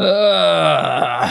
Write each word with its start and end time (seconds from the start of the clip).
Uh, 0.00 1.30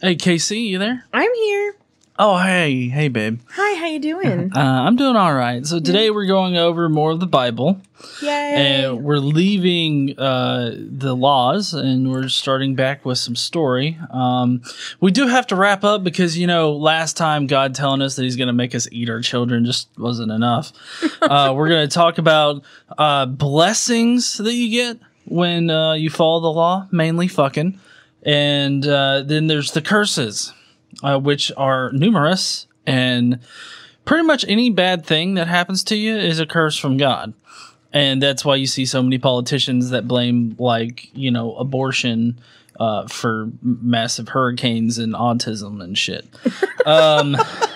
hey, 0.00 0.14
Casey, 0.14 0.60
you 0.60 0.78
there? 0.78 1.04
I'm 1.12 1.34
here. 1.34 1.74
Oh, 2.16 2.38
hey, 2.38 2.86
hey, 2.86 3.08
babe. 3.08 3.40
Hi, 3.50 3.74
how 3.80 3.86
you 3.86 3.98
doing? 3.98 4.52
Uh, 4.56 4.60
I'm 4.60 4.94
doing 4.94 5.16
all 5.16 5.34
right. 5.34 5.66
So 5.66 5.80
today 5.80 6.10
we're 6.10 6.26
going 6.26 6.56
over 6.56 6.88
more 6.88 7.10
of 7.10 7.18
the 7.18 7.26
Bible, 7.26 7.80
Yay. 8.22 8.28
and 8.30 9.02
we're 9.02 9.16
leaving 9.16 10.16
uh, 10.16 10.70
the 10.76 11.16
laws, 11.16 11.74
and 11.74 12.12
we're 12.12 12.28
starting 12.28 12.76
back 12.76 13.04
with 13.04 13.18
some 13.18 13.34
story. 13.34 13.98
Um, 14.10 14.62
we 15.00 15.10
do 15.10 15.26
have 15.26 15.48
to 15.48 15.56
wrap 15.56 15.82
up 15.82 16.04
because 16.04 16.38
you 16.38 16.46
know 16.46 16.74
last 16.76 17.16
time 17.16 17.48
God 17.48 17.74
telling 17.74 18.02
us 18.02 18.14
that 18.14 18.22
He's 18.22 18.36
going 18.36 18.46
to 18.46 18.52
make 18.52 18.76
us 18.76 18.86
eat 18.92 19.10
our 19.10 19.20
children 19.20 19.64
just 19.64 19.88
wasn't 19.98 20.30
enough. 20.30 20.72
uh, 21.22 21.52
we're 21.56 21.68
going 21.68 21.88
to 21.88 21.92
talk 21.92 22.18
about 22.18 22.62
uh, 22.96 23.26
blessings 23.26 24.36
that 24.38 24.54
you 24.54 24.70
get 24.70 24.98
when 25.26 25.70
uh, 25.70 25.94
you 25.94 26.10
follow 26.10 26.40
the 26.40 26.52
law, 26.52 26.88
mainly 26.90 27.28
fucking, 27.28 27.78
and 28.22 28.86
uh, 28.86 29.22
then 29.22 29.46
there's 29.46 29.72
the 29.72 29.82
curses 29.82 30.52
uh, 31.02 31.18
which 31.18 31.50
are 31.56 31.90
numerous, 31.92 32.66
and 32.86 33.38
pretty 34.04 34.24
much 34.24 34.44
any 34.48 34.70
bad 34.70 35.04
thing 35.04 35.34
that 35.34 35.48
happens 35.48 35.82
to 35.84 35.96
you 35.96 36.16
is 36.16 36.40
a 36.40 36.46
curse 36.46 36.76
from 36.76 36.96
God. 36.96 37.34
And 37.92 38.20
that's 38.20 38.44
why 38.44 38.56
you 38.56 38.66
see 38.66 38.86
so 38.86 39.02
many 39.02 39.18
politicians 39.18 39.90
that 39.90 40.08
blame, 40.08 40.56
like, 40.58 41.10
you 41.14 41.30
know, 41.30 41.54
abortion 41.54 42.40
uh, 42.80 43.06
for 43.06 43.50
massive 43.62 44.28
hurricanes 44.28 44.98
and 44.98 45.14
autism 45.14 45.82
and 45.82 45.96
shit. 45.96 46.26
um, 46.86 47.36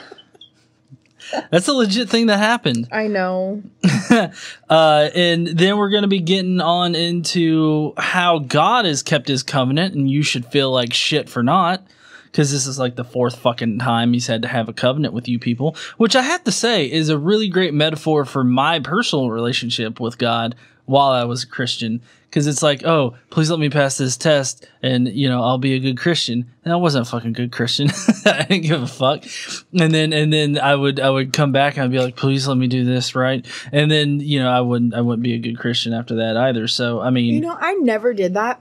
that's 1.50 1.68
a 1.68 1.73
legit 1.73 2.09
thing 2.09 2.27
that 2.27 2.38
happened. 2.38 2.88
I 2.92 3.06
know. 3.06 3.62
Uh, 4.70 5.09
and 5.14 5.46
then 5.46 5.78
we're 5.78 5.88
going 5.88 6.02
to 6.02 6.09
be 6.09 6.20
getting 6.20 6.60
on 6.60 6.95
into 6.95 7.95
how 7.96 8.38
God 8.38 8.84
has 8.84 9.02
kept 9.02 9.28
his 9.28 9.42
covenant, 9.42 9.95
and 9.95 10.10
you 10.10 10.23
should 10.23 10.45
feel 10.45 10.70
like 10.70 10.92
shit 10.92 11.28
for 11.28 11.42
not. 11.42 11.87
Because 12.27 12.52
this 12.52 12.66
is 12.66 12.78
like 12.78 12.95
the 12.95 13.04
fourth 13.04 13.38
fucking 13.38 13.79
time 13.79 14.12
he's 14.12 14.26
had 14.26 14.43
to 14.43 14.49
have 14.49 14.68
a 14.68 14.74
covenant 14.74 15.15
with 15.15 15.26
you 15.26 15.38
people, 15.38 15.74
which 15.96 16.15
I 16.15 16.21
have 16.23 16.45
to 16.45 16.52
say 16.52 16.90
is 16.90 17.09
a 17.09 17.16
really 17.16 17.49
great 17.49 17.73
metaphor 17.73 18.26
for 18.26 18.45
my 18.45 18.80
personal 18.80 19.30
relationship 19.30 19.99
with 19.99 20.18
God 20.18 20.54
while 20.88 21.10
I 21.10 21.24
was 21.24 21.44
a 21.44 21.46
Christian. 21.46 22.00
Because 22.28 22.46
it's 22.46 22.62
like, 22.62 22.84
oh, 22.84 23.14
please 23.30 23.50
let 23.50 23.58
me 23.58 23.70
pass 23.70 23.96
this 23.96 24.14
test, 24.18 24.68
and 24.82 25.08
you 25.08 25.30
know 25.30 25.42
I'll 25.42 25.56
be 25.56 25.72
a 25.72 25.78
good 25.78 25.96
Christian. 25.96 26.44
And 26.62 26.74
I 26.74 26.76
wasn't 26.76 27.06
a 27.06 27.10
fucking 27.10 27.32
good 27.32 27.52
Christian. 27.52 27.88
I 28.26 28.42
didn't 28.44 28.64
give 28.64 28.82
a 28.82 28.86
fuck. 28.86 29.24
And 29.72 29.94
then 29.94 30.12
and 30.12 30.30
then 30.30 30.59
I 30.59 30.74
would 30.74 31.00
I 31.00 31.09
would 31.09 31.32
come 31.32 31.52
back 31.52 31.76
and 31.76 31.84
I'd 31.84 31.90
be 31.90 31.98
like, 32.00 32.16
please 32.16 32.46
let 32.46 32.59
me 32.59 32.66
do 32.66 32.84
this 32.84 33.14
right. 33.14 33.46
And 33.72 33.90
then 33.90 34.20
you 34.20 34.40
know 34.40 34.50
I 34.50 34.60
wouldn't 34.60 34.92
I 34.92 35.00
wouldn't 35.00 35.22
be 35.22 35.32
a 35.32 35.38
good 35.38 35.59
Christian 35.59 35.94
after 35.94 36.16
that 36.16 36.36
either. 36.36 36.68
So 36.68 37.00
I 37.00 37.09
mean, 37.09 37.32
You 37.32 37.40
know, 37.40 37.56
I 37.59 37.72
never 37.76 38.12
did 38.12 38.34
that. 38.34 38.60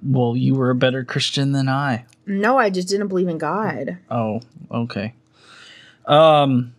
well, 0.00 0.36
you 0.36 0.54
were 0.54 0.70
a 0.70 0.76
better 0.76 1.02
Christian 1.04 1.50
than 1.50 1.68
I. 1.68 2.04
No, 2.24 2.56
I 2.56 2.70
just 2.70 2.86
didn't 2.88 3.08
believe 3.08 3.26
in 3.28 3.38
God. 3.38 3.98
Oh, 4.12 4.40
okay. 4.70 5.12
Um, 6.06 6.72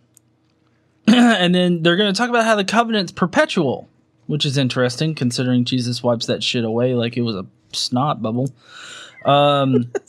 and 1.14 1.54
then 1.54 1.82
they're 1.82 1.96
going 1.96 2.12
to 2.12 2.16
talk 2.18 2.30
about 2.30 2.44
how 2.44 2.54
the 2.56 2.64
covenant's 2.64 3.12
perpetual, 3.12 3.88
which 4.26 4.44
is 4.44 4.56
interesting 4.58 5.14
considering 5.14 5.64
Jesus 5.64 6.02
wipes 6.02 6.26
that 6.26 6.42
shit 6.42 6.64
away 6.64 6.94
like 6.94 7.16
it 7.16 7.22
was 7.22 7.36
a 7.36 7.46
snot 7.72 8.22
bubble. 8.22 8.50
Um, 9.24 9.90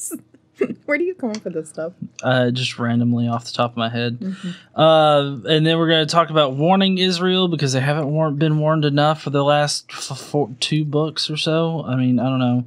Where 0.85 0.97
do 0.97 1.05
you 1.05 1.15
come 1.15 1.29
up 1.31 1.43
with 1.45 1.53
this 1.53 1.69
stuff? 1.69 1.93
uh, 2.21 2.51
just 2.51 2.77
randomly 2.79 3.29
off 3.29 3.45
the 3.45 3.53
top 3.53 3.71
of 3.71 3.77
my 3.77 3.87
head. 3.87 4.35
Uh, 4.75 5.37
and 5.47 5.65
then 5.65 5.77
we're 5.77 5.87
going 5.87 6.05
to 6.05 6.11
talk 6.11 6.29
about 6.29 6.53
warning 6.55 6.97
Israel 6.97 7.47
because 7.47 7.71
they 7.71 7.79
haven't 7.79 8.11
war- 8.11 8.31
been 8.31 8.59
warned 8.59 8.83
enough 8.83 9.21
for 9.21 9.29
the 9.29 9.43
last 9.43 9.85
f- 9.89 10.19
four, 10.19 10.49
two 10.59 10.83
books 10.83 11.29
or 11.29 11.37
so. 11.37 11.83
I 11.85 11.95
mean, 11.95 12.19
I 12.19 12.23
don't 12.25 12.39
know. 12.39 12.65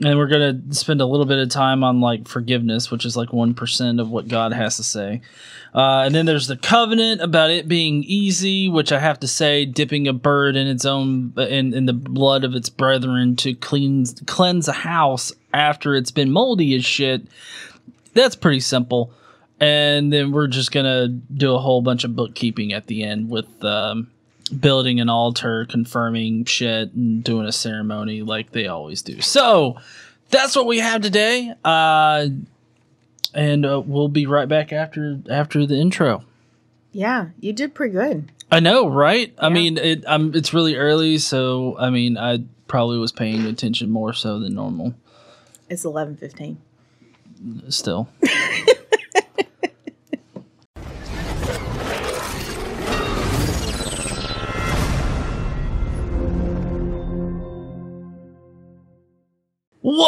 And 0.00 0.18
we're 0.18 0.28
going 0.28 0.68
to 0.68 0.74
spend 0.74 1.00
a 1.00 1.06
little 1.06 1.26
bit 1.26 1.38
of 1.38 1.48
time 1.50 1.84
on 1.84 2.00
like 2.00 2.26
forgiveness, 2.26 2.90
which 2.90 3.04
is 3.04 3.16
like 3.16 3.28
1% 3.28 4.00
of 4.00 4.10
what 4.10 4.26
God 4.26 4.52
has 4.52 4.76
to 4.78 4.82
say. 4.82 5.20
Uh, 5.74 6.02
and 6.04 6.14
then 6.14 6.26
there's 6.26 6.48
the 6.48 6.56
covenant 6.56 7.20
about 7.20 7.50
it 7.50 7.68
being 7.68 8.02
easy, 8.04 8.68
which 8.68 8.92
I 8.92 8.98
have 8.98 9.20
to 9.20 9.28
say, 9.28 9.64
dipping 9.64 10.06
a 10.06 10.12
bird 10.12 10.56
in 10.56 10.66
its 10.66 10.84
own 10.84 11.32
in, 11.36 11.72
in 11.72 11.86
the 11.86 11.92
blood 11.92 12.44
of 12.44 12.54
its 12.54 12.68
brethren 12.68 13.36
to 13.36 13.54
clean 13.54 14.04
cleanse 14.26 14.68
a 14.68 14.72
house 14.72 15.32
after 15.54 15.94
it's 15.94 16.10
been 16.10 16.30
moldy 16.30 16.74
as 16.74 16.84
shit. 16.84 17.22
That's 18.12 18.36
pretty 18.36 18.60
simple. 18.60 19.12
And 19.60 20.12
then 20.12 20.32
we're 20.32 20.48
just 20.48 20.72
gonna 20.72 21.08
do 21.08 21.54
a 21.54 21.58
whole 21.58 21.80
bunch 21.80 22.04
of 22.04 22.16
bookkeeping 22.16 22.72
at 22.72 22.86
the 22.86 23.04
end 23.04 23.30
with 23.30 23.64
um, 23.64 24.10
building 24.58 25.00
an 25.00 25.08
altar, 25.08 25.66
confirming 25.66 26.44
shit, 26.44 26.92
and 26.92 27.22
doing 27.24 27.46
a 27.46 27.52
ceremony 27.52 28.22
like 28.22 28.52
they 28.52 28.66
always 28.66 29.02
do. 29.02 29.20
So 29.20 29.76
that's 30.30 30.56
what 30.56 30.66
we 30.66 30.78
have 30.78 31.02
today. 31.02 31.54
Uh, 31.64 32.28
and 33.34 33.64
uh, 33.64 33.80
we'll 33.84 34.08
be 34.08 34.26
right 34.26 34.48
back 34.48 34.72
after 34.72 35.20
after 35.30 35.66
the 35.66 35.76
intro. 35.76 36.24
Yeah, 36.92 37.28
you 37.40 37.52
did 37.52 37.74
pretty 37.74 37.92
good. 37.92 38.30
I 38.50 38.60
know, 38.60 38.86
right? 38.86 39.32
I 39.38 39.48
mean, 39.48 39.78
it, 39.78 40.04
I'm, 40.06 40.34
it's 40.34 40.52
really 40.52 40.76
early, 40.76 41.16
so 41.16 41.76
I 41.78 41.88
mean, 41.88 42.18
I 42.18 42.44
probably 42.68 42.98
was 42.98 43.10
paying 43.10 43.46
attention 43.46 43.90
more 43.90 44.12
so 44.12 44.38
than 44.38 44.54
normal. 44.54 44.94
It's 45.70 45.86
eleven 45.86 46.16
fifteen. 46.16 46.58
Still, 47.70 48.08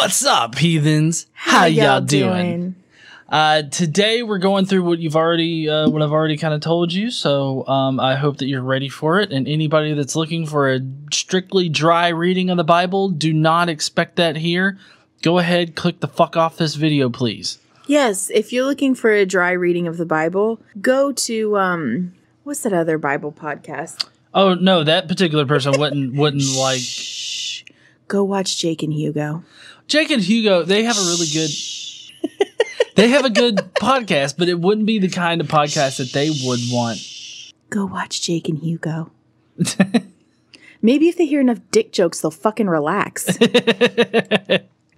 what's 0.05 0.23
up, 0.27 0.59
heathens? 0.59 1.29
How, 1.33 1.65
y'all, 1.65 2.03
doing? 2.03 2.75
Uh, 3.27 3.63
today 3.63 4.23
we're 4.23 4.37
going 4.37 4.67
through 4.67 4.85
what 4.85 4.99
you've 4.99 5.17
already, 5.17 5.67
uh, 5.67 5.89
what 5.89 6.03
I've 6.03 6.13
already 6.13 6.37
kind 6.37 6.53
of 6.53 6.61
told 6.61 6.93
you. 6.93 7.11
So 7.11 7.67
um, 7.67 7.99
I 7.99 8.15
hope 8.15 8.37
that 8.37 8.47
you're 8.47 8.61
ready 8.61 8.91
for 8.91 9.19
it. 9.19 9.33
And 9.33 9.49
anybody 9.49 9.95
that's 9.95 10.15
looking 10.15 10.45
for 10.45 10.71
a 10.71 10.81
strictly 11.11 11.71
dry 11.71 12.09
reading 12.09 12.51
of 12.51 12.59
the 12.59 12.65
Bible, 12.65 13.09
do 13.09 13.33
not 13.33 13.71
expect 13.71 14.17
that 14.17 14.37
here. 14.37 14.79
Go 15.23 15.39
ahead, 15.39 15.75
click 15.75 16.01
the 16.01 16.09
fuck 16.09 16.37
off 16.37 16.59
this 16.59 16.75
video, 16.75 17.09
please. 17.09 17.59
Yes, 17.87 18.29
if 18.29 18.53
you're 18.53 18.67
looking 18.67 18.95
for 18.95 19.11
a 19.11 19.25
dry 19.25 19.53
reading 19.53 19.89
of 19.89 19.97
the 19.97 20.05
Bible, 20.05 20.61
go 20.83 21.13
to 21.13 21.57
um 21.57 22.13
what's 22.43 22.61
that 22.61 22.75
other 22.75 22.99
Bible 22.99 23.33
podcast? 23.33 24.07
Oh 24.35 24.53
no, 24.53 24.85
that 24.85 25.09
particular 25.09 25.47
person 25.47 25.81
wouldn't 25.81 26.15
wouldn't 26.15 26.55
like 26.59 26.81
Shh. 26.81 27.63
Go 28.07 28.23
watch 28.23 28.59
Jake 28.59 28.83
and 28.83 28.93
Hugo. 28.93 29.45
Jake 29.87 30.11
and 30.11 30.23
Hugo. 30.23 30.63
They 30.63 30.85
have 30.85 30.97
a 30.97 31.03
really 31.03 31.27
good. 31.33 31.51
They 32.97 33.09
have 33.09 33.25
a 33.25 33.31
good 33.31 33.57
podcast, 33.81 34.37
but 34.39 34.49
it 34.49 34.61
wouldn't 34.61 34.87
be 34.87 35.01
the 35.01 35.09
kind 35.09 35.41
of 35.41 35.49
podcast 35.49 35.99
that 35.99 36.13
they 36.13 36.31
would 36.31 36.61
want. 36.71 37.01
Go 37.71 37.87
watch 37.87 38.23
Jake 38.23 38.49
and 38.49 38.59
Hugo. 38.59 39.11
Maybe 40.83 41.09
if 41.09 41.17
they 41.17 41.27
hear 41.27 41.41
enough 41.41 41.59
dick 41.73 41.93
jokes, 41.93 42.21
they'll 42.21 42.31
fucking 42.31 42.69
relax. 42.69 43.27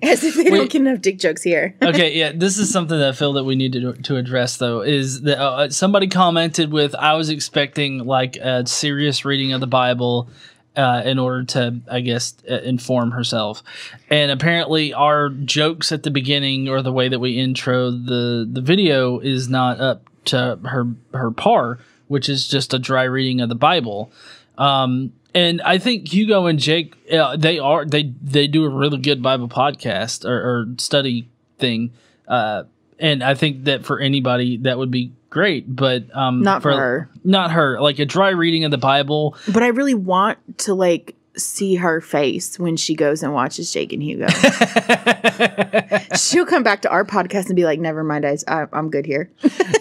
As 0.02 0.22
if 0.22 0.34
they 0.34 0.50
Wait. 0.50 0.58
don't 0.58 0.70
get 0.70 0.82
enough 0.82 1.00
dick 1.00 1.18
jokes 1.18 1.42
here. 1.42 1.74
okay, 1.80 2.12
yeah, 2.12 2.32
this 2.34 2.58
is 2.58 2.70
something 2.70 2.98
that 2.98 3.08
I 3.08 3.12
feel 3.12 3.32
that 3.34 3.44
we 3.44 3.56
need 3.56 3.72
to 3.72 3.94
to 3.94 4.16
address 4.16 4.58
though. 4.58 4.82
Is 4.82 5.22
that 5.22 5.38
uh, 5.40 5.70
somebody 5.70 6.06
commented 6.08 6.70
with 6.70 6.94
I 6.94 7.14
was 7.14 7.30
expecting 7.30 8.00
like 8.04 8.36
a 8.36 8.66
serious 8.66 9.24
reading 9.24 9.54
of 9.54 9.60
the 9.60 9.66
Bible. 9.66 10.28
Uh, 10.76 11.02
in 11.06 11.18
order 11.18 11.42
to, 11.42 11.80
I 11.90 12.00
guess, 12.00 12.34
uh, 12.50 12.56
inform 12.56 13.12
herself, 13.12 13.62
and 14.10 14.30
apparently 14.30 14.92
our 14.92 15.30
jokes 15.30 15.90
at 15.90 16.02
the 16.02 16.10
beginning 16.10 16.68
or 16.68 16.82
the 16.82 16.92
way 16.92 17.08
that 17.08 17.18
we 17.18 17.38
intro 17.38 17.90
the 17.90 18.46
the 18.46 18.60
video 18.60 19.18
is 19.18 19.48
not 19.48 19.80
up 19.80 20.10
to 20.26 20.58
her 20.64 20.86
her 21.14 21.30
par, 21.30 21.78
which 22.08 22.28
is 22.28 22.46
just 22.46 22.74
a 22.74 22.78
dry 22.78 23.04
reading 23.04 23.40
of 23.40 23.48
the 23.48 23.54
Bible. 23.54 24.12
Um, 24.58 25.12
and 25.34 25.60
I 25.62 25.78
think 25.78 26.12
Hugo 26.12 26.46
and 26.46 26.58
Jake, 26.58 26.94
uh, 27.12 27.36
they 27.36 27.58
are 27.58 27.84
they 27.84 28.12
they 28.22 28.46
do 28.46 28.64
a 28.64 28.68
really 28.68 28.98
good 28.98 29.22
Bible 29.22 29.48
podcast 29.48 30.24
or, 30.24 30.36
or 30.36 30.66
study 30.78 31.28
thing. 31.58 31.92
Uh, 32.26 32.64
and 32.98 33.22
I 33.22 33.34
think 33.34 33.64
that 33.64 33.84
for 33.84 34.00
anybody 34.00 34.56
that 34.58 34.78
would 34.78 34.90
be 34.90 35.12
great, 35.36 35.64
but 35.68 36.04
um, 36.16 36.40
Not 36.40 36.62
for 36.62 36.72
her. 36.72 37.10
not 37.22 37.50
her. 37.50 37.78
Like 37.78 37.98
a 37.98 38.06
dry 38.06 38.30
reading 38.30 38.64
of 38.64 38.70
the 38.70 38.78
Bible. 38.78 39.36
But 39.52 39.62
I 39.62 39.66
really 39.68 39.92
want 39.92 40.38
to 40.60 40.72
like 40.72 41.14
see 41.36 41.74
her 41.74 42.00
face 42.00 42.58
when 42.58 42.78
she 42.78 42.94
goes 42.94 43.22
and 43.22 43.34
watches 43.34 43.70
Jake 43.70 43.92
and 43.92 44.02
Hugo. 44.02 44.28
She'll 46.16 46.46
come 46.46 46.62
back 46.62 46.80
to 46.82 46.90
our 46.90 47.04
podcast 47.04 47.48
and 47.48 47.56
be 47.56 47.66
like, 47.66 47.78
"Never 47.78 48.02
mind, 48.02 48.24
I, 48.24 48.38
I, 48.48 48.64
I'm 48.72 48.88
good 48.88 49.04
here." 49.04 49.30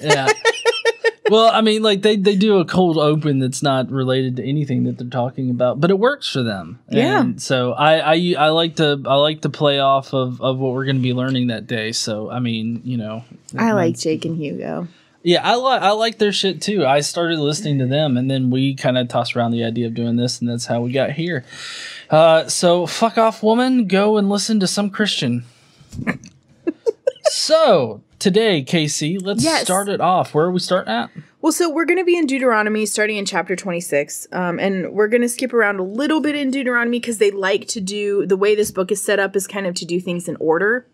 yeah. 0.02 0.28
well, 1.30 1.50
I 1.54 1.62
mean, 1.62 1.82
like 1.84 2.02
they, 2.02 2.18
they 2.18 2.36
do 2.36 2.60
a 2.60 2.66
cold 2.66 2.98
open 2.98 3.40
that's 3.40 3.64
not 3.64 3.90
related 3.90 4.36
to 4.36 4.44
anything 4.44 4.84
that 4.84 4.98
they're 4.98 5.08
talking 5.08 5.50
about, 5.50 5.80
but 5.80 5.90
it 5.90 5.98
works 5.98 6.30
for 6.30 6.44
them. 6.44 6.80
Yeah. 6.90 7.22
And 7.22 7.42
so 7.42 7.72
I, 7.72 8.14
I 8.14 8.36
I 8.38 8.50
like 8.50 8.76
to 8.76 9.02
I 9.06 9.16
like 9.16 9.42
to 9.44 9.50
play 9.50 9.80
off 9.80 10.14
of, 10.14 10.42
of 10.42 10.58
what 10.60 10.74
we're 10.74 10.84
going 10.86 10.98
to 10.98 11.02
be 11.02 11.14
learning 11.14 11.48
that 11.48 11.66
day. 11.66 11.94
So 11.94 12.30
I 12.30 12.40
mean, 12.40 12.82
you 12.84 12.98
know, 12.98 13.24
I 13.58 13.72
like 13.72 13.98
Jake 13.98 14.26
and 14.26 14.36
Hugo. 14.36 14.90
Yeah, 15.26 15.42
I 15.44 15.56
like 15.56 15.82
I 15.82 15.90
like 15.94 16.20
their 16.20 16.32
shit 16.32 16.62
too. 16.62 16.86
I 16.86 17.00
started 17.00 17.40
listening 17.40 17.80
to 17.80 17.88
them, 17.88 18.16
and 18.16 18.30
then 18.30 18.52
we 18.52 18.76
kind 18.76 18.96
of 18.96 19.08
tossed 19.08 19.36
around 19.36 19.54
the 19.54 19.64
idea 19.64 19.88
of 19.88 19.96
doing 19.96 20.18
this, 20.18 20.40
and 20.40 20.48
that's 20.48 20.68
how 20.68 20.82
we 20.82 20.92
got 20.92 21.14
here. 21.14 21.44
Uh, 22.12 22.48
so 22.48 22.86
fuck 22.86 23.18
off, 23.18 23.42
woman. 23.42 23.88
Go 23.88 24.18
and 24.18 24.30
listen 24.30 24.60
to 24.60 24.68
some 24.68 24.92
Christian. 24.92 25.44
so 27.24 28.02
today, 28.20 28.62
Casey, 28.62 29.18
let's 29.18 29.44
Yes. 29.44 29.64
start 29.64 29.90
it 29.90 30.00
off. 30.00 30.34
Where 30.36 30.46
are 30.46 30.52
we 30.52 30.60
starting 30.60 30.94
at? 30.94 31.10
Well, 31.42 31.52
so 31.52 31.70
we're 31.70 31.86
going 31.86 31.98
to 32.00 32.06
be 32.06 32.18
in 32.18 32.26
Deuteronomy 32.28 32.86
starting 32.86 33.18
in 33.18 33.26
chapter 33.26 33.56
26. 33.56 34.28
Um, 34.32 34.60
and 34.60 34.92
we're 34.94 35.08
going 35.08 35.22
to 35.22 35.30
skip 35.30 35.54
around 35.54 35.80
a 35.80 35.84
little 35.84 36.20
bit 36.22 36.36
in 36.36 36.50
Deuteronomy 36.52 37.00
because 37.00 37.18
they 37.20 37.32
like 37.32 37.68
to 37.70 37.82
do 37.82 38.26
the 38.26 38.38
way 38.38 38.56
this 38.56 38.72
book 38.72 38.92
is 38.92 39.02
set 39.02 39.20
up 39.20 39.36
is 39.36 39.48
kind 39.48 39.68
of 39.68 39.76
to 39.76 39.86
do 39.86 40.00
things 40.00 40.28
in 40.28 40.38
order, 40.40 40.88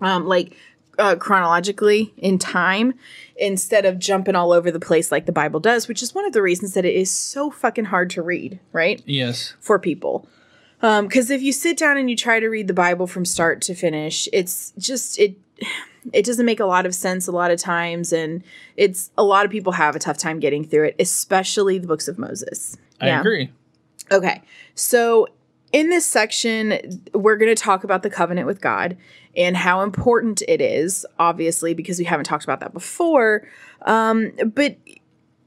um, 0.00 0.26
like 0.26 0.56
uh, 0.98 1.16
chronologically 1.16 2.12
in 2.16 2.38
time, 2.38 2.94
instead 3.42 3.84
of 3.84 3.98
jumping 3.98 4.36
all 4.36 4.52
over 4.52 4.70
the 4.70 4.80
place 4.80 5.10
like 5.10 5.26
the 5.26 5.32
Bible 5.32 5.60
does, 5.60 5.88
which 5.88 6.02
is 6.02 6.14
one 6.14 6.24
of 6.24 6.32
the 6.32 6.40
reasons 6.40 6.74
that 6.74 6.84
it 6.84 6.94
is 6.94 7.10
so 7.10 7.50
fucking 7.50 7.86
hard 7.86 8.08
to 8.10 8.22
read, 8.22 8.60
right? 8.72 9.02
Yes. 9.04 9.54
For 9.60 9.78
people. 9.78 10.28
Um, 10.80 11.06
because 11.06 11.30
if 11.30 11.42
you 11.42 11.52
sit 11.52 11.76
down 11.76 11.96
and 11.96 12.08
you 12.08 12.16
try 12.16 12.40
to 12.40 12.48
read 12.48 12.68
the 12.68 12.74
Bible 12.74 13.06
from 13.06 13.24
start 13.24 13.60
to 13.62 13.74
finish, 13.74 14.28
it's 14.32 14.72
just, 14.78 15.18
it 15.18 15.36
it 16.12 16.24
doesn't 16.24 16.46
make 16.46 16.58
a 16.58 16.64
lot 16.64 16.86
of 16.86 16.94
sense 16.94 17.28
a 17.28 17.32
lot 17.32 17.52
of 17.52 17.60
times 17.60 18.12
and 18.12 18.42
it's 18.76 19.12
a 19.16 19.22
lot 19.22 19.44
of 19.44 19.52
people 19.52 19.72
have 19.72 19.94
a 19.94 19.98
tough 20.00 20.18
time 20.18 20.40
getting 20.40 20.64
through 20.64 20.86
it 20.86 20.96
especially 20.98 21.78
the 21.78 21.86
books 21.86 22.08
of 22.08 22.18
moses 22.18 22.76
I 23.00 23.10
agree. 23.10 23.48
okay 24.10 24.42
so 24.74 25.28
in 25.72 25.88
this 25.88 26.06
section 26.06 27.02
we're 27.14 27.36
going 27.36 27.54
to 27.54 27.60
talk 27.60 27.82
about 27.84 28.02
the 28.02 28.10
covenant 28.10 28.46
with 28.46 28.60
god 28.60 28.96
and 29.36 29.56
how 29.56 29.82
important 29.82 30.42
it 30.48 30.60
is 30.60 31.06
obviously 31.18 31.74
because 31.74 31.98
we 31.98 32.04
haven't 32.04 32.24
talked 32.24 32.44
about 32.44 32.60
that 32.60 32.72
before. 32.72 33.46
Um, 33.82 34.32
but 34.46 34.76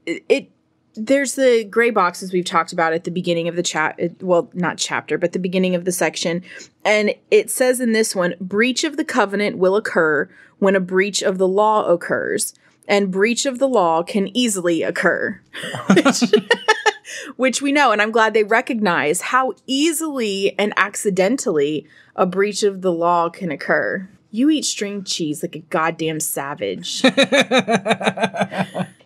it, 0.04 0.24
it 0.28 0.50
there's 0.98 1.34
the 1.34 1.64
gray 1.64 1.90
boxes 1.90 2.32
we've 2.32 2.46
talked 2.46 2.72
about 2.72 2.94
at 2.94 3.04
the 3.04 3.10
beginning 3.10 3.48
of 3.48 3.56
the 3.56 3.62
chat 3.62 3.98
well 4.22 4.50
not 4.54 4.78
chapter 4.78 5.18
but 5.18 5.32
the 5.32 5.38
beginning 5.38 5.74
of 5.74 5.84
the 5.84 5.92
section. 5.92 6.42
And 6.84 7.14
it 7.30 7.50
says 7.50 7.80
in 7.80 7.92
this 7.92 8.14
one 8.14 8.34
breach 8.40 8.84
of 8.84 8.96
the 8.96 9.04
covenant 9.04 9.58
will 9.58 9.76
occur 9.76 10.28
when 10.58 10.74
a 10.74 10.80
breach 10.80 11.22
of 11.22 11.38
the 11.38 11.48
law 11.48 11.86
occurs 11.86 12.54
and 12.88 13.10
breach 13.10 13.46
of 13.46 13.58
the 13.58 13.68
law 13.68 14.02
can 14.02 14.34
easily 14.36 14.82
occur 14.82 15.40
which, 17.36 17.62
we 17.62 17.72
know 17.72 17.92
and 17.92 18.02
i'm 18.02 18.10
glad 18.10 18.34
they 18.34 18.44
recognize 18.44 19.20
how 19.20 19.52
easily 19.66 20.58
and 20.58 20.72
accidentally 20.76 21.86
a 22.14 22.26
breach 22.26 22.62
of 22.62 22.82
the 22.82 22.92
law 22.92 23.28
can 23.28 23.50
occur 23.50 24.08
you 24.30 24.50
eat 24.50 24.64
string 24.64 25.02
cheese 25.04 25.42
like 25.42 25.56
a 25.56 25.60
goddamn 25.60 26.20
savage 26.20 27.02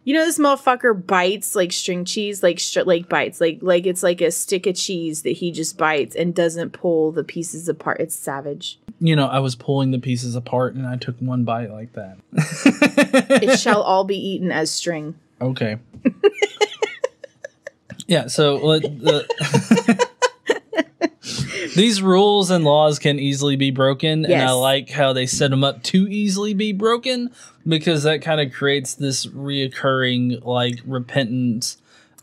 you 0.05 0.15
know 0.15 0.25
this 0.25 0.39
motherfucker 0.39 1.07
bites 1.07 1.55
like 1.55 1.73
string 1.73 2.05
cheese, 2.05 2.43
like 2.43 2.59
str- 2.59 2.83
like 2.83 3.09
bites, 3.09 3.41
like 3.41 3.59
like 3.63 3.87
it's 3.87 4.03
like 4.03 4.21
a 4.21 4.31
stick 4.31 4.67
of 4.67 4.75
cheese 4.75 5.23
that 5.23 5.31
he 5.31 5.53
just 5.53 5.77
bites 5.77 6.17
and 6.17 6.35
doesn't 6.35 6.71
pull 6.71 7.13
the 7.13 7.25
pieces 7.25 7.69
apart. 7.69 8.01
It's 8.01 8.17
savage. 8.17 8.79
You 8.99 9.17
know, 9.17 9.27
I 9.27 9.39
was 9.39 9.55
pulling 9.55 9.93
the 9.93 9.99
pieces 9.99 10.35
apart 10.35 10.75
and 10.75 10.87
I 10.87 10.97
took 10.97 11.17
one 11.19 11.45
bite 11.45 11.71
like 11.71 11.93
that. 11.93 12.19
It 12.33 13.59
shall 13.61 13.83
all 13.83 14.05
be 14.05 14.17
eaten 14.17 14.51
as 14.51 14.71
string. 14.71 15.15
Okay. 15.41 15.79
Yeah, 18.11 18.27
so 18.27 18.57
let, 18.57 18.83
the, 18.83 20.09
these 21.77 22.03
rules 22.03 22.51
and 22.51 22.65
laws 22.65 22.99
can 22.99 23.21
easily 23.21 23.55
be 23.55 23.71
broken, 23.71 24.25
and 24.25 24.43
I 24.43 24.51
like 24.51 24.91
how 24.91 25.13
they 25.13 25.27
set 25.27 25.53
them 25.53 25.63
up 25.63 25.85
to 25.85 26.09
easily 26.11 26.53
be 26.53 26.73
broken 26.73 27.31
because 27.65 28.03
that 28.03 28.21
kind 28.21 28.41
of 28.41 28.53
creates 28.53 28.95
this 28.95 29.27
reoccurring 29.27 30.45
like 30.45 30.81
repentance. 30.85 31.77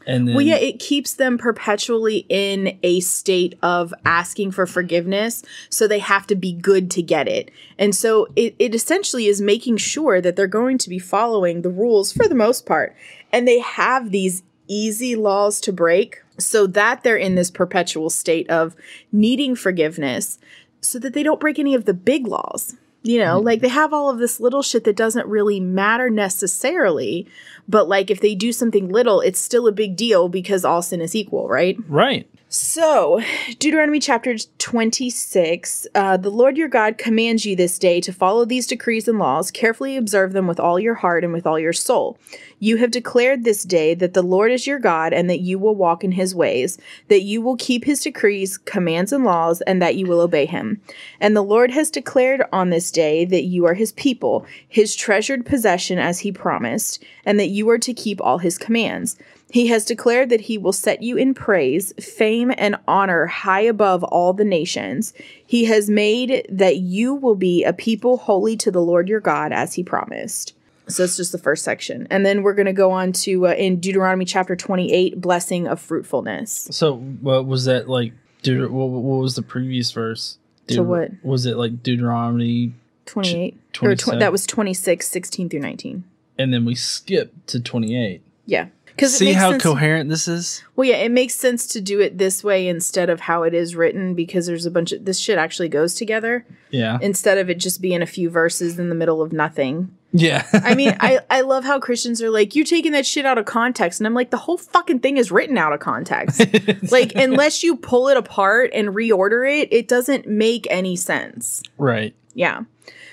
And 0.05 0.27
then, 0.27 0.35
Well, 0.35 0.45
yeah, 0.45 0.57
it 0.57 0.79
keeps 0.79 1.13
them 1.13 1.37
perpetually 1.37 2.25
in 2.27 2.77
a 2.83 2.99
state 2.99 3.57
of 3.63 3.93
asking 4.03 4.51
for 4.51 4.65
forgiveness, 4.65 5.41
so 5.69 5.87
they 5.87 5.99
have 5.99 6.27
to 6.27 6.35
be 6.35 6.51
good 6.51 6.91
to 6.91 7.01
get 7.01 7.29
it. 7.29 7.49
And 7.79 7.95
so 7.95 8.27
it, 8.35 8.57
it 8.59 8.75
essentially 8.75 9.27
is 9.27 9.39
making 9.39 9.77
sure 9.77 10.19
that 10.19 10.35
they're 10.35 10.47
going 10.47 10.79
to 10.79 10.89
be 10.89 10.99
following 10.99 11.61
the 11.61 11.69
rules 11.69 12.11
for 12.11 12.27
the 12.27 12.35
most 12.35 12.65
part. 12.65 12.93
And 13.31 13.47
they 13.47 13.59
have 13.59 14.11
these 14.11 14.43
easy 14.67 15.15
laws 15.15 15.59
to 15.61 15.73
break 15.73 16.23
so 16.37 16.67
that 16.67 17.03
they're 17.03 17.17
in 17.17 17.35
this 17.35 17.51
perpetual 17.51 18.09
state 18.09 18.49
of 18.49 18.75
needing 19.11 19.55
forgiveness 19.55 20.39
so 20.81 20.99
that 20.99 21.13
they 21.13 21.23
don't 21.23 21.39
break 21.39 21.59
any 21.59 21.73
of 21.73 21.85
the 21.85 21.93
big 21.93 22.27
laws. 22.27 22.75
You 23.03 23.19
know, 23.19 23.37
mm-hmm. 23.37 23.45
like 23.45 23.61
they 23.61 23.69
have 23.69 23.93
all 23.93 24.09
of 24.09 24.17
this 24.17 24.39
little 24.39 24.61
shit 24.61 24.83
that 24.83 24.97
doesn't 24.97 25.27
really 25.27 25.59
matter 25.59 26.09
necessarily, 26.09 27.25
but 27.67 27.87
like 27.87 28.11
if 28.11 28.19
they 28.19 28.35
do 28.35 28.51
something 28.51 28.89
little, 28.89 29.21
it's 29.21 29.39
still 29.39 29.67
a 29.67 29.71
big 29.71 29.95
deal 29.95 30.27
because 30.27 30.65
all 30.65 30.81
sin 30.81 30.99
is 30.99 31.15
equal, 31.15 31.47
right? 31.47 31.77
right. 31.87 32.29
So, 32.49 33.21
Deuteronomy 33.59 33.99
chapter 33.99 34.37
26 34.37 35.85
uh, 35.93 36.15
The 36.15 36.29
Lord 36.29 36.57
your 36.57 36.69
God 36.69 36.97
commands 36.97 37.45
you 37.45 37.57
this 37.57 37.77
day 37.77 37.99
to 37.99 38.13
follow 38.13 38.45
these 38.45 38.65
decrees 38.65 39.05
and 39.09 39.19
laws, 39.19 39.51
carefully 39.51 39.97
observe 39.97 40.31
them 40.31 40.47
with 40.47 40.57
all 40.57 40.79
your 40.79 40.93
heart 40.93 41.25
and 41.25 41.33
with 41.33 41.45
all 41.45 41.59
your 41.59 41.73
soul. 41.73 42.17
You 42.59 42.77
have 42.77 42.91
declared 42.91 43.43
this 43.43 43.63
day 43.63 43.95
that 43.95 44.13
the 44.13 44.21
Lord 44.21 44.53
is 44.53 44.65
your 44.65 44.79
God 44.79 45.11
and 45.11 45.29
that 45.29 45.41
you 45.41 45.59
will 45.59 45.75
walk 45.75 46.05
in 46.05 46.13
his 46.13 46.33
ways, 46.33 46.77
that 47.09 47.23
you 47.23 47.41
will 47.41 47.57
keep 47.57 47.83
his 47.83 47.99
decrees, 47.99 48.57
commands, 48.57 49.11
and 49.11 49.25
laws, 49.25 49.59
and 49.63 49.81
that 49.81 49.97
you 49.97 50.05
will 50.05 50.21
obey 50.21 50.45
him. 50.45 50.81
And 51.19 51.35
the 51.35 51.41
Lord 51.41 51.71
has 51.71 51.91
declared 51.91 52.43
on 52.53 52.69
this 52.69 52.91
day 52.91 53.25
that 53.25 53.43
you 53.43 53.65
are 53.65 53.73
his 53.73 53.91
people, 53.91 54.45
his 54.65 54.95
treasured 54.95 55.45
possession 55.45 55.99
as 55.99 56.19
he 56.19 56.31
promised, 56.31 57.03
and 57.25 57.37
that 57.41 57.49
you 57.49 57.69
are 57.69 57.79
to 57.79 57.93
keep 57.93 58.21
all 58.21 58.37
his 58.37 58.57
commands. 58.57 59.17
He 59.49 59.67
has 59.67 59.85
declared 59.85 60.29
that 60.29 60.41
he 60.41 60.57
will 60.57 60.73
set 60.73 61.01
you 61.01 61.15
in 61.15 61.33
praise, 61.33 61.93
fame, 61.93 62.51
and 62.57 62.75
honor 62.87 63.27
high 63.27 63.61
above 63.61 64.03
all 64.03 64.33
the 64.33 64.43
nations. 64.43 65.13
He 65.45 65.65
has 65.65 65.89
made 65.89 66.45
that 66.49 66.77
you 66.77 67.13
will 67.13 67.35
be 67.35 67.63
a 67.63 67.71
people 67.71 68.17
holy 68.17 68.57
to 68.57 68.71
the 68.71 68.81
Lord 68.81 69.07
your 69.07 69.21
God 69.21 69.53
as 69.53 69.75
he 69.75 69.83
promised. 69.83 70.53
So 70.89 71.03
that's 71.03 71.17
just 71.17 71.31
the 71.31 71.37
first 71.37 71.63
section. 71.63 72.07
And 72.09 72.25
then 72.25 72.43
we're 72.43 72.53
going 72.53 72.65
to 72.65 72.73
go 72.73 72.91
on 72.91 73.11
to 73.13 73.47
uh, 73.47 73.53
in 73.53 73.79
Deuteronomy 73.79 74.25
chapter 74.25 74.55
28, 74.55 75.19
blessing 75.21 75.67
of 75.67 75.79
fruitfulness. 75.81 76.67
So, 76.71 76.95
what 76.97 77.45
was 77.45 77.65
that 77.65 77.87
like? 77.89 78.13
Deut- 78.43 78.69
what, 78.71 78.85
what 78.87 79.21
was 79.21 79.35
the 79.35 79.41
previous 79.41 79.91
verse? 79.91 80.37
To 80.67 80.83
what? 80.83 81.11
Was 81.23 81.45
it 81.45 81.55
like 81.57 81.81
Deuteronomy 81.83 82.73
28. 83.05 83.57
Or 83.81 83.95
tw- 83.95 84.19
that 84.19 84.31
was 84.31 84.45
26, 84.45 85.07
16 85.07 85.49
through 85.49 85.59
19. 85.61 86.03
and 86.37 86.53
then 86.53 86.65
we 86.65 86.75
skipped 86.75 87.47
to 87.47 87.59
28? 87.61 88.21
Yeah. 88.45 88.67
Because 88.97 89.15
See 89.15 89.31
how 89.33 89.57
coherent 89.59 90.09
this 90.09 90.27
is? 90.27 90.63
Well, 90.75 90.87
yeah, 90.89 90.95
it 90.97 91.11
makes 91.11 91.35
sense 91.35 91.67
to 91.67 91.79
do 91.79 91.99
it 92.01 92.17
this 92.17 92.43
way 92.43 92.67
instead 92.67 93.09
of 93.11 93.19
how 93.21 93.43
it 93.43 93.53
is 93.53 93.75
written 93.75 94.15
because 94.15 94.47
there's 94.47 94.65
a 94.65 94.71
bunch 94.71 94.91
of 94.91 95.05
this 95.05 95.19
shit 95.19 95.37
actually 95.37 95.69
goes 95.69 95.93
together 95.93 96.45
Yeah. 96.71 96.97
instead 97.01 97.37
of 97.37 97.47
it 97.49 97.59
just 97.59 97.79
being 97.79 98.01
a 98.01 98.07
few 98.07 98.29
verses 98.31 98.79
in 98.79 98.89
the 98.89 98.95
middle 98.95 99.21
of 99.21 99.31
nothing. 99.31 99.95
Yeah. 100.13 100.47
I 100.51 100.73
mean, 100.73 100.97
I, 100.99 101.19
I 101.29 101.41
love 101.41 101.63
how 101.63 101.79
Christians 101.79 102.23
are 102.23 102.31
like, 102.31 102.55
you're 102.55 102.65
taking 102.65 102.91
that 102.93 103.05
shit 103.05 103.25
out 103.25 103.37
of 103.37 103.45
context. 103.45 103.99
And 103.99 104.07
I'm 104.07 104.15
like, 104.15 104.31
the 104.31 104.37
whole 104.37 104.57
fucking 104.57 104.99
thing 105.01 105.17
is 105.17 105.31
written 105.31 105.57
out 105.59 105.73
of 105.73 105.79
context. 105.79 106.43
like, 106.91 107.13
unless 107.15 107.61
you 107.61 107.75
pull 107.77 108.07
it 108.07 108.17
apart 108.17 108.71
and 108.73 108.89
reorder 108.89 109.47
it, 109.61 109.71
it 109.71 109.87
doesn't 109.87 110.27
make 110.27 110.65
any 110.71 110.95
sense. 110.95 111.61
right. 111.77 112.15
Yeah. 112.33 112.61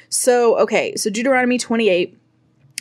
So, 0.09 0.57
okay. 0.61 0.95
So, 0.97 1.11
Deuteronomy 1.11 1.59
28, 1.59 2.17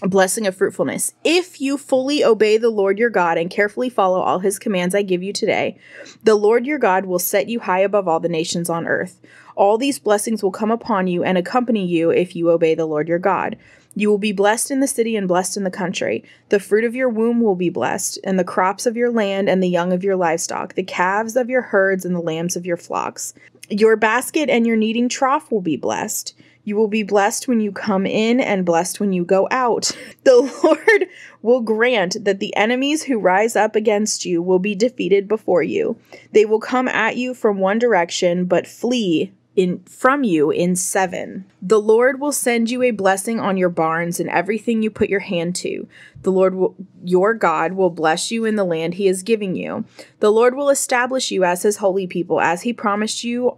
a 0.04 0.08
blessing 0.10 0.46
of 0.46 0.56
fruitfulness. 0.56 1.14
If 1.24 1.62
you 1.62 1.78
fully 1.78 2.26
obey 2.26 2.58
the 2.58 2.70
Lord 2.70 3.00
your 3.00 3.10
God 3.10 3.38
and 3.38 3.50
carefully 3.50 3.90
follow 3.90 4.20
all 4.20 4.40
his 4.40 4.60
commands 4.60 4.94
I 4.94 5.02
give 5.02 5.24
you 5.24 5.32
today, 5.32 5.78
the 6.24 6.36
Lord 6.36 6.66
your 6.66 6.78
God 6.78 7.06
will 7.06 7.20
set 7.20 7.48
you 7.48 7.62
high 7.62 7.80
above 7.80 8.06
all 8.06 8.20
the 8.20 8.28
nations 8.28 8.70
on 8.70 8.86
earth. 8.86 9.22
All 9.56 9.78
these 9.78 10.00
blessings 10.00 10.44
will 10.44 10.52
come 10.52 10.72
upon 10.72 11.08
you 11.08 11.24
and 11.24 11.38
accompany 11.38 11.86
you 11.86 12.10
if 12.10 12.36
you 12.36 12.52
obey 12.52 12.76
the 12.76 12.86
Lord 12.86 13.08
your 13.08 13.20
God. 13.20 13.58
You 13.96 14.10
will 14.10 14.18
be 14.18 14.34
blessed 14.34 14.72
in 14.72 14.82
the 14.82 14.88
city 14.88 15.16
and 15.16 15.28
blessed 15.28 15.56
in 15.56 15.64
the 15.64 15.72
country. 15.72 16.26
The 16.50 16.60
fruit 16.60 16.84
of 16.84 16.96
your 16.96 17.08
womb 17.08 17.40
will 17.40 17.56
be 17.56 17.70
blessed, 17.70 18.20
and 18.24 18.38
the 18.38 18.44
crops 18.44 18.86
of 18.86 18.98
your 18.98 19.12
land 19.12 19.48
and 19.48 19.62
the 19.62 19.70
young 19.70 19.94
of 19.94 20.04
your 20.04 20.16
livestock, 20.16 20.74
the 20.74 20.84
calves 20.84 21.36
of 21.38 21.50
your 21.50 21.62
herds 21.62 22.04
and 22.04 22.16
the 22.16 22.20
lambs 22.20 22.56
of 22.56 22.66
your 22.66 22.76
flocks. 22.76 23.36
Your 23.70 23.96
basket 23.96 24.50
and 24.50 24.68
your 24.68 24.76
kneading 24.76 25.08
trough 25.08 25.52
will 25.52 25.62
be 25.62 25.78
blessed. 25.78 26.34
You 26.63 26.75
will 26.75 26.88
be 26.88 27.03
blessed 27.03 27.48
when 27.48 27.60
you 27.60 27.72
come 27.72 28.05
in 28.05 28.39
and 28.39 28.65
blessed 28.65 29.00
when 29.00 29.13
you 29.13 29.25
go 29.25 29.48
out. 29.51 29.91
The 30.24 30.38
Lord 30.63 31.10
will 31.41 31.60
grant 31.60 32.24
that 32.24 32.39
the 32.39 32.55
enemies 32.55 33.03
who 33.03 33.20
rise 33.20 33.58
up 33.58 33.75
against 33.75 34.24
you 34.24 34.41
will 34.41 34.60
be 34.60 34.74
defeated 34.74 35.27
before 35.27 35.62
you. 35.62 35.98
They 36.32 36.46
will 36.46 36.62
come 36.62 36.88
at 36.88 37.17
you 37.17 37.34
from 37.34 37.60
one 37.60 37.77
direction, 37.77 38.46
but 38.46 38.65
flee 38.65 39.34
in 39.55 39.79
from 39.84 40.24
you 40.24 40.50
in 40.50 40.75
seven. 40.75 41.46
The 41.62 41.79
Lord 41.79 42.20
will 42.20 42.32
send 42.32 42.72
you 42.72 42.82
a 42.84 42.91
blessing 42.91 43.39
on 43.39 43.58
your 43.58 43.70
barns 43.70 44.20
and 44.20 44.29
everything 44.29 44.82
you 44.82 44.89
put 44.89 45.10
your 45.10 45.20
hand 45.20 45.55
to. 45.58 45.88
The 46.24 46.32
Lord 46.32 46.55
will, 46.55 46.75
your 47.03 47.34
God 47.34 47.74
will 47.74 47.89
bless 47.89 48.32
you 48.32 48.46
in 48.46 48.55
the 48.55 48.63
land 48.63 48.96
he 48.96 49.08
is 49.08 49.24
giving 49.24 49.55
you. 49.55 49.86
The 50.22 50.32
Lord 50.32 50.55
will 50.55 50.70
establish 50.70 51.32
you 51.32 51.43
as 51.43 51.63
his 51.63 51.77
holy 51.77 52.08
people 52.08 52.39
as 52.39 52.62
he 52.62 52.74
promised 52.74 53.24
you 53.24 53.58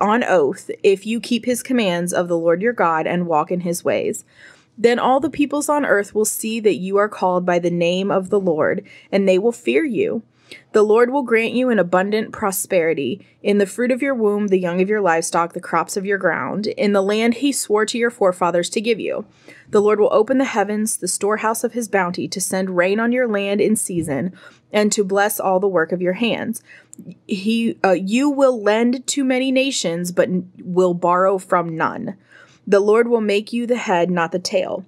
on 0.00 0.24
oath 0.24 0.70
if 0.82 1.06
you 1.06 1.20
keep 1.20 1.44
his 1.44 1.62
commands 1.62 2.12
of 2.12 2.28
the 2.28 2.38
Lord 2.38 2.62
your 2.62 2.72
God 2.72 3.06
and 3.06 3.26
walk 3.26 3.50
in 3.50 3.60
his 3.60 3.84
ways. 3.84 4.24
Then 4.78 4.98
all 4.98 5.20
the 5.20 5.30
peoples 5.30 5.68
on 5.68 5.84
earth 5.84 6.14
will 6.14 6.24
see 6.24 6.58
that 6.60 6.76
you 6.76 6.96
are 6.96 7.08
called 7.08 7.44
by 7.44 7.58
the 7.58 7.70
name 7.70 8.10
of 8.10 8.30
the 8.30 8.40
Lord, 8.40 8.86
and 9.12 9.28
they 9.28 9.38
will 9.38 9.52
fear 9.52 9.84
you. 9.84 10.22
The 10.72 10.82
Lord 10.82 11.10
will 11.10 11.22
grant 11.22 11.52
you 11.52 11.68
an 11.70 11.78
abundant 11.78 12.32
prosperity 12.32 13.24
in 13.42 13.58
the 13.58 13.66
fruit 13.66 13.90
of 13.90 14.02
your 14.02 14.14
womb, 14.14 14.48
the 14.48 14.58
young 14.58 14.80
of 14.80 14.88
your 14.88 15.00
livestock, 15.00 15.52
the 15.52 15.60
crops 15.60 15.96
of 15.96 16.06
your 16.06 16.18
ground, 16.18 16.66
in 16.66 16.92
the 16.92 17.02
land 17.02 17.34
he 17.34 17.52
swore 17.52 17.86
to 17.86 17.98
your 17.98 18.10
forefathers 18.10 18.68
to 18.70 18.80
give 18.80 18.98
you. 18.98 19.26
The 19.68 19.80
Lord 19.80 20.00
will 20.00 20.12
open 20.12 20.38
the 20.38 20.44
heavens, 20.44 20.96
the 20.96 21.08
storehouse 21.08 21.62
of 21.62 21.72
his 21.72 21.88
bounty, 21.88 22.26
to 22.28 22.40
send 22.40 22.76
rain 22.76 22.98
on 22.98 23.12
your 23.12 23.28
land 23.28 23.60
in 23.60 23.76
season, 23.76 24.32
and 24.72 24.92
to 24.92 25.04
bless 25.04 25.40
all 25.40 25.60
the 25.60 25.68
work 25.68 25.92
of 25.92 26.02
your 26.02 26.14
hands. 26.14 26.62
He, 27.26 27.78
uh, 27.84 27.92
you 27.92 28.28
will 28.28 28.62
lend 28.62 29.06
to 29.08 29.24
many 29.24 29.50
nations, 29.50 30.12
but 30.12 30.28
will 30.62 30.94
borrow 30.94 31.38
from 31.38 31.76
none. 31.76 32.16
The 32.66 32.80
Lord 32.80 33.08
will 33.08 33.20
make 33.20 33.52
you 33.52 33.66
the 33.66 33.76
head, 33.76 34.10
not 34.10 34.32
the 34.32 34.38
tail. 34.38 34.84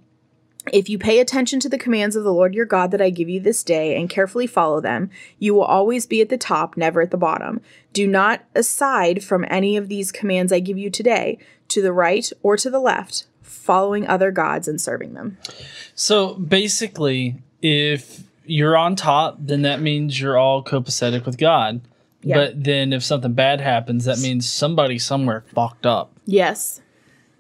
If 0.73 0.89
you 0.89 0.99
pay 0.99 1.19
attention 1.19 1.59
to 1.61 1.69
the 1.69 1.79
commands 1.79 2.15
of 2.15 2.23
the 2.23 2.33
Lord 2.33 2.55
your 2.55 2.67
God 2.67 2.93
that 2.93 3.03
I 3.03 3.11
give 3.11 3.29
you 3.29 3.41
this 3.41 3.65
day 3.65 3.97
and 3.99 4.09
carefully 4.09 4.47
follow 4.47 4.81
them, 4.81 5.11
you 5.41 5.55
will 5.55 5.65
always 5.65 6.07
be 6.07 6.21
at 6.21 6.29
the 6.29 6.39
top, 6.39 6.77
never 6.77 7.01
at 7.01 7.11
the 7.11 7.17
bottom. 7.17 7.61
Do 7.93 8.07
not 8.07 8.45
aside 8.55 9.25
from 9.25 9.45
any 9.49 9.77
of 9.77 9.89
these 9.89 10.13
commands 10.13 10.53
I 10.53 10.61
give 10.61 10.79
you 10.79 10.89
today, 10.89 11.39
to 11.69 11.83
the 11.83 11.93
right 11.93 12.31
or 12.43 12.57
to 12.59 12.71
the 12.71 12.79
left, 12.79 13.27
following 13.41 14.07
other 14.07 14.31
gods 14.31 14.69
and 14.69 14.81
serving 14.81 15.15
them. 15.15 15.39
So 15.97 16.35
basically, 16.35 17.37
if 17.61 18.23
you're 18.45 18.77
on 18.77 18.97
top, 18.97 19.37
then 19.39 19.63
that 19.63 19.81
means 19.81 20.21
you're 20.21 20.39
all 20.39 20.63
copacetic 20.65 21.25
with 21.27 21.39
God. 21.39 21.81
Yeah. 22.23 22.37
But 22.37 22.65
then 22.65 22.93
if 22.93 23.03
something 23.03 23.33
bad 23.33 23.61
happens, 23.61 24.05
that 24.05 24.19
means 24.19 24.51
somebody 24.51 24.99
somewhere 24.99 25.45
fucked 25.55 25.87
up. 25.87 26.13
Yes. 26.25 26.81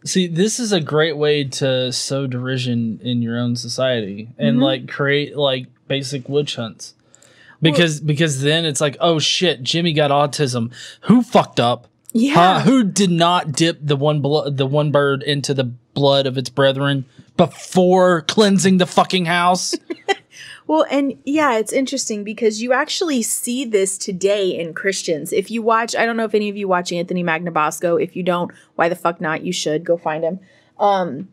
See, 0.04 0.26
this 0.26 0.58
is 0.58 0.72
a 0.72 0.80
great 0.80 1.16
way 1.16 1.44
to 1.44 1.92
sow 1.92 2.26
derision 2.26 2.98
in 3.02 3.22
your 3.22 3.38
own 3.38 3.54
society 3.54 4.30
and 4.38 4.56
Mm-hmm. 4.56 4.62
like 4.64 4.88
create 4.88 5.36
like 5.36 5.66
basic 5.86 6.28
witch 6.28 6.56
hunts. 6.56 6.94
Because 7.60 8.00
because 8.00 8.42
then 8.42 8.64
it's 8.64 8.80
like, 8.80 8.96
oh 8.98 9.20
shit, 9.20 9.62
Jimmy 9.62 9.92
got 9.92 10.10
autism. 10.10 10.72
Who 11.02 11.22
fucked 11.22 11.60
up? 11.60 11.86
Yeah. 12.12 12.34
Huh? 12.34 12.60
Who 12.62 12.82
did 12.82 13.10
not 13.12 13.52
dip 13.52 13.78
the 13.80 13.94
one 13.94 14.20
blood 14.20 14.56
the 14.56 14.66
one 14.66 14.90
bird 14.90 15.22
into 15.22 15.54
the 15.54 15.64
blood 15.94 16.26
of 16.26 16.36
its 16.36 16.50
brethren 16.50 17.04
before 17.36 18.22
cleansing 18.22 18.78
the 18.78 18.86
fucking 18.86 19.26
house? 19.26 19.76
Well, 20.72 20.86
and 20.90 21.18
yeah, 21.26 21.58
it's 21.58 21.70
interesting 21.74 22.24
because 22.24 22.62
you 22.62 22.72
actually 22.72 23.20
see 23.20 23.66
this 23.66 23.98
today 23.98 24.58
in 24.58 24.72
Christians. 24.72 25.30
If 25.30 25.50
you 25.50 25.60
watch, 25.60 25.94
I 25.94 26.06
don't 26.06 26.16
know 26.16 26.24
if 26.24 26.34
any 26.34 26.48
of 26.48 26.56
you 26.56 26.66
watch 26.66 26.94
Anthony 26.94 27.22
Magnabosco. 27.22 28.02
If 28.02 28.16
you 28.16 28.22
don't, 28.22 28.50
why 28.76 28.88
the 28.88 28.96
fuck 28.96 29.20
not? 29.20 29.44
You 29.44 29.52
should 29.52 29.84
go 29.84 29.98
find 29.98 30.24
him. 30.24 30.40
Um, 30.78 31.28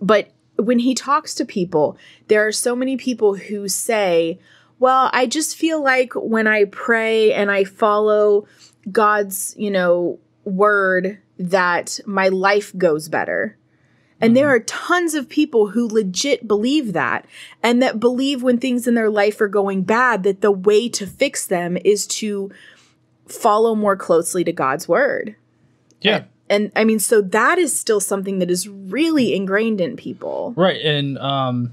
but 0.00 0.26
when 0.56 0.80
he 0.80 0.92
talks 0.92 1.36
to 1.36 1.44
people, 1.44 1.96
there 2.26 2.44
are 2.44 2.50
so 2.50 2.74
many 2.74 2.96
people 2.96 3.36
who 3.36 3.68
say, 3.68 4.40
"Well, 4.80 5.08
I 5.12 5.26
just 5.26 5.54
feel 5.54 5.80
like 5.80 6.12
when 6.16 6.48
I 6.48 6.64
pray 6.64 7.32
and 7.32 7.52
I 7.52 7.62
follow 7.62 8.48
God's, 8.90 9.54
you 9.56 9.70
know, 9.70 10.18
word, 10.42 11.20
that 11.38 12.00
my 12.06 12.26
life 12.26 12.76
goes 12.76 13.08
better." 13.08 13.56
And 14.24 14.36
there 14.36 14.48
are 14.48 14.60
tons 14.60 15.14
of 15.14 15.28
people 15.28 15.68
who 15.68 15.86
legit 15.86 16.48
believe 16.48 16.92
that 16.92 17.26
and 17.62 17.82
that 17.82 18.00
believe 18.00 18.42
when 18.42 18.58
things 18.58 18.86
in 18.86 18.94
their 18.94 19.10
life 19.10 19.40
are 19.40 19.48
going 19.48 19.82
bad 19.82 20.22
that 20.22 20.40
the 20.40 20.52
way 20.52 20.88
to 20.90 21.06
fix 21.06 21.46
them 21.46 21.76
is 21.84 22.06
to 22.06 22.50
follow 23.26 23.74
more 23.74 23.96
closely 23.96 24.44
to 24.44 24.52
God's 24.52 24.88
word. 24.88 25.36
yeah. 26.00 26.24
And 26.50 26.70
I 26.76 26.84
mean, 26.84 26.98
so 26.98 27.22
that 27.22 27.58
is 27.58 27.74
still 27.74 28.00
something 28.00 28.38
that 28.40 28.50
is 28.50 28.68
really 28.68 29.34
ingrained 29.34 29.80
in 29.80 29.96
people. 29.96 30.52
Right. 30.56 30.80
And 30.80 31.16
um 31.18 31.72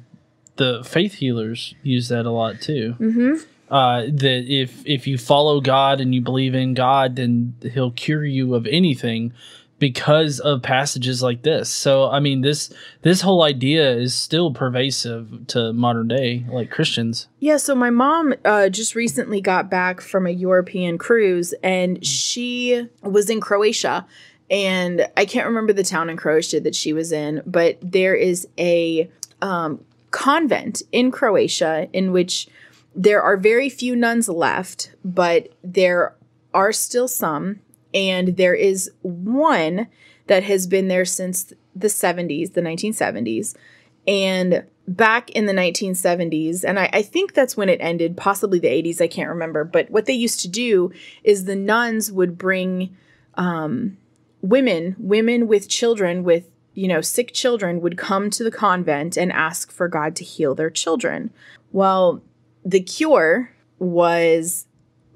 the 0.55 0.83
faith 0.83 1.15
healers 1.15 1.75
use 1.81 2.07
that 2.09 2.25
a 2.25 2.31
lot 2.31 2.61
too. 2.61 2.95
Mm-hmm. 2.99 3.35
Uh, 3.69 4.01
that 4.03 4.45
if 4.47 4.85
if 4.85 5.07
you 5.07 5.17
follow 5.17 5.61
God 5.61 6.01
and 6.01 6.13
you 6.13 6.21
believe 6.21 6.53
in 6.53 6.73
God, 6.73 7.15
then 7.15 7.55
He'll 7.73 7.91
cure 7.91 8.25
you 8.25 8.53
of 8.53 8.67
anything 8.67 9.33
because 9.81 10.39
of 10.39 10.61
passages 10.61 11.23
like 11.23 11.41
this. 11.41 11.67
So 11.67 12.07
I 12.09 12.19
mean 12.21 12.41
this 12.41 12.71
this 13.01 13.19
whole 13.19 13.41
idea 13.41 13.91
is 13.91 14.13
still 14.13 14.53
pervasive 14.53 15.47
to 15.47 15.73
modern 15.73 16.07
day 16.07 16.45
like 16.49 16.69
Christians. 16.69 17.27
Yeah, 17.39 17.57
so 17.57 17.73
my 17.73 17.89
mom 17.89 18.35
uh, 18.45 18.69
just 18.69 18.93
recently 18.93 19.41
got 19.41 19.71
back 19.71 19.99
from 19.99 20.27
a 20.27 20.29
European 20.29 20.99
cruise 20.99 21.53
and 21.63 22.05
she 22.05 22.87
was 23.01 23.29
in 23.29 23.41
Croatia. 23.41 24.05
And 24.51 25.07
I 25.17 25.25
can't 25.25 25.47
remember 25.47 25.73
the 25.73 25.83
town 25.83 26.09
in 26.09 26.17
Croatia 26.17 26.59
that 26.59 26.75
she 26.75 26.93
was 26.93 27.11
in, 27.11 27.41
but 27.45 27.77
there 27.81 28.13
is 28.13 28.47
a 28.59 29.09
um, 29.41 29.83
convent 30.11 30.83
in 30.91 31.09
Croatia 31.09 31.87
in 31.91 32.11
which 32.11 32.47
there 32.93 33.21
are 33.21 33.37
very 33.37 33.69
few 33.69 33.95
nuns 33.95 34.29
left, 34.29 34.93
but 35.03 35.47
there 35.63 36.15
are 36.53 36.71
still 36.71 37.07
some. 37.07 37.61
And 37.93 38.37
there 38.37 38.55
is 38.55 38.91
one 39.01 39.87
that 40.27 40.43
has 40.43 40.67
been 40.67 40.87
there 40.87 41.05
since 41.05 41.53
the 41.75 41.87
70s, 41.87 42.53
the 42.53 42.61
1970s. 42.61 43.55
And 44.07 44.65
back 44.87 45.29
in 45.31 45.45
the 45.45 45.53
1970s, 45.53 46.63
and 46.63 46.79
I, 46.79 46.89
I 46.93 47.01
think 47.01 47.33
that's 47.33 47.55
when 47.57 47.69
it 47.69 47.79
ended, 47.81 48.17
possibly 48.17 48.59
the 48.59 48.67
80s, 48.67 49.01
I 49.01 49.07
can't 49.07 49.29
remember. 49.29 49.63
But 49.63 49.89
what 49.89 50.05
they 50.05 50.13
used 50.13 50.39
to 50.41 50.47
do 50.47 50.91
is 51.23 51.45
the 51.45 51.55
nuns 51.55 52.11
would 52.11 52.37
bring 52.37 52.95
um, 53.35 53.97
women, 54.41 54.95
women 54.99 55.47
with 55.47 55.69
children, 55.69 56.23
with 56.23 56.49
you 56.73 56.87
know, 56.87 57.01
sick 57.01 57.33
children 57.33 57.81
would 57.81 57.97
come 57.97 58.29
to 58.29 58.43
the 58.43 58.51
convent 58.51 59.17
and 59.17 59.31
ask 59.31 59.71
for 59.71 59.87
God 59.87 60.15
to 60.15 60.23
heal 60.23 60.55
their 60.55 60.69
children. 60.69 61.31
Well, 61.71 62.21
the 62.63 62.81
cure 62.81 63.51
was 63.79 64.67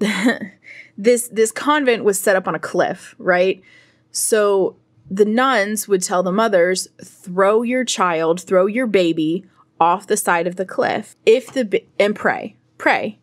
this 0.96 1.28
this 1.28 1.52
convent 1.52 2.04
was 2.04 2.18
set 2.18 2.36
up 2.36 2.48
on 2.48 2.54
a 2.54 2.60
cliff, 2.60 3.14
right? 3.18 3.62
So 4.10 4.76
the 5.10 5.24
nuns 5.24 5.86
would 5.86 6.02
tell 6.02 6.22
the 6.22 6.32
mothers, 6.32 6.88
throw 7.02 7.62
your 7.62 7.84
child, 7.84 8.40
throw 8.40 8.66
your 8.66 8.86
baby 8.86 9.44
off 9.78 10.06
the 10.06 10.16
side 10.16 10.46
of 10.46 10.56
the 10.56 10.64
cliff. 10.64 11.16
If 11.24 11.52
the 11.52 11.84
and 11.98 12.16
pray, 12.16 12.56
pray. 12.78 13.18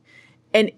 And 0.53 0.71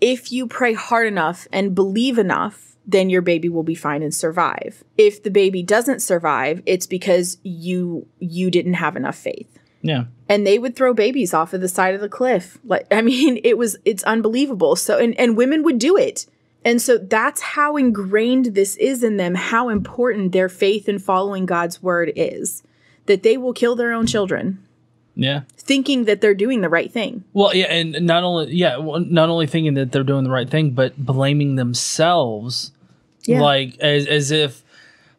if 0.00 0.32
you 0.32 0.46
pray 0.46 0.72
hard 0.72 1.06
enough 1.06 1.46
and 1.52 1.74
believe 1.74 2.18
enough, 2.18 2.76
then 2.86 3.10
your 3.10 3.22
baby 3.22 3.48
will 3.48 3.62
be 3.62 3.74
fine 3.74 4.02
and 4.02 4.14
survive. 4.14 4.82
If 4.96 5.22
the 5.22 5.30
baby 5.30 5.62
doesn't 5.62 6.00
survive, 6.00 6.62
it's 6.64 6.86
because 6.86 7.38
you 7.42 8.06
you 8.18 8.50
didn't 8.50 8.74
have 8.74 8.96
enough 8.96 9.16
faith 9.16 9.59
Yeah. 9.82 10.04
and 10.28 10.46
they 10.46 10.58
would 10.58 10.76
throw 10.76 10.92
babies 10.94 11.32
off 11.32 11.52
of 11.54 11.60
the 11.60 11.68
side 11.68 11.94
of 11.94 12.00
the 12.00 12.08
cliff 12.08 12.58
like 12.64 12.86
i 12.90 13.00
mean 13.10 13.40
it 13.44 13.56
was 13.58 13.76
it's 13.84 14.02
unbelievable 14.04 14.76
so 14.76 14.98
and, 14.98 15.18
and 15.18 15.36
women 15.36 15.62
would 15.62 15.78
do 15.78 15.96
it 15.96 16.26
and 16.64 16.82
so 16.82 16.98
that's 16.98 17.40
how 17.40 17.76
ingrained 17.76 18.46
this 18.54 18.76
is 18.76 19.02
in 19.02 19.16
them 19.16 19.34
how 19.34 19.68
important 19.70 20.32
their 20.32 20.48
faith 20.50 20.88
in 20.88 20.98
following 20.98 21.46
god's 21.46 21.82
word 21.82 22.12
is 22.16 22.62
that 23.06 23.22
they 23.22 23.36
will 23.38 23.52
kill 23.54 23.74
their 23.74 23.92
own 23.92 24.06
children 24.06 24.58
Yeah. 25.14 25.40
thinking 25.56 26.04
that 26.04 26.20
they're 26.20 26.34
doing 26.34 26.60
the 26.60 26.68
right 26.68 26.92
thing 26.92 27.24
Well, 27.32 27.54
yeah, 27.54 27.72
and 27.72 28.06
not 28.06 28.22
only 28.22 28.54
yeah, 28.54 28.76
not 28.78 29.28
only 29.30 29.46
thinking 29.46 29.74
that 29.74 29.90
they're 29.92 30.04
doing 30.04 30.24
the 30.24 30.30
right 30.30 30.48
thing, 30.48 30.70
but 30.70 30.96
blaming 30.96 31.56
themselves, 31.56 32.72
Yeah. 33.26 33.40
like 33.40 33.78
as 33.80 34.06
as 34.06 34.30
if, 34.30 34.62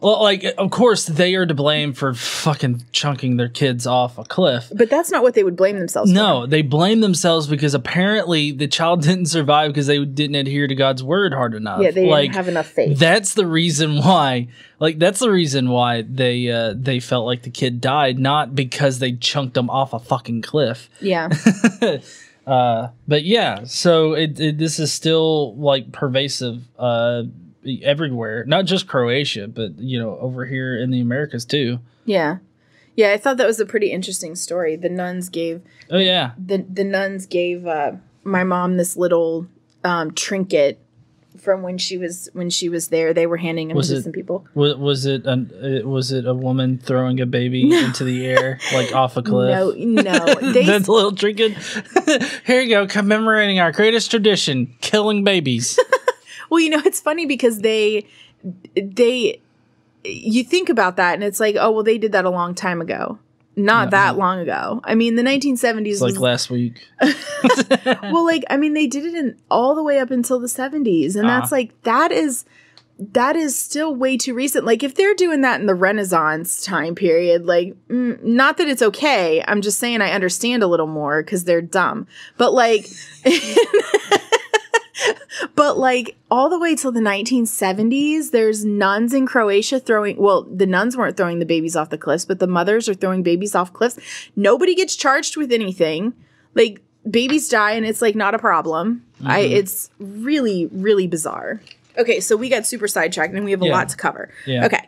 well, 0.01 0.21
like 0.21 0.43
of 0.57 0.71
course 0.71 1.05
they 1.05 1.35
are 1.35 1.45
to 1.45 1.53
blame 1.53 1.93
for 1.93 2.13
fucking 2.13 2.83
chunking 2.91 3.37
their 3.37 3.47
kids 3.47 3.87
off 3.87 4.17
a 4.17 4.23
cliff. 4.23 4.71
but 4.75 4.89
that's 4.89 5.11
not 5.11 5.23
what 5.23 5.33
they 5.33 5.43
would 5.43 5.55
blame 5.55 5.77
themselves 5.77 6.11
for. 6.11 6.15
No, 6.15 6.45
they 6.45 6.61
blame 6.61 7.01
themselves 7.01 7.47
because 7.47 7.73
apparently 7.73 8.51
the 8.51 8.67
child 8.67 9.01
didn't 9.03 9.27
survive 9.27 9.69
because 9.69 9.87
they 9.87 10.03
didn't 10.03 10.35
adhere 10.35 10.67
to 10.67 10.75
God's 10.75 11.03
word 11.03 11.33
hard 11.33 11.53
enough. 11.53 11.81
yeah 11.81 11.91
they 11.91 12.07
like, 12.07 12.23
didn't 12.23 12.35
have 12.35 12.47
enough 12.47 12.67
faith 12.67 12.97
That's 12.97 13.33
the 13.33 13.47
reason 13.47 13.97
why. 13.97 14.47
Like 14.79 14.97
that's 14.97 15.19
the 15.19 15.29
reason 15.29 15.69
why 15.69 16.01
they 16.01 16.49
uh, 16.49 16.73
they 16.75 16.99
felt 16.99 17.25
like 17.27 17.43
the 17.43 17.51
kid 17.51 17.79
died, 17.79 18.17
not 18.17 18.55
because 18.55 18.97
they 18.99 19.13
chunked 19.13 19.53
them 19.53 19.69
off 19.69 19.93
a 19.93 19.99
fucking 19.99 20.41
cliff. 20.41 20.89
yeah 20.99 21.29
Uh, 22.45 22.89
but 23.07 23.23
yeah, 23.23 23.63
so 23.65 24.13
it, 24.13 24.39
it 24.39 24.57
this 24.57 24.79
is 24.79 24.91
still 24.91 25.55
like 25.57 25.91
pervasive 25.91 26.63
uh 26.77 27.23
everywhere, 27.83 28.43
not 28.45 28.65
just 28.65 28.87
Croatia, 28.87 29.47
but 29.47 29.77
you 29.79 29.99
know 29.99 30.17
over 30.19 30.45
here 30.45 30.77
in 30.81 30.91
the 30.91 30.99
Americas 31.01 31.45
too. 31.45 31.79
yeah 32.05 32.37
yeah 32.95 33.11
i 33.13 33.17
thought 33.17 33.37
that 33.37 33.47
was 33.47 33.59
a 33.59 33.65
pretty 33.65 33.89
interesting 33.91 34.35
story 34.35 34.75
the 34.75 34.89
nuns 34.89 35.29
gave 35.29 35.61
Oh 35.89 35.97
yeah, 35.97 36.31
the 36.37 36.57
the 36.69 36.83
nuns 36.83 37.25
gave 37.25 37.65
uh, 37.67 37.93
my 38.23 38.43
mom 38.43 38.77
this 38.77 38.95
little 38.97 39.47
um, 39.83 40.11
trinket 40.13 40.77
from 41.39 41.61
when 41.63 41.77
she 41.77 41.97
was 41.97 42.29
when 42.33 42.49
she 42.49 42.69
was 42.69 42.89
there. 42.89 43.13
They 43.13 43.25
were 43.25 43.37
handing 43.37 43.69
them 43.69 43.77
Was 43.77 43.89
to 43.89 43.95
it- 43.97 44.03
some 44.03 44.11
people. 44.11 44.45
was, 44.53 44.75
was 44.75 45.05
it 45.05 45.25
an, 45.25 45.49
was 45.89 46.11
it 46.11 46.25
a 46.27 46.33
woman 46.33 46.77
throwing 46.77 47.19
a 47.21 47.25
baby 47.25 47.73
into 47.85 48.03
the 48.03 48.25
air 48.25 48.59
like 48.73 48.93
off 48.93 49.17
a 49.17 49.21
cliff? 49.23 49.49
No, 49.49 49.71
no, 49.71 50.35
they 50.53 50.65
That's 50.65 50.87
a 50.87 50.91
little 50.91 51.13
trinket. 51.15 51.57
Here 52.45 52.61
you 52.61 52.69
go, 52.69 52.87
commemorating 52.87 53.59
our 53.59 53.71
greatest 53.71 54.11
tradition, 54.11 54.75
killing 54.81 55.23
babies. 55.23 55.77
Well, 56.51 56.59
you 56.59 56.69
know, 56.69 56.81
it's 56.85 56.99
funny 56.99 57.25
because 57.25 57.59
they 57.59 58.05
they 58.75 59.39
you 60.03 60.43
think 60.43 60.69
about 60.69 60.97
that 60.97 61.13
and 61.15 61.23
it's 61.23 61.39
like, 61.39 61.55
oh, 61.59 61.71
well, 61.71 61.83
they 61.83 61.97
did 61.97 62.11
that 62.11 62.25
a 62.25 62.29
long 62.29 62.53
time 62.55 62.81
ago. 62.81 63.17
not 63.55 63.85
No. 63.85 63.91
that 63.91 64.17
long 64.17 64.39
ago. 64.39 64.81
I 64.83 64.93
mean, 64.95 65.15
the 65.15 65.23
1970s 65.23 65.87
It's 65.87 66.01
like 66.01 66.09
was 66.13 66.19
last 66.19 66.49
week. 66.49 66.85
well, 68.03 68.25
like 68.25 68.43
I 68.49 68.57
mean, 68.57 68.73
they 68.73 68.87
did 68.87 69.05
it 69.05 69.13
in 69.15 69.35
all 69.49 69.73
the 69.75 69.83
way 69.83 69.99
up 69.99 70.11
until 70.11 70.39
the 70.39 70.47
70s, 70.47 71.15
and 71.15 71.27
that's 71.27 71.51
Ah. 71.51 71.55
like 71.55 71.81
that 71.83 72.11
is 72.11 72.45
that 73.13 73.35
is 73.35 73.57
still 73.57 73.95
way 73.95 74.15
too 74.15 74.33
recent. 74.33 74.63
Like 74.63 74.83
if 74.83 74.93
they're 74.93 75.15
doing 75.15 75.41
that 75.41 75.59
in 75.59 75.65
the 75.65 75.73
Renaissance 75.73 76.63
time 76.63 76.93
period, 76.95 77.45
like 77.47 77.73
mm, 77.87 78.21
not 78.23 78.57
that 78.57 78.67
it's 78.67 78.81
okay. 78.83 79.43
I'm 79.47 79.61
just 79.61 79.79
saying 79.79 80.01
I 80.01 80.11
understand 80.11 80.61
a 80.63 80.67
little 80.67 80.85
more 80.87 81.23
because 81.23 81.43
they're 81.45 81.61
dumb. 81.63 82.07
But 82.37 82.53
like. 82.53 82.87
But 85.55 85.77
like 85.77 86.15
all 86.29 86.49
the 86.49 86.59
way 86.59 86.75
till 86.75 86.91
the 86.91 86.99
1970s, 87.01 88.31
there's 88.31 88.63
nuns 88.65 89.13
in 89.13 89.25
Croatia 89.25 89.79
throwing. 89.79 90.17
Well, 90.17 90.43
the 90.43 90.65
nuns 90.65 90.95
weren't 90.97 91.17
throwing 91.17 91.39
the 91.39 91.45
babies 91.45 91.75
off 91.75 91.89
the 91.89 91.97
cliffs, 91.97 92.25
but 92.25 92.39
the 92.39 92.47
mothers 92.47 92.87
are 92.89 92.93
throwing 92.93 93.23
babies 93.23 93.55
off 93.55 93.73
cliffs. 93.73 93.97
Nobody 94.35 94.75
gets 94.75 94.95
charged 94.95 95.37
with 95.37 95.51
anything. 95.51 96.13
Like 96.55 96.81
babies 97.09 97.49
die, 97.49 97.71
and 97.71 97.85
it's 97.85 98.01
like 98.01 98.15
not 98.15 98.35
a 98.35 98.39
problem. 98.39 99.05
I. 99.25 99.43
Mm-hmm. 99.43 99.53
It's 99.53 99.89
really, 99.99 100.67
really 100.71 101.07
bizarre. 101.07 101.61
Okay, 101.97 102.19
so 102.19 102.37
we 102.37 102.49
got 102.49 102.65
super 102.65 102.87
sidetracked, 102.87 103.33
and 103.33 103.43
we 103.45 103.51
have 103.51 103.61
a 103.61 103.65
Yeah. 103.65 103.73
lot 103.73 103.89
to 103.89 103.97
cover. 103.97 104.29
Yeah. 104.45 104.65
Okay. 104.65 104.87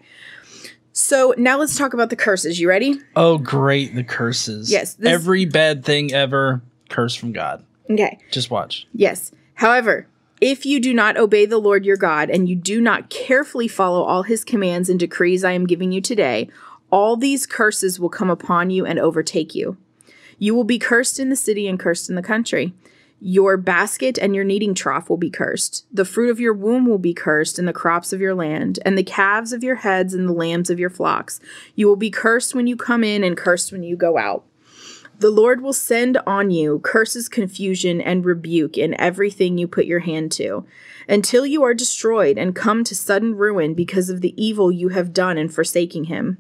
So 0.94 1.34
now 1.38 1.58
let's 1.58 1.78
talk 1.78 1.94
about 1.94 2.10
the 2.10 2.16
curses. 2.16 2.60
You 2.60 2.70
ready? 2.70 3.00
Oh, 3.16 3.38
great! 3.40 3.96
The 3.96 4.04
curses. 4.04 4.72
Yes, 4.72 4.96
Every 5.04 5.46
bad 5.46 5.84
thing 5.84 6.14
ever, 6.14 6.62
curse 6.90 7.16
from 7.16 7.32
God. 7.32 7.64
Okay. 7.90 8.20
Just 8.32 8.52
watch. 8.52 8.88
Yes. 8.94 9.32
However, 9.56 10.08
if 10.42 10.66
you 10.66 10.80
do 10.80 10.94
not 10.94 11.18
obey 11.18 11.46
the 11.46 11.58
Lord 11.58 11.86
your 11.86 11.98
God 11.98 12.30
and 12.30 12.50
you 12.50 12.56
do 12.56 12.82
not 12.82 13.10
carefully 13.10 13.68
follow 13.68 14.04
all 14.04 14.24
his 14.24 14.44
commands 14.44 14.90
and 14.90 15.00
decrees 15.00 15.44
I 15.44 15.52
am 15.52 15.68
giving 15.68 15.92
you 15.92 16.02
today, 16.02 16.50
all 16.90 17.16
these 17.16 17.46
curses 17.46 18.00
will 18.00 18.10
come 18.10 18.30
upon 18.30 18.70
you 18.70 18.86
and 18.86 19.00
overtake 19.00 19.56
you. 19.56 19.78
You 20.38 20.54
will 20.54 20.64
be 20.64 20.80
cursed 20.80 21.20
in 21.20 21.30
the 21.30 21.36
city 21.36 21.68
and 21.68 21.80
cursed 21.80 22.10
in 22.10 22.16
the 22.16 22.22
country. 22.22 22.74
Your 23.22 23.56
basket 23.56 24.18
and 24.18 24.36
your 24.36 24.44
kneading 24.44 24.74
trough 24.74 25.10
will 25.10 25.16
be 25.16 25.30
cursed. 25.30 25.86
The 25.94 26.04
fruit 26.04 26.30
of 26.30 26.42
your 26.42 26.54
womb 26.54 26.86
will 26.86 26.98
be 26.98 27.14
cursed, 27.14 27.58
and 27.58 27.66
the 27.66 27.72
crops 27.72 28.12
of 28.12 28.20
your 28.20 28.36
land, 28.36 28.80
and 28.84 28.98
the 28.98 29.04
calves 29.04 29.54
of 29.54 29.64
your 29.64 29.76
heads 29.76 30.14
and 30.14 30.28
the 30.28 30.34
lambs 30.34 30.70
of 30.70 30.78
your 30.78 30.90
flocks. 30.90 31.40
You 31.74 31.88
will 31.88 31.96
be 31.96 32.12
cursed 32.12 32.54
when 32.54 32.68
you 32.68 32.76
come 32.76 33.02
in 33.02 33.24
and 33.24 33.38
cursed 33.38 33.72
when 33.72 33.82
you 33.82 33.96
go 33.96 34.18
out. 34.18 34.44
The 35.24 35.32
Lord 35.32 35.62
will 35.62 35.72
send 35.72 36.18
on 36.28 36.52
you 36.52 36.80
curses, 36.80 37.30
confusion, 37.30 38.02
and 38.02 38.26
rebuke 38.26 38.78
in 38.78 39.00
everything 39.00 39.58
you 39.58 39.70
put 39.70 39.86
your 39.86 40.02
hand 40.02 40.34
to, 40.34 40.66
until 41.08 41.46
you 41.46 41.64
are 41.64 41.74
destroyed 41.74 42.38
and 42.38 42.54
come 42.54 42.84
to 42.84 42.94
sudden 42.94 43.34
ruin 43.34 43.74
because 43.74 44.10
of 44.10 44.20
the 44.20 44.34
evil 44.36 44.70
you 44.70 44.90
have 44.90 45.14
done 45.14 45.38
in 45.38 45.48
forsaking 45.48 46.04
him. 46.04 46.40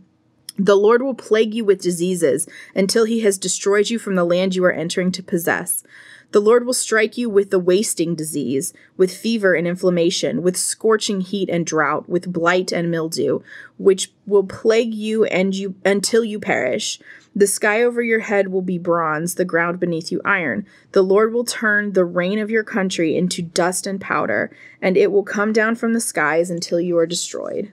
The 0.57 0.75
Lord 0.75 1.01
will 1.01 1.13
plague 1.13 1.53
you 1.53 1.63
with 1.63 1.81
diseases 1.81 2.45
until 2.75 3.05
he 3.05 3.21
has 3.21 3.37
destroyed 3.37 3.89
you 3.89 3.97
from 3.97 4.15
the 4.15 4.25
land 4.25 4.53
you 4.53 4.65
are 4.65 4.71
entering 4.73 5.13
to 5.13 5.23
possess. 5.23 5.85
The 6.33 6.41
Lord 6.41 6.65
will 6.65 6.73
strike 6.73 7.17
you 7.17 7.29
with 7.29 7.51
the 7.51 7.59
wasting 7.59 8.15
disease, 8.15 8.73
with 8.97 9.15
fever 9.15 9.53
and 9.53 9.65
inflammation, 9.65 10.41
with 10.41 10.57
scorching 10.57 11.21
heat 11.21 11.47
and 11.47 11.65
drought, 11.65 12.09
with 12.09 12.33
blight 12.33 12.73
and 12.73 12.91
mildew, 12.91 13.43
which 13.77 14.11
will 14.25 14.43
plague 14.43 14.93
you 14.93 15.23
and 15.23 15.55
you 15.55 15.75
until 15.85 16.25
you 16.25 16.37
perish. 16.37 16.99
The 17.35 17.47
sky 17.47 17.81
over 17.81 18.01
your 18.01 18.19
head 18.19 18.49
will 18.49 18.61
be 18.61 18.77
bronze, 18.77 19.35
the 19.35 19.45
ground 19.45 19.79
beneath 19.79 20.11
you 20.11 20.21
iron. 20.23 20.67
The 20.91 21.01
Lord 21.01 21.33
will 21.33 21.45
turn 21.45 21.93
the 21.93 22.05
rain 22.05 22.37
of 22.37 22.51
your 22.51 22.63
country 22.63 23.15
into 23.17 23.41
dust 23.41 23.87
and 23.87 23.99
powder, 23.99 24.55
and 24.81 24.95
it 24.95 25.11
will 25.11 25.23
come 25.23 25.51
down 25.51 25.75
from 25.75 25.93
the 25.93 26.01
skies 26.01 26.51
until 26.51 26.79
you 26.79 26.97
are 26.97 27.07
destroyed. 27.07 27.71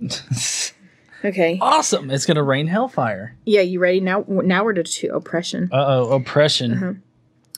Okay. 1.24 1.58
Awesome! 1.60 2.10
It's 2.10 2.26
gonna 2.26 2.42
rain 2.42 2.68
hellfire. 2.68 3.36
Yeah, 3.44 3.62
you 3.62 3.80
ready 3.80 4.00
now? 4.00 4.24
Now 4.28 4.62
we're 4.62 4.74
to 4.74 5.08
oppression. 5.08 5.68
Uh 5.72 5.84
oh, 5.86 6.12
oppression. 6.12 6.72
Uh-huh. 6.72 6.92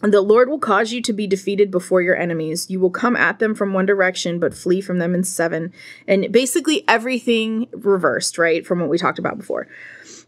The 0.09 0.21
Lord 0.21 0.49
will 0.49 0.61
cause 0.61 0.93
you 0.93 1.03
to 1.03 1.13
be 1.13 1.27
defeated 1.27 1.73
before 1.73 2.01
your 2.01 2.17
enemies. 2.17 2.71
You 2.71 2.79
will 2.79 2.91
come 2.91 3.17
at 3.17 3.41
them 3.41 3.55
from 3.57 3.73
one 3.73 3.85
direction, 3.85 4.39
but 4.39 4.55
flee 4.55 4.81
from 4.81 4.99
them 4.99 5.13
in 5.13 5.25
seven. 5.25 5.73
And 6.07 6.31
basically 6.31 6.85
everything 6.87 7.67
reversed, 7.73 8.39
right, 8.39 8.65
from 8.65 8.79
what 8.79 8.89
we 8.89 8.97
talked 8.97 9.19
about 9.19 9.39
before. 9.39 9.67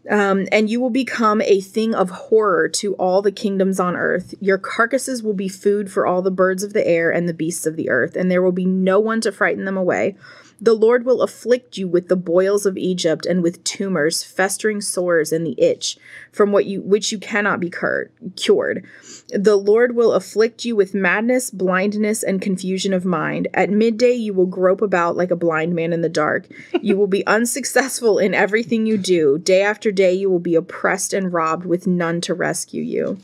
Um, 0.09 0.47
and 0.51 0.69
you 0.69 0.81
will 0.81 0.89
become 0.89 1.41
a 1.41 1.61
thing 1.61 1.93
of 1.93 2.09
horror 2.09 2.67
to 2.69 2.95
all 2.95 3.21
the 3.21 3.31
kingdoms 3.31 3.79
on 3.79 3.95
earth. 3.95 4.33
Your 4.39 4.57
carcasses 4.57 5.21
will 5.21 5.33
be 5.33 5.47
food 5.47 5.91
for 5.91 6.07
all 6.07 6.21
the 6.21 6.31
birds 6.31 6.63
of 6.63 6.73
the 6.73 6.85
air 6.87 7.11
and 7.11 7.29
the 7.29 7.33
beasts 7.33 7.67
of 7.67 7.75
the 7.75 7.89
earth, 7.89 8.15
and 8.15 8.31
there 8.31 8.41
will 8.41 8.51
be 8.51 8.65
no 8.65 8.99
one 8.99 9.21
to 9.21 9.31
frighten 9.31 9.65
them 9.65 9.77
away. 9.77 10.15
The 10.63 10.73
Lord 10.73 11.05
will 11.05 11.23
afflict 11.23 11.75
you 11.79 11.87
with 11.87 12.07
the 12.07 12.15
boils 12.15 12.67
of 12.67 12.77
Egypt 12.77 13.25
and 13.25 13.41
with 13.41 13.63
tumors, 13.63 14.23
festering 14.23 14.79
sores, 14.79 15.31
and 15.31 15.43
the 15.43 15.59
itch, 15.59 15.97
from 16.31 16.51
what 16.51 16.65
you 16.65 16.81
which 16.83 17.11
you 17.11 17.17
cannot 17.17 17.59
be 17.59 17.69
cur- 17.71 18.11
cured. 18.35 18.85
The 19.29 19.55
Lord 19.55 19.95
will 19.95 20.13
afflict 20.13 20.63
you 20.63 20.75
with 20.75 20.93
madness, 20.93 21.49
blindness, 21.49 22.21
and 22.21 22.39
confusion 22.39 22.93
of 22.93 23.05
mind. 23.05 23.47
At 23.55 23.71
midday 23.71 24.13
you 24.13 24.35
will 24.35 24.45
grope 24.45 24.81
about 24.81 25.17
like 25.17 25.31
a 25.31 25.35
blind 25.35 25.73
man 25.73 25.93
in 25.93 26.01
the 26.01 26.09
dark. 26.09 26.47
You 26.79 26.95
will 26.95 27.07
be 27.07 27.25
unsuccessful 27.31 28.19
in 28.19 28.35
everything 28.35 28.85
you 28.85 28.97
do. 28.99 29.39
Day 29.39 29.63
after 29.63 29.91
day 29.91 30.13
you 30.13 30.29
will 30.29 30.39
be 30.39 30.53
oppressed 30.53 31.11
and 31.11 31.33
robbed 31.33 31.65
with 31.65 31.87
none 31.87 32.21
to 32.21 32.35
rescue 32.35 32.83
you. 32.83 33.17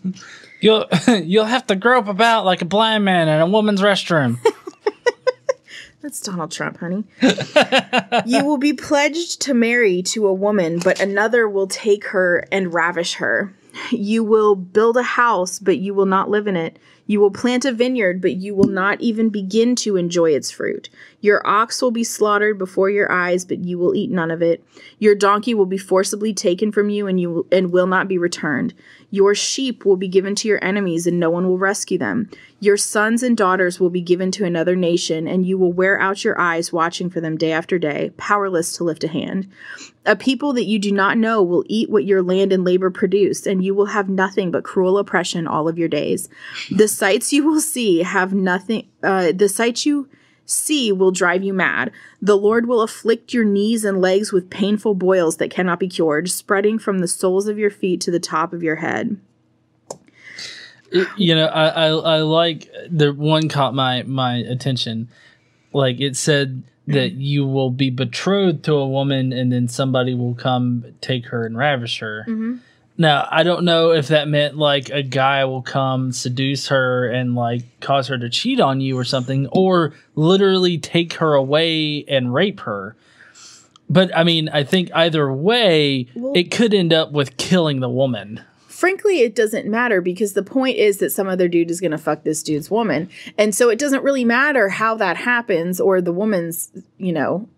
You'll 0.60 0.88
you'll 1.08 1.46
have 1.46 1.68
to 1.68 1.76
grope 1.76 2.08
about 2.08 2.46
like 2.46 2.64
a 2.64 2.66
blind 2.66 3.06
man 3.06 3.28
in 3.28 3.40
a 3.40 3.48
woman's 3.48 3.82
restroom. 3.82 4.40
That's 6.08 6.22
Donald 6.22 6.52
Trump, 6.52 6.80
honey. 6.80 7.04
you 8.26 8.46
will 8.46 8.58
be 8.58 8.72
pledged 8.72 9.42
to 9.42 9.54
marry 9.54 10.02
to 10.04 10.26
a 10.28 10.34
woman, 10.34 10.80
but 10.80 11.02
another 11.02 11.50
will 11.50 11.68
take 11.68 12.06
her 12.06 12.46
and 12.50 12.74
ravish 12.74 13.16
her. 13.16 13.54
You 13.92 14.24
will 14.24 14.56
build 14.56 14.96
a 14.96 15.04
house, 15.04 15.60
but 15.60 15.80
you 15.80 15.94
will 15.94 16.06
not 16.06 16.30
live 16.30 16.48
in 16.48 16.56
it. 16.56 16.80
You 17.08 17.20
will 17.20 17.32
plant 17.32 17.66
a 17.66 17.72
vineyard, 17.72 18.22
but 18.22 18.36
you 18.36 18.54
will 18.54 18.68
not 18.68 19.02
even 19.02 19.30
begin 19.30 19.76
to 19.78 19.96
enjoy 19.96 20.32
its 20.32 20.52
fruit. 20.52 20.90
Your 21.22 21.46
ox 21.48 21.82
will 21.82 21.92
be 21.92 22.04
slaughtered 22.04 22.58
before 22.58 22.90
your 22.90 23.12
eyes, 23.12 23.44
but 23.44 23.60
you 23.60 23.80
will 23.80 23.96
eat 23.96 24.12
none 24.12 24.30
of 24.30 24.42
it. 24.42 24.64
Your 25.00 25.16
donkey 25.16 25.54
will 25.54 25.66
be 25.66 25.78
forcibly 25.78 26.34
taken 26.34 26.72
from 26.72 26.90
you, 26.90 27.08
and 27.08 27.20
you 27.20 27.32
will, 27.32 27.48
and 27.52 27.72
will 27.72 27.88
not 27.88 28.08
be 28.08 28.18
returned. 28.18 28.74
Your 29.10 29.34
sheep 29.34 29.86
will 29.86 29.96
be 29.96 30.10
given 30.10 30.36
to 30.36 30.48
your 30.48 30.64
enemies, 30.64 31.08
and 31.08 31.20
no 31.20 31.30
one 31.30 31.48
will 31.48 31.58
rescue 31.58 31.98
them. 31.98 32.30
Your 32.60 32.76
sons 32.76 33.24
and 33.24 33.38
daughters 33.38 33.80
will 33.80 33.90
be 33.90 34.02
given 34.02 34.32
to 34.32 34.44
another 34.44 34.76
nation, 34.76 35.28
and 35.28 35.46
you 35.46 35.58
will 35.58 35.72
wear 35.72 36.00
out 36.00 36.24
your 36.24 36.40
eyes 36.40 36.74
watching 36.74 37.10
for 37.10 37.22
them 37.22 37.38
day 37.38 37.52
after 37.52 37.80
day, 37.80 38.12
powerless 38.18 38.74
to 38.74 38.84
lift 38.84 39.04
a 39.04 39.08
hand. 39.08 39.50
A 40.06 40.16
people 40.16 40.54
that 40.54 40.66
you 40.66 40.80
do 40.80 40.92
not 40.92 41.18
know 41.18 41.42
will 41.44 41.64
eat 41.68 41.90
what 41.90 42.06
your 42.06 42.22
land 42.22 42.52
and 42.52 42.64
labor 42.64 42.90
produce, 42.90 43.46
and 43.46 43.64
you 43.64 43.74
will 43.74 43.86
have 43.88 44.10
nothing 44.10 44.52
but 44.52 44.64
cruel 44.64 44.98
oppression 44.98 45.48
all 45.48 45.68
of 45.68 45.78
your 45.78 45.90
days. 45.90 46.30
The 46.72 46.88
sights 46.98 47.32
you 47.34 47.46
will 47.46 47.62
see 47.62 48.00
have 48.04 48.34
nothing, 48.34 48.88
uh, 49.04 49.32
the 49.32 49.48
sights 49.50 49.86
you 49.86 50.10
see 50.46 50.92
will 50.92 51.12
drive 51.12 51.44
you 51.44 51.54
mad. 51.54 51.92
The 52.22 52.38
Lord 52.38 52.68
will 52.68 52.82
afflict 52.82 53.34
your 53.34 53.44
knees 53.44 53.84
and 53.84 54.00
legs 54.02 54.32
with 54.32 54.50
painful 54.50 54.96
boils 54.96 55.38
that 55.38 55.50
cannot 55.52 55.80
be 55.80 55.88
cured, 55.90 56.30
spreading 56.30 56.80
from 56.80 57.00
the 57.00 57.08
soles 57.08 57.48
of 57.48 57.58
your 57.60 57.70
feet 57.70 58.00
to 58.02 58.12
the 58.12 58.20
top 58.20 58.54
of 58.54 58.64
your 58.64 58.78
head. 58.78 59.18
It- 60.92 61.08
you 61.18 61.36
know, 61.36 61.48
I, 61.48 61.68
I 61.68 61.88
I 61.90 62.18
like 62.22 62.70
the 62.90 63.12
one 63.14 63.50
caught 63.50 63.74
my 63.74 64.04
my 64.04 64.36
attention. 64.38 65.10
Like 65.74 66.00
it 66.00 66.16
said 66.16 66.64
that 66.88 67.12
you 67.16 67.46
will 67.46 67.70
be 67.70 67.90
betrothed 67.90 68.64
to 68.64 68.74
a 68.76 68.88
woman, 68.88 69.34
and 69.34 69.52
then 69.52 69.68
somebody 69.68 70.14
will 70.16 70.34
come 70.36 70.86
take 71.02 71.26
her 71.28 71.46
and 71.46 71.58
ravish 71.58 72.00
her. 72.00 72.24
Now 72.98 73.28
I 73.30 73.44
don't 73.44 73.64
know 73.64 73.92
if 73.92 74.08
that 74.08 74.28
meant 74.28 74.58
like 74.58 74.90
a 74.90 75.04
guy 75.04 75.46
will 75.46 75.62
come 75.62 76.12
seduce 76.12 76.68
her 76.70 77.08
and 77.08 77.36
like 77.36 77.64
cause 77.80 78.08
her 78.08 78.18
to 78.18 78.30
cheat 78.30 78.60
on 78.60 78.82
you 78.82 78.98
or 78.98 79.04
something, 79.04 79.48
or 79.48 79.94
literally 80.16 80.78
take 80.78 81.14
her 81.14 81.34
away 81.34 82.04
and 82.08 82.34
rape 82.34 82.62
her. 82.62 82.96
But 83.90 84.16
I 84.16 84.24
mean, 84.24 84.50
I 84.50 84.64
think 84.64 84.90
either 84.94 85.32
way, 85.32 86.08
Well- 86.16 86.34
it 86.36 86.52
could 86.52 86.74
end 86.74 86.92
up 86.92 87.12
with 87.12 87.38
killing 87.38 87.80
the 87.80 87.90
woman. 87.90 88.42
Frankly, 88.68 89.22
it 89.22 89.34
doesn't 89.34 89.66
matter 89.66 90.02
because 90.02 90.34
the 90.34 90.44
point 90.44 90.78
is 90.78 90.98
that 91.00 91.12
some 91.12 91.28
other 91.28 91.48
dude 91.48 91.72
is 91.72 91.82
going 91.82 91.92
to 91.92 91.98
fuck 91.98 92.24
this 92.24 92.44
dude's 92.44 92.70
woman. 92.70 93.10
And 93.36 93.56
so 93.56 93.70
it 93.70 93.80
doesn't 93.80 94.04
really 94.04 94.24
matter 94.24 94.70
how 94.70 94.94
that 94.98 95.18
happens 95.18 95.80
or 95.80 96.00
the 96.00 96.12
woman's, 96.12 96.70
you 97.00 97.12
know, 97.12 97.50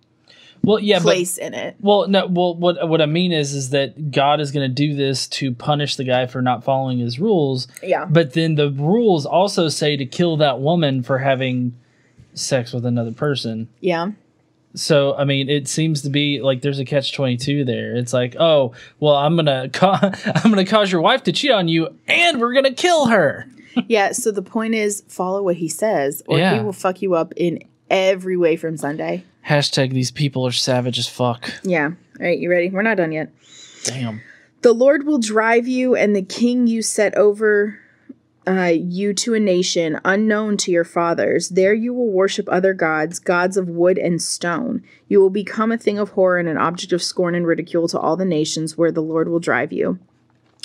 Well, 0.63 0.79
yeah, 0.79 0.99
but 1.01 1.17
in 1.37 1.53
it. 1.53 1.75
Well, 1.79 2.07
no. 2.07 2.27
Well, 2.27 2.55
what 2.55 2.87
what 2.87 3.01
I 3.01 3.05
mean 3.05 3.31
is, 3.31 3.53
is 3.53 3.69
that 3.71 4.11
God 4.11 4.39
is 4.39 4.51
going 4.51 4.69
to 4.69 4.73
do 4.73 4.95
this 4.95 5.27
to 5.29 5.53
punish 5.53 5.95
the 5.95 6.03
guy 6.03 6.27
for 6.27 6.41
not 6.41 6.63
following 6.63 6.99
His 6.99 7.19
rules. 7.19 7.67
Yeah. 7.81 8.05
But 8.05 8.33
then 8.33 8.55
the 8.55 8.69
rules 8.71 9.25
also 9.25 9.69
say 9.69 9.97
to 9.97 10.05
kill 10.05 10.37
that 10.37 10.59
woman 10.59 11.01
for 11.03 11.17
having 11.19 11.75
sex 12.33 12.73
with 12.73 12.85
another 12.85 13.11
person. 13.11 13.69
Yeah. 13.79 14.11
So 14.75 15.15
I 15.15 15.23
mean, 15.23 15.49
it 15.49 15.67
seems 15.67 16.03
to 16.03 16.09
be 16.09 16.41
like 16.41 16.61
there's 16.61 16.79
a 16.79 16.85
catch 16.85 17.13
twenty 17.13 17.37
two 17.37 17.63
there. 17.65 17.95
It's 17.95 18.13
like, 18.13 18.35
oh, 18.39 18.73
well, 18.99 19.15
I'm 19.15 19.35
gonna 19.35 19.69
ca- 19.73 20.11
I'm 20.35 20.51
gonna 20.51 20.65
cause 20.65 20.91
your 20.91 21.01
wife 21.01 21.23
to 21.23 21.31
cheat 21.31 21.51
on 21.51 21.67
you, 21.67 21.89
and 22.07 22.39
we're 22.39 22.53
gonna 22.53 22.73
kill 22.73 23.07
her. 23.07 23.47
Yeah. 23.87 24.11
So 24.11 24.31
the 24.31 24.41
point 24.41 24.73
is 24.73 25.03
follow 25.07 25.41
what 25.41 25.55
he 25.55 25.69
says 25.69 26.21
or 26.25 26.37
he 26.37 26.59
will 26.59 26.73
fuck 26.73 27.01
you 27.01 27.13
up 27.13 27.31
in 27.37 27.63
every 27.89 28.35
way 28.35 28.57
from 28.57 28.75
Sunday. 28.75 29.23
Hashtag 29.47 29.91
these 29.91 30.11
people 30.11 30.45
are 30.45 30.51
savage 30.51 30.99
as 30.99 31.07
fuck. 31.07 31.51
Yeah. 31.63 31.87
All 31.87 32.25
right. 32.25 32.37
You 32.37 32.49
ready? 32.49 32.69
We're 32.69 32.81
not 32.81 32.97
done 32.97 33.11
yet. 33.11 33.31
Damn. 33.83 34.21
The 34.61 34.73
Lord 34.73 35.05
will 35.05 35.19
drive 35.19 35.67
you 35.67 35.95
and 35.95 36.15
the 36.15 36.21
king 36.21 36.67
you 36.67 36.81
set 36.81 37.15
over 37.15 37.79
uh, 38.47 38.73
you 38.75 39.13
to 39.13 39.33
a 39.35 39.39
nation 39.39 39.99
unknown 40.03 40.57
to 40.57 40.71
your 40.71 40.83
fathers. 40.83 41.49
There 41.49 41.73
you 41.73 41.93
will 41.93 42.09
worship 42.09 42.47
other 42.49 42.73
gods, 42.73 43.19
gods 43.19 43.57
of 43.57 43.69
wood 43.69 43.97
and 43.97 44.21
stone. 44.21 44.83
You 45.07 45.19
will 45.19 45.29
become 45.29 45.71
a 45.71 45.77
thing 45.77 45.99
of 45.99 46.11
horror 46.11 46.39
and 46.39 46.49
an 46.49 46.57
object 46.57 46.91
of 46.91 47.03
scorn 47.03 47.35
and 47.35 47.45
ridicule 47.45 47.87
to 47.89 47.99
all 47.99 48.17
the 48.17 48.25
nations 48.25 48.77
where 48.77 48.91
the 48.91 49.01
Lord 49.01 49.29
will 49.29 49.39
drive 49.39 49.71
you. 49.71 49.99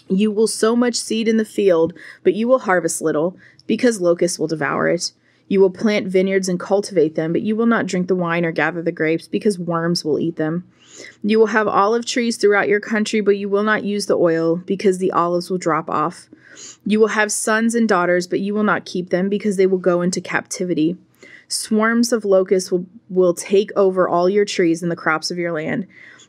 You 0.08 0.30
will 0.30 0.46
sow 0.46 0.74
much 0.74 0.96
seed 0.96 1.28
in 1.28 1.36
the 1.36 1.44
field, 1.44 1.92
but 2.22 2.34
you 2.34 2.48
will 2.48 2.60
harvest 2.60 3.00
little, 3.00 3.36
because 3.66 4.00
locusts 4.00 4.38
will 4.38 4.46
devour 4.46 4.88
it. 4.88 5.12
You 5.48 5.60
will 5.60 5.70
plant 5.70 6.06
vineyards 6.06 6.48
and 6.48 6.58
cultivate 6.58 7.14
them, 7.14 7.32
but 7.32 7.42
you 7.42 7.54
will 7.54 7.66
not 7.66 7.86
drink 7.86 8.08
the 8.08 8.16
wine 8.16 8.44
or 8.44 8.52
gather 8.52 8.82
the 8.82 8.92
grapes, 8.92 9.28
because 9.28 9.58
worms 9.58 10.04
will 10.04 10.18
eat 10.18 10.36
them. 10.36 10.64
You 11.22 11.38
will 11.38 11.46
have 11.46 11.68
olive 11.68 12.06
trees 12.06 12.36
throughout 12.36 12.68
your 12.68 12.80
country, 12.80 13.20
but 13.20 13.36
you 13.36 13.48
will 13.48 13.62
not 13.62 13.84
use 13.84 14.06
the 14.06 14.16
oil, 14.16 14.56
because 14.56 14.98
the 14.98 15.12
olives 15.12 15.50
will 15.50 15.58
drop 15.58 15.90
off. 15.90 16.28
You 16.86 17.00
will 17.00 17.08
have 17.08 17.32
sons 17.32 17.74
and 17.74 17.88
daughters, 17.88 18.26
but 18.26 18.40
you 18.40 18.54
will 18.54 18.62
not 18.62 18.86
keep 18.86 19.10
them, 19.10 19.28
because 19.28 19.56
they 19.56 19.66
will 19.66 19.78
go 19.78 20.02
into 20.02 20.20
captivity. 20.20 20.96
Swarms 21.48 22.12
of 22.12 22.24
locusts 22.24 22.72
will, 22.72 22.86
will 23.10 23.34
take 23.34 23.70
over 23.76 24.08
all 24.08 24.30
your 24.30 24.44
trees 24.44 24.82
and 24.82 24.90
the 24.90 24.96
crops 24.96 25.30
of 25.30 25.38
your 25.38 25.52
land. 25.52 25.86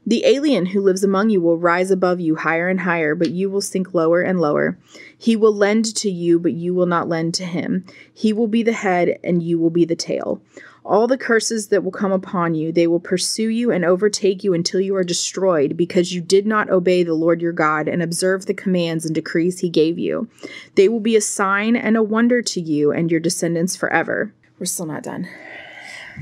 The 0.08 0.24
alien 0.26 0.68
who 0.68 0.82
lives 0.82 1.04
among 1.04 1.32
you 1.32 1.42
will 1.42 1.58
rise 1.58 1.90
above 1.90 2.20
you 2.20 2.36
higher 2.36 2.70
and 2.70 2.82
higher, 2.82 3.16
but 3.16 3.32
you 3.32 3.50
will 3.50 3.62
sink 3.62 3.94
lower 3.94 4.22
and 4.22 4.40
lower. 4.40 4.78
He 5.18 5.36
will 5.36 5.54
lend 5.54 5.96
to 5.96 6.12
you, 6.12 6.38
but 6.38 6.54
you 6.54 6.76
will 6.76 6.86
not 6.86 7.10
lend 7.10 7.34
to 7.36 7.46
him. 7.46 7.86
He 8.14 8.32
will 8.32 8.48
be 8.48 8.62
the 8.62 8.74
head, 8.74 9.18
and 9.24 9.42
you 9.42 9.58
will 9.58 9.72
be 9.72 9.86
the 9.86 9.96
tail. 9.96 10.42
All 10.84 11.08
the 11.08 11.18
curses 11.18 11.70
that 11.70 11.84
will 11.84 11.92
come 11.92 12.12
upon 12.12 12.54
you, 12.54 12.72
they 12.72 12.86
will 12.86 13.00
pursue 13.00 13.48
you 13.48 13.72
and 13.72 13.84
overtake 13.84 14.44
you 14.44 14.54
until 14.54 14.80
you 14.80 14.96
are 14.96 15.04
destroyed, 15.04 15.76
because 15.76 16.14
you 16.14 16.22
did 16.22 16.46
not 16.46 16.70
obey 16.70 17.02
the 17.02 17.16
Lord 17.16 17.42
your 17.42 17.52
God 17.52 17.88
and 17.88 18.04
observe 18.04 18.46
the 18.46 18.54
commands 18.54 19.04
and 19.08 19.16
decrees 19.16 19.60
he 19.60 19.70
gave 19.70 19.98
you. 19.98 20.30
They 20.76 20.88
will 20.88 21.00
be 21.00 21.16
a 21.16 21.22
sign 21.22 21.76
and 21.76 21.98
a 21.98 22.04
wonder 22.04 22.44
to 22.44 22.62
you 22.62 22.92
and 22.92 23.10
your 23.10 23.20
descendants 23.20 23.76
forever. 23.76 24.32
We're 24.60 24.68
still 24.68 24.86
not 24.86 25.02
done. 25.02 25.28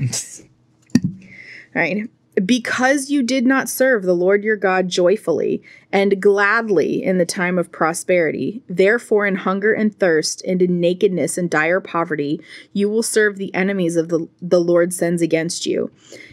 All 0.00 1.82
right. 1.82 2.08
Because 2.44 3.10
you 3.10 3.22
did 3.22 3.46
not 3.46 3.68
serve 3.68 4.02
the 4.02 4.14
Lord 4.14 4.42
your 4.42 4.56
God 4.56 4.88
joyfully 4.88 5.62
and 5.92 6.20
gladly 6.20 7.02
in 7.02 7.18
the 7.18 7.26
time 7.26 7.58
of 7.58 7.70
prosperity, 7.70 8.62
therefore 8.68 9.26
in 9.26 9.36
hunger 9.36 9.72
and 9.72 9.96
thirst 9.96 10.42
and 10.44 10.60
in 10.60 10.80
nakedness 10.80 11.38
and 11.38 11.48
dire 11.48 11.80
poverty, 11.80 12.40
you 12.72 12.88
will 12.88 13.04
serve 13.04 13.36
the 13.36 13.54
enemies 13.54 13.94
of 13.96 14.08
the, 14.08 14.28
the 14.42 14.60
Lord 14.60 14.92
sends 14.92 15.22
against 15.22 15.64
you. 15.64 15.90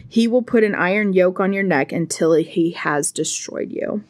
He 0.08 0.26
will 0.26 0.42
put 0.42 0.64
an 0.64 0.74
iron 0.74 1.12
yoke 1.12 1.38
on 1.38 1.52
your 1.52 1.62
neck 1.62 1.92
until 1.92 2.32
he 2.34 2.72
has 2.72 3.12
destroyed 3.12 3.70
you. 3.70 4.02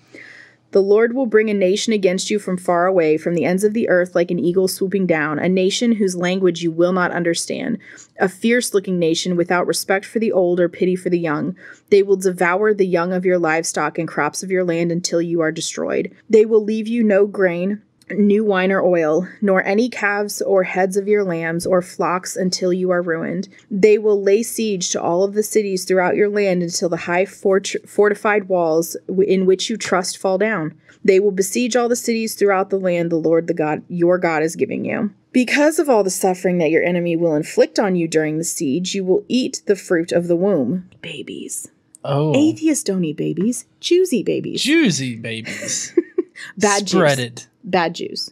The 0.73 0.83
Lord 0.83 1.15
will 1.15 1.27
bring 1.27 1.51
a 1.51 1.55
nation 1.55 1.93
against 1.93 2.31
you 2.31 2.39
from 2.39 2.57
far 2.57 2.87
away, 2.87 3.19
from 3.19 3.35
the 3.35 3.45
ends 3.45 3.63
of 3.63 3.75
the 3.75 3.91
earth, 3.91 4.15
like 4.15 4.31
an 4.31 4.39
eagle 4.39 4.69
swooping 4.69 5.07
down, 5.07 5.39
a 5.39 5.49
nation 5.49 5.93
whose 5.93 6.17
language 6.17 6.63
you 6.63 6.71
will 6.73 6.95
not 6.95 7.13
understand, 7.13 7.79
a 8.19 8.27
fierce 8.29 8.73
looking 8.73 8.99
nation 8.99 9.37
without 9.37 9.67
respect 9.67 10.07
for 10.07 10.19
the 10.19 10.33
old 10.33 10.59
or 10.59 10.71
pity 10.71 10.97
for 10.97 11.11
the 11.11 11.19
young. 11.19 11.57
They 11.91 12.03
will 12.03 12.17
devour 12.17 12.73
the 12.73 12.87
young 12.87 13.13
of 13.13 13.27
your 13.27 13.39
livestock 13.39 13.99
and 13.99 14.09
crops 14.09 14.43
of 14.43 14.51
your 14.51 14.65
land 14.65 14.91
until 14.91 15.21
you 15.21 15.43
are 15.43 15.53
destroyed. 15.53 16.11
They 16.31 16.47
will 16.47 16.65
leave 16.65 16.89
you 16.89 17.05
no 17.05 17.27
grain 17.27 17.83
new 18.11 18.45
wine 18.45 18.73
or 18.73 18.83
oil, 18.83 19.27
nor 19.41 19.65
any 19.65 19.89
calves 19.89 20.41
or 20.43 20.65
heads 20.65 20.97
of 20.97 21.09
your 21.09 21.25
lambs 21.25 21.67
or 21.67 21.83
flocks 21.83 22.37
until 22.37 22.73
you 22.73 22.91
are 22.91 23.03
ruined. 23.03 23.49
They 23.71 23.99
will 23.99 24.23
lay 24.23 24.43
siege 24.43 24.91
to 24.91 25.01
all 25.03 25.25
of 25.25 25.35
the 25.35 25.43
cities 25.43 25.85
throughout 25.85 26.17
your 26.17 26.29
land 26.29 26.63
until 26.63 26.89
the 26.89 26.97
high 26.97 27.25
fort- 27.27 27.75
fortified 27.87 28.49
walls 28.49 28.97
in 29.27 29.47
which 29.47 29.71
you 29.71 29.77
trust 29.77 30.19
fall 30.19 30.39
down. 30.39 30.75
They 31.05 31.19
will 31.19 31.33
besiege 31.33 31.75
all 31.75 31.89
the 31.89 31.97
cities 31.97 32.35
throughout 32.35 32.71
the 32.71 32.79
land 32.79 33.11
the 33.11 33.17
Lord 33.17 33.47
the 33.49 33.55
God 33.55 33.83
your 33.89 34.19
God 34.19 34.43
is 34.43 34.55
giving 34.57 34.85
you. 34.85 35.13
Because 35.33 35.79
of 35.79 35.89
all 35.89 36.05
the 36.05 36.11
suffering 36.11 36.59
that 36.59 36.71
your 36.71 36.83
enemy 36.83 37.17
will 37.17 37.35
inflict 37.35 37.79
on 37.79 37.97
you 37.97 38.07
during 38.07 38.37
the 38.39 38.45
siege, 38.45 38.95
you 38.95 39.03
will 39.05 39.25
eat 39.29 39.63
the 39.67 39.75
fruit 39.77 40.13
of 40.13 40.29
the 40.29 40.37
womb. 40.37 40.89
Babies. 41.01 41.71
Oh, 42.05 42.35
Atheists 42.37 42.85
don't 42.85 43.05
eat 43.05 43.17
babies. 43.17 43.65
Jews 43.81 44.13
eat 44.13 44.27
babies. 44.27 44.63
juicy 44.63 45.17
babies. 45.17 45.97
Bad 46.59 46.89
Spread 46.89 47.19
Jews. 47.19 47.27
it. 47.27 47.49
Bad 47.65 47.95
Jews. 47.95 48.31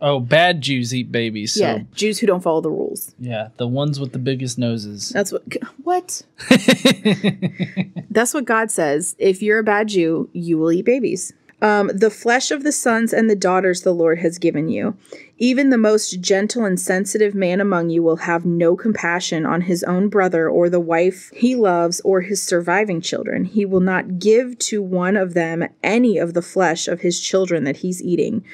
Oh, 0.00 0.20
bad 0.20 0.60
Jews 0.60 0.92
eat 0.94 1.10
babies. 1.10 1.54
So 1.54 1.60
yeah, 1.60 1.78
Jews 1.94 2.18
who 2.18 2.26
don't 2.26 2.42
follow 2.42 2.60
the 2.60 2.70
rules. 2.70 3.14
yeah, 3.18 3.48
the 3.56 3.66
ones 3.66 3.98
with 3.98 4.12
the 4.12 4.18
biggest 4.18 4.58
noses. 4.58 5.08
That's 5.10 5.32
what. 5.32 5.42
What? 5.82 6.22
That's 8.10 8.34
what 8.34 8.44
God 8.44 8.70
says. 8.70 9.14
If 9.18 9.42
you're 9.42 9.60
a 9.60 9.64
bad 9.64 9.88
Jew, 9.88 10.28
you 10.32 10.58
will 10.58 10.72
eat 10.72 10.84
babies. 10.84 11.32
Um, 11.62 11.90
the 11.94 12.10
flesh 12.10 12.50
of 12.50 12.64
the 12.64 12.72
sons 12.72 13.12
and 13.12 13.30
the 13.30 13.36
daughters 13.36 13.82
the 13.82 13.94
Lord 13.94 14.18
has 14.18 14.38
given 14.38 14.68
you. 14.68 14.96
Even 15.38 15.70
the 15.70 15.78
most 15.78 16.20
gentle 16.20 16.64
and 16.64 16.78
sensitive 16.78 17.34
man 17.34 17.60
among 17.60 17.90
you 17.90 18.02
will 18.02 18.16
have 18.16 18.44
no 18.44 18.76
compassion 18.76 19.44
on 19.44 19.62
his 19.62 19.82
own 19.84 20.08
brother 20.08 20.48
or 20.48 20.70
the 20.70 20.80
wife 20.80 21.30
he 21.34 21.56
loves 21.56 22.00
or 22.02 22.20
his 22.20 22.40
surviving 22.42 23.00
children. 23.00 23.44
He 23.44 23.64
will 23.64 23.80
not 23.80 24.18
give 24.18 24.58
to 24.60 24.80
one 24.82 25.16
of 25.16 25.34
them 25.34 25.66
any 25.82 26.18
of 26.18 26.34
the 26.34 26.42
flesh 26.42 26.86
of 26.86 27.00
his 27.00 27.20
children 27.20 27.64
that 27.64 27.78
he's 27.78 28.02
eating. 28.02 28.44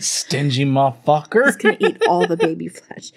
Stingy 0.00 0.64
motherfucker. 0.64 1.46
He's 1.46 1.56
going 1.56 1.76
to 1.78 1.86
eat 1.86 2.02
all 2.08 2.26
the 2.26 2.36
baby 2.36 2.68
flesh. 2.68 3.12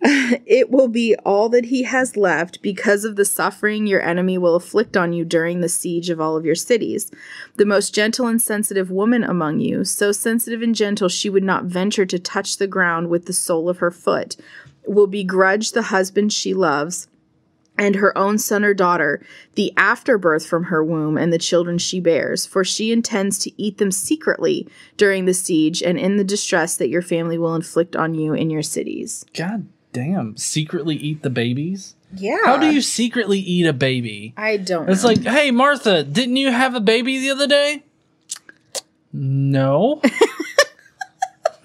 it 0.00 0.70
will 0.70 0.88
be 0.88 1.14
all 1.24 1.48
that 1.48 1.66
he 1.66 1.82
has 1.82 2.16
left 2.16 2.62
because 2.62 3.04
of 3.04 3.16
the 3.16 3.24
suffering 3.24 3.86
your 3.86 4.02
enemy 4.02 4.38
will 4.38 4.54
afflict 4.54 4.96
on 4.96 5.12
you 5.12 5.24
during 5.24 5.60
the 5.60 5.68
siege 5.68 6.10
of 6.10 6.20
all 6.20 6.36
of 6.36 6.44
your 6.44 6.54
cities. 6.54 7.10
The 7.56 7.66
most 7.66 7.94
gentle 7.94 8.26
and 8.26 8.40
sensitive 8.40 8.90
woman 8.90 9.24
among 9.24 9.60
you, 9.60 9.84
so 9.84 10.12
sensitive 10.12 10.62
and 10.62 10.74
gentle 10.74 11.08
she 11.08 11.30
would 11.30 11.44
not 11.44 11.64
venture 11.64 12.06
to 12.06 12.18
touch 12.18 12.56
the 12.56 12.66
ground 12.66 13.08
with 13.08 13.26
the 13.26 13.32
sole 13.32 13.68
of 13.68 13.78
her 13.78 13.90
foot, 13.90 14.36
will 14.86 15.06
begrudge 15.06 15.72
the 15.72 15.82
husband 15.82 16.32
she 16.32 16.54
loves 16.54 17.08
and 17.78 17.94
her 17.96 18.16
own 18.18 18.36
son 18.38 18.64
or 18.64 18.74
daughter, 18.74 19.24
the 19.54 19.72
afterbirth 19.76 20.46
from 20.46 20.64
her 20.64 20.82
womb, 20.84 21.16
and 21.16 21.32
the 21.32 21.38
children 21.38 21.78
she 21.78 22.00
bears, 22.00 22.44
for 22.44 22.64
she 22.64 22.92
intends 22.92 23.38
to 23.38 23.62
eat 23.62 23.78
them 23.78 23.90
secretly 23.92 24.66
during 24.96 25.24
the 25.24 25.34
siege 25.34 25.82
and 25.82 25.98
in 25.98 26.16
the 26.16 26.24
distress 26.24 26.76
that 26.76 26.88
your 26.88 27.02
family 27.02 27.38
will 27.38 27.54
inflict 27.54 27.94
on 27.96 28.14
you 28.14 28.34
in 28.34 28.50
your 28.50 28.62
cities. 28.62 29.24
God 29.34 29.66
damn. 29.92 30.36
Secretly 30.36 30.96
eat 30.96 31.22
the 31.22 31.30
babies? 31.30 31.94
Yeah. 32.14 32.38
How 32.44 32.56
do 32.56 32.70
you 32.72 32.80
secretly 32.80 33.38
eat 33.38 33.66
a 33.66 33.72
baby? 33.72 34.32
I 34.36 34.56
don't 34.56 34.88
It's 34.88 35.02
know. 35.02 35.08
like, 35.10 35.22
hey, 35.22 35.50
Martha, 35.50 36.02
didn't 36.02 36.36
you 36.36 36.50
have 36.50 36.74
a 36.74 36.80
baby 36.80 37.18
the 37.18 37.30
other 37.30 37.46
day? 37.46 37.84
No. 39.12 40.00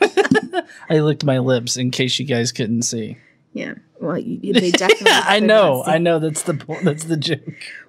I 0.89 0.99
licked 0.99 1.23
my 1.23 1.39
lips 1.39 1.77
in 1.77 1.91
case 1.91 2.19
you 2.19 2.25
guys 2.25 2.51
couldn't 2.51 2.81
see. 2.83 3.17
Yeah. 3.53 3.75
Well, 3.99 4.17
you, 4.17 4.39
you- 4.41 4.53
they 4.59 4.71
definitely. 4.71 5.07
I 5.11 5.39
know. 5.39 5.83
I 5.85 5.97
know. 5.97 6.19
That's 6.19 6.43
the 6.43 6.53
po- 6.55 6.79
that's 6.83 7.05
the 7.05 7.17
joke. 7.17 7.39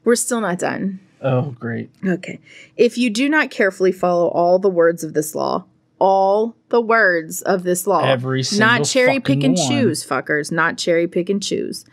We're 0.04 0.16
still 0.16 0.40
not 0.40 0.58
done. 0.58 1.00
Oh, 1.20 1.54
great. 1.58 1.90
Okay. 2.06 2.38
If 2.76 2.98
you 2.98 3.08
do 3.10 3.28
not 3.28 3.50
carefully 3.50 3.92
follow 3.92 4.28
all 4.28 4.58
the 4.58 4.68
words 4.68 5.02
of 5.02 5.14
this 5.14 5.34
law, 5.34 5.64
all 5.98 6.54
the 6.68 6.82
words 6.82 7.40
of 7.42 7.62
this 7.62 7.86
law, 7.86 8.04
Every 8.04 8.42
single 8.42 8.68
not 8.68 8.84
cherry 8.84 9.20
pick 9.20 9.42
and 9.42 9.56
one. 9.56 9.68
choose, 9.68 10.04
fuckers, 10.06 10.52
not 10.52 10.76
cherry 10.76 11.08
pick 11.08 11.30
and 11.30 11.42
choose. 11.42 11.84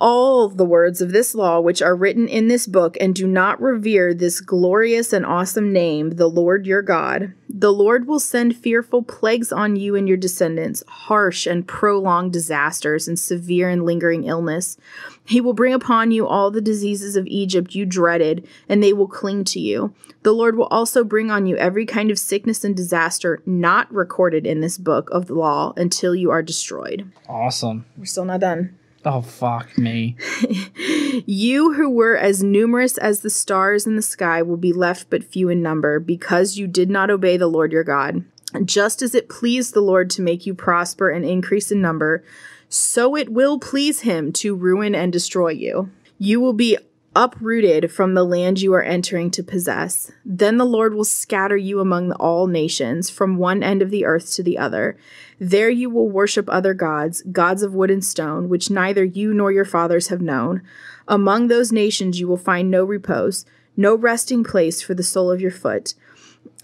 All 0.00 0.48
the 0.48 0.64
words 0.64 1.00
of 1.00 1.12
this 1.12 1.34
law 1.34 1.60
which 1.60 1.80
are 1.80 1.94
written 1.94 2.26
in 2.26 2.48
this 2.48 2.66
book 2.66 2.96
and 3.00 3.14
do 3.14 3.26
not 3.26 3.60
revere 3.60 4.12
this 4.12 4.40
glorious 4.40 5.12
and 5.12 5.24
awesome 5.24 5.72
name, 5.72 6.10
the 6.10 6.28
Lord 6.28 6.66
your 6.66 6.82
God, 6.82 7.34
the 7.48 7.72
Lord 7.72 8.06
will 8.06 8.20
send 8.20 8.56
fearful 8.56 9.02
plagues 9.02 9.52
on 9.52 9.76
you 9.76 9.94
and 9.94 10.08
your 10.08 10.16
descendants, 10.16 10.82
harsh 10.88 11.46
and 11.46 11.66
prolonged 11.68 12.32
disasters 12.32 13.06
and 13.06 13.18
severe 13.18 13.68
and 13.68 13.84
lingering 13.84 14.24
illness. 14.24 14.76
He 15.24 15.40
will 15.40 15.52
bring 15.52 15.74
upon 15.74 16.10
you 16.10 16.26
all 16.26 16.50
the 16.50 16.60
diseases 16.60 17.16
of 17.16 17.26
Egypt 17.26 17.74
you 17.74 17.86
dreaded, 17.86 18.48
and 18.68 18.82
they 18.82 18.92
will 18.92 19.08
cling 19.08 19.44
to 19.44 19.60
you. 19.60 19.94
The 20.22 20.32
Lord 20.32 20.56
will 20.56 20.66
also 20.66 21.04
bring 21.04 21.30
on 21.30 21.46
you 21.46 21.56
every 21.56 21.86
kind 21.86 22.10
of 22.10 22.18
sickness 22.18 22.64
and 22.64 22.76
disaster 22.76 23.42
not 23.46 23.92
recorded 23.92 24.46
in 24.46 24.60
this 24.60 24.78
book 24.78 25.10
of 25.10 25.26
the 25.26 25.34
law 25.34 25.72
until 25.76 26.14
you 26.14 26.30
are 26.30 26.42
destroyed. 26.42 27.12
Awesome. 27.28 27.84
We're 27.96 28.06
still 28.06 28.24
not 28.24 28.40
done. 28.40 28.76
Oh, 29.04 29.22
fuck 29.22 29.76
me. 29.78 30.16
You 31.26 31.74
who 31.74 31.90
were 31.90 32.16
as 32.16 32.42
numerous 32.42 32.96
as 32.96 33.20
the 33.20 33.30
stars 33.30 33.86
in 33.86 33.96
the 33.96 34.02
sky 34.02 34.42
will 34.42 34.56
be 34.56 34.72
left 34.72 35.10
but 35.10 35.24
few 35.24 35.48
in 35.48 35.60
number, 35.60 35.98
because 35.98 36.56
you 36.56 36.66
did 36.66 36.88
not 36.88 37.10
obey 37.10 37.36
the 37.36 37.48
Lord 37.48 37.72
your 37.72 37.84
God. 37.84 38.24
Just 38.64 39.02
as 39.02 39.14
it 39.14 39.28
pleased 39.28 39.74
the 39.74 39.80
Lord 39.80 40.08
to 40.10 40.22
make 40.22 40.46
you 40.46 40.54
prosper 40.54 41.10
and 41.10 41.24
increase 41.24 41.70
in 41.70 41.80
number, 41.80 42.24
so 42.68 43.16
it 43.16 43.28
will 43.28 43.58
please 43.58 44.00
him 44.00 44.32
to 44.34 44.54
ruin 44.54 44.94
and 44.94 45.12
destroy 45.12 45.50
you. 45.50 45.90
You 46.18 46.40
will 46.40 46.52
be 46.52 46.78
uprooted 47.16 47.90
from 47.90 48.14
the 48.14 48.24
land 48.24 48.60
you 48.60 48.72
are 48.72 48.82
entering 48.82 49.30
to 49.32 49.42
possess. 49.42 50.12
Then 50.24 50.58
the 50.58 50.64
Lord 50.64 50.94
will 50.94 51.04
scatter 51.04 51.56
you 51.56 51.80
among 51.80 52.12
all 52.12 52.46
nations, 52.46 53.10
from 53.10 53.36
one 53.36 53.62
end 53.62 53.82
of 53.82 53.90
the 53.90 54.04
earth 54.04 54.32
to 54.34 54.42
the 54.42 54.56
other. 54.58 54.96
There 55.38 55.70
you 55.70 55.90
will 55.90 56.08
worship 56.08 56.48
other 56.48 56.72
gods, 56.72 57.22
gods 57.32 57.62
of 57.62 57.74
wood 57.74 57.90
and 57.90 58.04
stone, 58.04 58.48
which 58.48 58.70
neither 58.70 59.04
you 59.04 59.34
nor 59.34 59.50
your 59.50 59.64
fathers 59.64 60.08
have 60.08 60.20
known. 60.20 60.62
Among 61.08 61.48
those 61.48 61.72
nations 61.72 62.20
you 62.20 62.28
will 62.28 62.36
find 62.36 62.70
no 62.70 62.84
repose. 62.84 63.44
no 63.76 63.94
resting 63.94 64.44
place 64.44 64.82
for 64.82 64.94
the 64.94 65.02
sole 65.02 65.30
of 65.30 65.40
your 65.40 65.50
foot. 65.50 65.94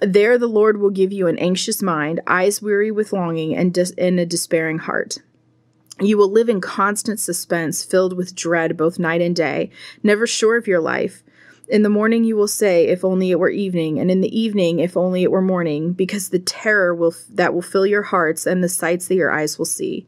There 0.01 0.37
the 0.39 0.47
Lord 0.47 0.79
will 0.79 0.91
give 0.91 1.13
you 1.13 1.27
an 1.27 1.39
anxious 1.39 1.83
mind, 1.83 2.21
eyes 2.27 2.61
weary 2.61 2.91
with 2.91 3.13
longing, 3.13 3.57
and, 3.57 3.73
dis- 3.73 3.95
and 3.97 4.21
a 4.21 4.27
despairing 4.27 4.79
heart. 4.79 5.19
You 6.01 6.19
will 6.19 6.31
live 6.31 6.49
in 6.49 6.61
constant 6.61 7.21
suspense, 7.21 7.85
filled 7.85 8.17
with 8.17 8.35
dread 8.35 8.77
both 8.77 8.99
night 8.99 9.23
and 9.23 9.35
day, 9.35 9.71
never 10.03 10.27
sure 10.27 10.57
of 10.57 10.67
your 10.67 10.81
life. 10.81 11.23
In 11.69 11.83
the 11.83 11.89
morning 11.89 12.23
you 12.23 12.37
will 12.37 12.47
say, 12.47 12.87
"If 12.87 13.05
only 13.05 13.31
it 13.31 13.41
were 13.41 13.51
evening," 13.51 13.99
and 13.99 14.11
in 14.11 14.21
the 14.21 14.39
evening, 14.39 14.79
"If 14.79 14.97
only 14.97 15.25
it 15.25 15.33
were 15.33 15.43
morning," 15.43 15.93
because 15.93 16.29
the 16.29 16.39
terror 16.39 16.95
will 16.95 17.15
that 17.35 17.55
will 17.55 17.63
fill 17.63 17.87
your 17.87 18.03
hearts 18.03 18.47
and 18.47 18.63
the 18.63 18.69
sights 18.69 19.09
that 19.09 19.17
your 19.17 19.33
eyes 19.33 19.59
will 19.59 19.65
see. 19.65 20.07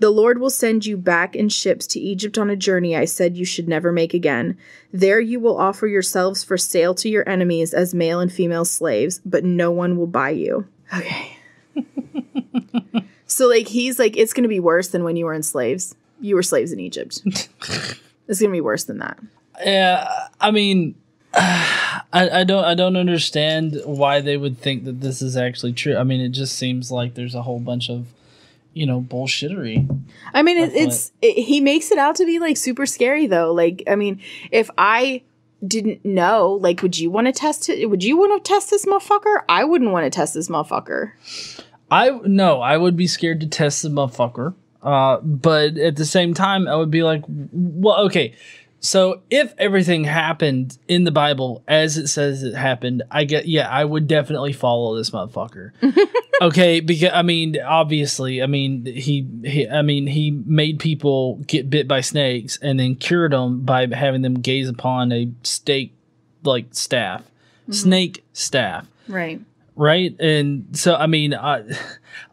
The 0.00 0.10
Lord 0.10 0.38
will 0.38 0.50
send 0.50 0.84
you 0.84 0.96
back 0.96 1.36
in 1.36 1.48
ships 1.48 1.86
to 1.88 2.00
Egypt 2.00 2.36
on 2.36 2.50
a 2.50 2.56
journey 2.56 2.96
I 2.96 3.04
said 3.04 3.36
you 3.36 3.44
should 3.44 3.68
never 3.68 3.92
make 3.92 4.14
again. 4.14 4.56
There 4.92 5.20
you 5.20 5.40
will 5.40 5.56
offer 5.56 5.86
yourselves 5.86 6.42
for 6.42 6.58
sale 6.58 6.94
to 6.94 7.08
your 7.08 7.26
enemies 7.28 7.72
as 7.72 7.94
male 7.94 8.20
and 8.20 8.32
female 8.32 8.64
slaves, 8.64 9.20
but 9.24 9.44
no 9.44 9.70
one 9.70 9.96
will 9.96 10.06
buy 10.06 10.30
you. 10.30 10.66
Okay. 10.94 11.36
so 13.40 13.48
like 13.48 13.68
he's 13.68 13.98
like 13.98 14.18
it's 14.18 14.34
going 14.34 14.42
to 14.42 14.50
be 14.50 14.60
worse 14.60 14.88
than 14.88 15.02
when 15.02 15.16
you 15.16 15.24
were 15.24 15.32
in 15.32 15.42
slaves. 15.42 15.94
You 16.20 16.34
were 16.34 16.42
slaves 16.42 16.72
in 16.72 16.78
Egypt. 16.78 17.22
it's 17.24 18.38
going 18.38 18.50
to 18.50 18.52
be 18.52 18.60
worse 18.60 18.84
than 18.84 18.98
that. 18.98 19.18
Yeah, 19.64 20.28
I 20.38 20.50
mean, 20.50 20.94
I, 21.32 22.00
I 22.12 22.44
don't 22.44 22.62
I 22.62 22.74
don't 22.74 22.98
understand 22.98 23.80
why 23.86 24.20
they 24.20 24.36
would 24.36 24.58
think 24.58 24.84
that 24.84 25.00
this 25.00 25.22
is 25.22 25.38
actually 25.38 25.72
true. 25.72 25.96
I 25.96 26.04
mean, 26.04 26.20
it 26.20 26.32
just 26.32 26.54
seems 26.54 26.90
like 26.90 27.14
there's 27.14 27.34
a 27.34 27.40
whole 27.40 27.60
bunch 27.60 27.88
of 27.88 28.08
you 28.74 28.84
know 28.84 29.00
bullshittery. 29.00 29.88
I 30.34 30.42
mean, 30.42 30.58
it, 30.58 30.74
it's 30.74 31.10
it, 31.22 31.42
he 31.42 31.60
makes 31.60 31.90
it 31.90 31.96
out 31.96 32.16
to 32.16 32.26
be 32.26 32.38
like 32.38 32.58
super 32.58 32.84
scary 32.84 33.26
though. 33.26 33.54
Like, 33.54 33.82
I 33.86 33.96
mean, 33.96 34.20
if 34.50 34.68
I 34.76 35.22
didn't 35.66 36.04
know, 36.04 36.58
like, 36.60 36.82
would 36.82 36.98
you 36.98 37.10
want 37.10 37.26
to 37.26 37.32
test 37.32 37.70
it? 37.70 37.88
Would 37.88 38.04
you 38.04 38.18
want 38.18 38.44
to 38.44 38.46
test 38.46 38.68
this 38.68 38.84
motherfucker? 38.84 39.44
I 39.48 39.64
wouldn't 39.64 39.92
want 39.92 40.04
to 40.04 40.10
test 40.10 40.34
this 40.34 40.48
motherfucker. 40.48 41.12
I 41.90 42.10
no, 42.24 42.60
I 42.60 42.76
would 42.76 42.96
be 42.96 43.06
scared 43.06 43.40
to 43.40 43.46
test 43.46 43.82
the 43.82 43.88
motherfucker. 43.88 44.54
Uh, 44.82 45.18
but 45.20 45.76
at 45.76 45.96
the 45.96 46.06
same 46.06 46.32
time, 46.34 46.66
I 46.66 46.74
would 46.76 46.90
be 46.90 47.02
like, 47.02 47.22
well, 47.28 48.06
okay. 48.06 48.34
So 48.82 49.20
if 49.28 49.52
everything 49.58 50.04
happened 50.04 50.78
in 50.88 51.04
the 51.04 51.10
Bible 51.10 51.62
as 51.68 51.98
it 51.98 52.08
says 52.08 52.42
it 52.42 52.54
happened, 52.54 53.02
I 53.10 53.24
get 53.24 53.46
yeah, 53.46 53.68
I 53.68 53.84
would 53.84 54.08
definitely 54.08 54.54
follow 54.54 54.96
this 54.96 55.10
motherfucker. 55.10 55.72
okay, 56.40 56.80
because 56.80 57.10
I 57.12 57.20
mean, 57.20 57.60
obviously, 57.60 58.42
I 58.42 58.46
mean 58.46 58.86
he, 58.86 59.26
he 59.44 59.68
I 59.68 59.82
mean 59.82 60.06
he 60.06 60.30
made 60.30 60.78
people 60.78 61.36
get 61.46 61.68
bit 61.68 61.86
by 61.86 62.00
snakes 62.00 62.58
and 62.62 62.80
then 62.80 62.94
cured 62.94 63.32
them 63.32 63.60
by 63.60 63.86
having 63.86 64.22
them 64.22 64.34
gaze 64.40 64.68
upon 64.68 65.12
a 65.12 65.30
stake 65.42 65.94
like 66.42 66.68
staff, 66.70 67.20
mm-hmm. 67.20 67.72
snake 67.72 68.24
staff. 68.32 68.86
Right. 69.08 69.42
Right, 69.80 70.14
and 70.20 70.76
so 70.76 70.94
I 70.94 71.06
mean, 71.06 71.32
uh, 71.32 71.64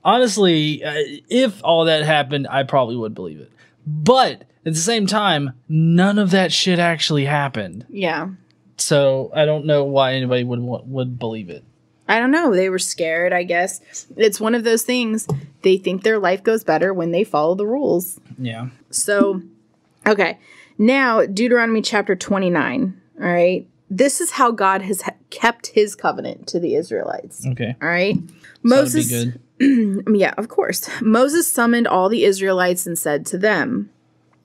honestly, 0.03 0.83
uh, 0.83 0.93
if 1.29 1.63
all 1.63 1.85
that 1.85 2.03
happened, 2.03 2.45
I 2.49 2.63
probably 2.63 2.97
would 2.97 3.15
believe 3.15 3.39
it. 3.39 3.49
But 3.85 4.41
at 4.65 4.73
the 4.73 4.75
same 4.75 5.07
time, 5.07 5.53
none 5.69 6.19
of 6.19 6.31
that 6.31 6.51
shit 6.51 6.77
actually 6.77 7.23
happened. 7.23 7.85
Yeah. 7.87 8.31
So 8.75 9.31
I 9.33 9.45
don't 9.45 9.65
know 9.65 9.85
why 9.85 10.15
anybody 10.15 10.43
would 10.43 10.59
would 10.59 11.17
believe 11.17 11.49
it. 11.49 11.63
I 12.09 12.19
don't 12.19 12.31
know. 12.31 12.53
They 12.53 12.69
were 12.69 12.79
scared, 12.79 13.31
I 13.31 13.43
guess. 13.43 13.79
It's 14.17 14.41
one 14.41 14.53
of 14.53 14.65
those 14.65 14.83
things. 14.83 15.25
They 15.61 15.77
think 15.77 16.03
their 16.03 16.19
life 16.19 16.43
goes 16.43 16.65
better 16.65 16.93
when 16.93 17.11
they 17.11 17.23
follow 17.23 17.55
the 17.55 17.65
rules. 17.65 18.19
Yeah. 18.37 18.71
So, 18.89 19.41
okay. 20.05 20.37
Now, 20.77 21.25
Deuteronomy 21.25 21.81
chapter 21.81 22.13
29. 22.13 23.01
All 23.21 23.25
right. 23.25 23.65
This 23.89 24.19
is 24.19 24.31
how 24.31 24.51
God 24.51 24.81
has 24.81 25.03
ha- 25.03 25.15
kept 25.29 25.67
his 25.67 25.95
covenant 25.95 26.47
to 26.47 26.59
the 26.59 26.75
Israelites. 26.75 27.45
Okay. 27.45 27.75
All 27.81 27.87
right. 27.87 28.17
Moses. 28.63 29.33
yeah, 29.59 30.33
of 30.37 30.49
course. 30.49 30.87
Moses 31.01 31.51
summoned 31.51 31.87
all 31.87 32.09
the 32.09 32.25
Israelites 32.25 32.85
and 32.85 32.97
said 32.97 33.25
to 33.27 33.37
them, 33.37 33.89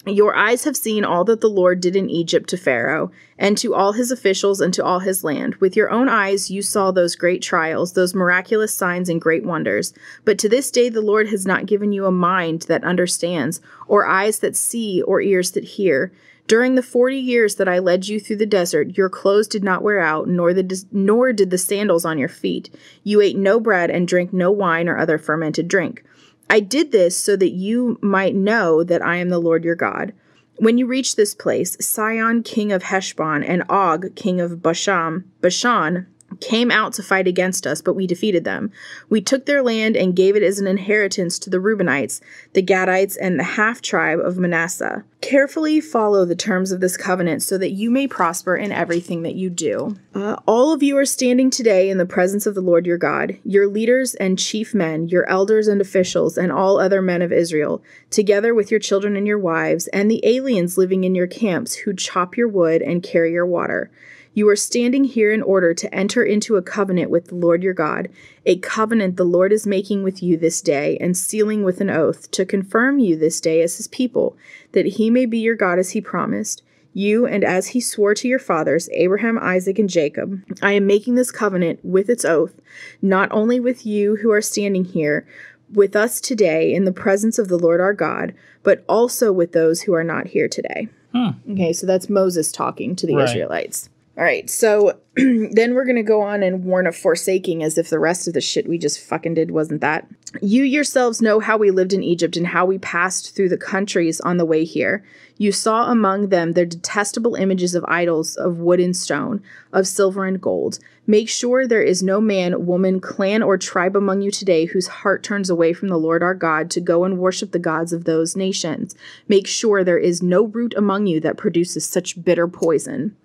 your 0.04 0.34
eyes 0.34 0.64
have 0.64 0.76
seen 0.76 1.04
all 1.04 1.22
that 1.26 1.40
the 1.40 1.48
Lord 1.48 1.80
did 1.80 1.94
in 1.94 2.10
Egypt 2.10 2.48
to 2.50 2.56
Pharaoh, 2.56 3.12
and 3.38 3.56
to 3.58 3.72
all 3.72 3.92
his 3.92 4.10
officials 4.10 4.60
and 4.60 4.74
to 4.74 4.84
all 4.84 4.98
his 4.98 5.22
land. 5.22 5.54
With 5.56 5.76
your 5.76 5.90
own 5.90 6.08
eyes 6.08 6.50
you 6.50 6.60
saw 6.60 6.90
those 6.90 7.14
great 7.14 7.40
trials, 7.40 7.92
those 7.92 8.12
miraculous 8.12 8.74
signs 8.74 9.08
and 9.08 9.20
great 9.20 9.44
wonders. 9.44 9.94
But 10.24 10.40
to 10.40 10.48
this 10.48 10.72
day 10.72 10.88
the 10.88 11.00
Lord 11.00 11.28
has 11.28 11.46
not 11.46 11.66
given 11.66 11.92
you 11.92 12.04
a 12.04 12.10
mind 12.10 12.62
that 12.62 12.82
understands, 12.82 13.60
or 13.86 14.04
eyes 14.04 14.40
that 14.40 14.56
see, 14.56 15.02
or 15.02 15.20
ears 15.20 15.52
that 15.52 15.64
hear. 15.64 16.12
During 16.46 16.74
the 16.74 16.82
forty 16.82 17.18
years 17.18 17.54
that 17.54 17.68
I 17.68 17.78
led 17.78 18.08
you 18.08 18.20
through 18.20 18.36
the 18.36 18.46
desert, 18.46 18.96
your 18.96 19.08
clothes 19.08 19.48
did 19.48 19.64
not 19.64 19.82
wear 19.82 20.00
out, 20.00 20.28
nor 20.28 20.52
the 20.52 20.84
nor 20.92 21.32
did 21.32 21.50
the 21.50 21.58
sandals 21.58 22.04
on 22.04 22.18
your 22.18 22.28
feet. 22.28 22.68
You 23.04 23.20
ate 23.20 23.36
no 23.36 23.58
bread 23.58 23.90
and 23.90 24.06
drank 24.06 24.32
no 24.32 24.50
wine 24.50 24.88
or 24.88 24.98
other 24.98 25.18
fermented 25.18 25.68
drink. 25.68 26.04
I 26.50 26.60
did 26.60 26.92
this 26.92 27.16
so 27.16 27.36
that 27.36 27.52
you 27.52 27.98
might 28.02 28.34
know 28.34 28.84
that 28.84 29.00
I 29.00 29.16
am 29.16 29.30
the 29.30 29.38
Lord 29.38 29.64
your 29.64 29.74
God. 29.74 30.12
When 30.56 30.76
you 30.76 30.86
reach 30.86 31.16
this 31.16 31.34
place, 31.34 31.76
Sihon, 31.80 32.42
king 32.42 32.72
of 32.72 32.82
Heshbon, 32.82 33.42
and 33.42 33.64
Og, 33.70 34.14
king 34.14 34.40
of 34.40 34.62
Bashan, 34.62 35.24
Bashan, 35.40 36.06
came 36.40 36.70
out 36.70 36.92
to 36.94 37.02
fight 37.02 37.26
against 37.26 37.66
us, 37.66 37.80
but 37.80 37.94
we 37.94 38.06
defeated 38.06 38.44
them. 38.44 38.72
We 39.08 39.20
took 39.20 39.46
their 39.46 39.62
land 39.62 39.96
and 39.96 40.16
gave 40.16 40.36
it 40.36 40.42
as 40.42 40.58
an 40.58 40.66
inheritance 40.66 41.38
to 41.40 41.50
the 41.50 41.58
Reubenites, 41.58 42.20
the 42.52 42.62
Gadites, 42.62 43.16
and 43.20 43.38
the 43.38 43.44
half 43.44 43.82
tribe 43.82 44.20
of 44.20 44.38
Manasseh. 44.38 45.04
Carefully 45.20 45.80
follow 45.80 46.24
the 46.24 46.34
terms 46.34 46.72
of 46.72 46.80
this 46.80 46.96
covenant 46.96 47.42
so 47.42 47.56
that 47.58 47.70
you 47.70 47.90
may 47.90 48.08
prosper 48.08 48.56
in 48.56 48.72
everything 48.72 49.22
that 49.22 49.36
you 49.36 49.50
do. 49.50 49.96
Uh, 50.14 50.36
all 50.46 50.72
of 50.72 50.82
you 50.82 50.96
are 50.96 51.06
standing 51.06 51.48
today 51.48 51.90
in 51.90 51.98
the 51.98 52.06
presence 52.06 52.44
of 52.44 52.54
the 52.54 52.60
Lord 52.60 52.86
your 52.86 52.98
God, 52.98 53.38
your 53.44 53.68
leaders 53.68 54.14
and 54.16 54.38
chief 54.38 54.74
men, 54.74 55.08
your 55.08 55.28
elders 55.28 55.68
and 55.68 55.80
officials, 55.80 56.36
and 56.36 56.50
all 56.50 56.80
other 56.80 57.00
men 57.00 57.22
of 57.22 57.32
Israel, 57.32 57.82
together 58.10 58.54
with 58.54 58.70
your 58.70 58.80
children 58.80 59.16
and 59.16 59.26
your 59.26 59.38
wives, 59.38 59.86
and 59.88 60.10
the 60.10 60.24
aliens 60.26 60.76
living 60.76 61.04
in 61.04 61.14
your 61.14 61.28
camps 61.28 61.74
who 61.74 61.94
chop 61.94 62.36
your 62.36 62.48
wood 62.48 62.82
and 62.82 63.02
carry 63.02 63.32
your 63.32 63.46
water. 63.46 63.90
You 64.34 64.48
are 64.48 64.56
standing 64.56 65.04
here 65.04 65.30
in 65.30 65.42
order 65.42 65.74
to 65.74 65.94
enter 65.94 66.22
into 66.22 66.56
a 66.56 66.62
covenant 66.62 67.10
with 67.10 67.26
the 67.26 67.34
Lord 67.34 67.62
your 67.62 67.74
God, 67.74 68.08
a 68.46 68.56
covenant 68.58 69.16
the 69.16 69.24
Lord 69.24 69.52
is 69.52 69.66
making 69.66 70.02
with 70.02 70.22
you 70.22 70.36
this 70.36 70.60
day 70.62 70.96
and 71.00 71.16
sealing 71.16 71.62
with 71.64 71.80
an 71.80 71.90
oath 71.90 72.30
to 72.30 72.46
confirm 72.46 72.98
you 72.98 73.16
this 73.16 73.40
day 73.40 73.60
as 73.62 73.76
his 73.76 73.88
people, 73.88 74.36
that 74.72 74.86
he 74.86 75.10
may 75.10 75.26
be 75.26 75.38
your 75.38 75.56
God 75.56 75.78
as 75.78 75.90
he 75.90 76.00
promised. 76.00 76.62
You 76.94 77.26
and 77.26 77.42
as 77.42 77.68
he 77.68 77.80
swore 77.80 78.14
to 78.14 78.28
your 78.28 78.38
fathers, 78.38 78.88
Abraham, 78.92 79.38
Isaac, 79.38 79.78
and 79.78 79.88
Jacob, 79.88 80.42
I 80.62 80.72
am 80.72 80.86
making 80.86 81.14
this 81.14 81.30
covenant 81.30 81.80
with 81.82 82.10
its 82.10 82.24
oath, 82.24 82.60
not 83.00 83.30
only 83.32 83.60
with 83.60 83.86
you 83.86 84.16
who 84.16 84.30
are 84.30 84.42
standing 84.42 84.84
here 84.84 85.26
with 85.72 85.96
us 85.96 86.20
today 86.20 86.72
in 86.74 86.84
the 86.84 86.92
presence 86.92 87.38
of 87.38 87.48
the 87.48 87.58
Lord 87.58 87.80
our 87.80 87.94
God, 87.94 88.34
but 88.62 88.84
also 88.88 89.32
with 89.32 89.52
those 89.52 89.82
who 89.82 89.94
are 89.94 90.04
not 90.04 90.28
here 90.28 90.48
today. 90.48 90.88
Hmm. 91.14 91.30
Okay, 91.50 91.72
so 91.72 91.86
that's 91.86 92.08
Moses 92.08 92.52
talking 92.52 92.94
to 92.96 93.06
the 93.06 93.16
right. 93.16 93.24
Israelites. 93.24 93.88
All 94.18 94.24
right, 94.24 94.50
so 94.50 95.00
then 95.16 95.74
we're 95.74 95.86
going 95.86 95.96
to 95.96 96.02
go 96.02 96.20
on 96.20 96.42
and 96.42 96.64
warn 96.64 96.86
of 96.86 96.94
forsaking 96.94 97.62
as 97.62 97.78
if 97.78 97.88
the 97.88 97.98
rest 97.98 98.28
of 98.28 98.34
the 98.34 98.42
shit 98.42 98.68
we 98.68 98.76
just 98.76 99.00
fucking 99.00 99.32
did 99.32 99.50
wasn't 99.50 99.80
that. 99.80 100.06
You 100.42 100.64
yourselves 100.64 101.22
know 101.22 101.40
how 101.40 101.56
we 101.56 101.70
lived 101.70 101.94
in 101.94 102.02
Egypt 102.02 102.36
and 102.36 102.46
how 102.46 102.66
we 102.66 102.76
passed 102.76 103.34
through 103.34 103.48
the 103.48 103.56
countries 103.56 104.20
on 104.20 104.36
the 104.36 104.44
way 104.44 104.64
here. 104.64 105.02
You 105.38 105.50
saw 105.50 105.90
among 105.90 106.28
them 106.28 106.52
their 106.52 106.66
detestable 106.66 107.36
images 107.36 107.74
of 107.74 107.86
idols 107.88 108.36
of 108.36 108.58
wood 108.58 108.80
and 108.80 108.94
stone, 108.94 109.42
of 109.72 109.86
silver 109.86 110.26
and 110.26 110.38
gold. 110.38 110.78
Make 111.06 111.30
sure 111.30 111.66
there 111.66 111.82
is 111.82 112.02
no 112.02 112.20
man, 112.20 112.66
woman, 112.66 113.00
clan, 113.00 113.42
or 113.42 113.56
tribe 113.56 113.96
among 113.96 114.20
you 114.20 114.30
today 114.30 114.66
whose 114.66 114.88
heart 114.88 115.22
turns 115.22 115.48
away 115.48 115.72
from 115.72 115.88
the 115.88 115.98
Lord 115.98 116.22
our 116.22 116.34
God 116.34 116.70
to 116.72 116.82
go 116.82 117.04
and 117.04 117.16
worship 117.16 117.52
the 117.52 117.58
gods 117.58 117.94
of 117.94 118.04
those 118.04 118.36
nations. 118.36 118.94
Make 119.26 119.46
sure 119.46 119.82
there 119.82 119.96
is 119.98 120.22
no 120.22 120.44
root 120.44 120.74
among 120.76 121.06
you 121.06 121.18
that 121.20 121.38
produces 121.38 121.86
such 121.86 122.22
bitter 122.22 122.46
poison. 122.46 123.16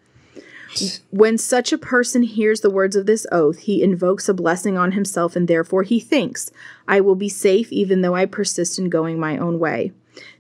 When 1.12 1.38
such 1.38 1.72
a 1.72 1.78
person 1.78 2.24
hears 2.24 2.62
the 2.62 2.70
words 2.70 2.96
of 2.96 3.06
this 3.06 3.26
oath, 3.32 3.60
he 3.60 3.84
invokes 3.84 4.30
a 4.30 4.34
blessing 4.34 4.78
on 4.78 4.92
himself, 4.92 5.36
and 5.36 5.48
therefore 5.48 5.84
he 5.84 6.00
thinks, 6.00 6.52
I 6.88 7.02
will 7.02 7.16
be 7.16 7.30
safe 7.30 7.72
even 7.72 8.02
though 8.02 8.16
I 8.16 8.26
persist 8.26 8.78
in 8.78 8.90
going 8.90 9.20
my 9.20 9.38
own 9.38 9.60
way. 9.60 9.92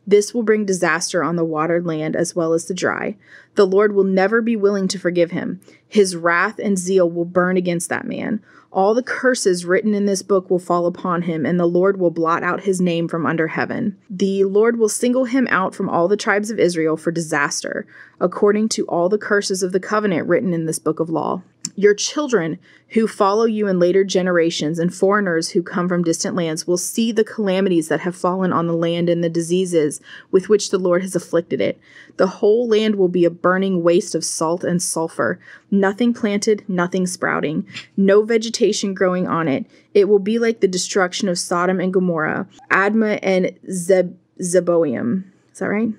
This 0.06 0.34
will 0.34 0.44
bring 0.44 0.66
disaster 0.66 1.24
on 1.24 1.36
the 1.36 1.46
watered 1.46 1.86
land 1.86 2.16
as 2.16 2.36
well 2.36 2.54
as 2.54 2.66
the 2.66 2.74
dry. 2.74 3.16
The 3.56 3.68
Lord 3.68 3.94
will 3.94 4.04
never 4.04 4.42
be 4.42 4.56
willing 4.56 4.88
to 4.90 5.00
forgive 5.00 5.32
him. 5.32 5.60
His 5.88 6.16
wrath 6.16 6.60
and 6.60 6.78
zeal 6.78 7.10
will 7.10 7.26
burn 7.26 7.58
against 7.58 7.90
that 7.90 8.06
man. 8.06 8.42
All 8.78 8.94
the 8.94 9.02
curses 9.02 9.66
written 9.66 9.96
in 9.96 10.06
this 10.06 10.22
book 10.22 10.52
will 10.52 10.60
fall 10.60 10.86
upon 10.86 11.24
him, 11.24 11.48
and 11.48 11.60
the 11.60 11.66
Lord 11.66 12.00
will 12.00 12.12
blot 12.12 12.44
out 12.44 12.62
his 12.62 12.80
name 12.80 13.08
from 13.08 13.26
under 13.26 13.48
heaven. 13.48 13.98
The 14.08 14.44
Lord 14.44 14.78
will 14.78 14.88
single 14.88 15.26
him 15.26 15.48
out 15.50 15.74
from 15.74 15.90
all 15.90 16.08
the 16.08 16.16
tribes 16.16 16.52
of 16.52 16.60
Israel 16.60 16.96
for 16.96 17.10
disaster, 17.10 17.88
according 18.22 18.70
to 18.70 18.86
all 18.86 19.10
the 19.10 19.18
curses 19.18 19.64
of 19.64 19.72
the 19.72 19.80
covenant 19.80 20.28
written 20.28 20.54
in 20.54 20.68
this 20.68 20.78
book 20.78 21.00
of 21.00 21.10
law. 21.10 21.42
Your 21.76 21.96
children 21.96 22.60
who 22.90 23.08
follow 23.08 23.46
you 23.46 23.68
in 23.68 23.80
later 23.80 24.04
generations 24.04 24.80
and 24.80 24.94
foreigners 24.94 25.50
who 25.50 25.62
come 25.62 25.90
from 25.90 26.04
distant 26.04 26.36
lands 26.36 26.66
will 26.66 26.78
see 26.78 27.12
the 27.12 27.24
calamities 27.24 27.88
that 27.90 28.00
have 28.00 28.16
fallen 28.16 28.54
on 28.54 28.68
the 28.68 28.74
land 28.74 29.10
and 29.10 29.24
the 29.24 29.30
diseases 29.30 30.00
with 30.32 30.50
which 30.50 30.70
the 30.70 30.80
Lord 30.80 31.02
has 31.02 31.16
afflicted 31.16 31.62
it. 31.62 31.80
The 32.16 32.28
whole 32.28 32.68
land 32.68 32.96
will 32.96 33.10
be 33.10 33.26
a 33.26 33.30
burning 33.30 33.84
waste 33.84 34.16
of 34.16 34.24
salt 34.24 34.64
and 34.64 34.82
sulfur, 34.82 35.40
nothing 35.70 36.14
planted, 36.14 36.64
nothing 36.68 37.06
sprouting, 37.06 37.68
no 37.96 38.24
vegetation 38.24 38.67
growing 38.94 39.28
on 39.28 39.48
it. 39.48 39.66
It 39.94 40.08
will 40.08 40.20
be 40.20 40.40
like 40.40 40.60
the 40.60 40.68
destruction 40.68 41.30
of 41.30 41.40
Sodom 41.40 41.80
and 41.80 41.94
Gomorrah, 41.94 42.48
Admah 42.72 43.20
and 43.22 43.52
Zeb- 43.72 44.18
Zeboium. 44.40 45.24
Is 45.52 45.60
that 45.60 45.70
right? 45.70 45.90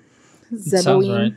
Sounds 0.82 1.08
right. 1.08 1.34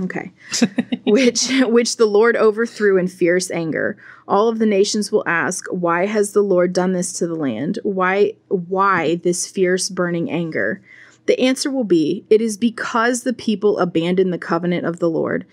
Okay. 0.00 0.32
which 1.06 1.48
which 1.62 1.96
the 1.96 2.06
Lord 2.06 2.36
overthrew 2.36 2.98
in 2.98 3.08
fierce 3.08 3.50
anger. 3.50 3.96
All 4.28 4.48
of 4.48 4.58
the 4.58 4.66
nations 4.66 5.10
will 5.10 5.26
ask, 5.26 5.64
why 5.70 6.06
has 6.06 6.32
the 6.32 6.42
Lord 6.42 6.72
done 6.72 6.92
this 6.92 7.12
to 7.14 7.26
the 7.26 7.34
land? 7.34 7.78
Why 7.82 8.34
why 8.48 9.16
this 9.16 9.46
fierce 9.46 9.88
burning 9.88 10.30
anger? 10.30 10.82
The 11.26 11.40
answer 11.40 11.70
will 11.70 11.84
be, 11.84 12.24
it 12.30 12.40
is 12.40 12.56
because 12.56 13.22
the 13.22 13.32
people 13.32 13.78
abandoned 13.78 14.32
the 14.32 14.38
covenant 14.38 14.86
of 14.86 15.00
the 15.00 15.10
Lord, 15.10 15.44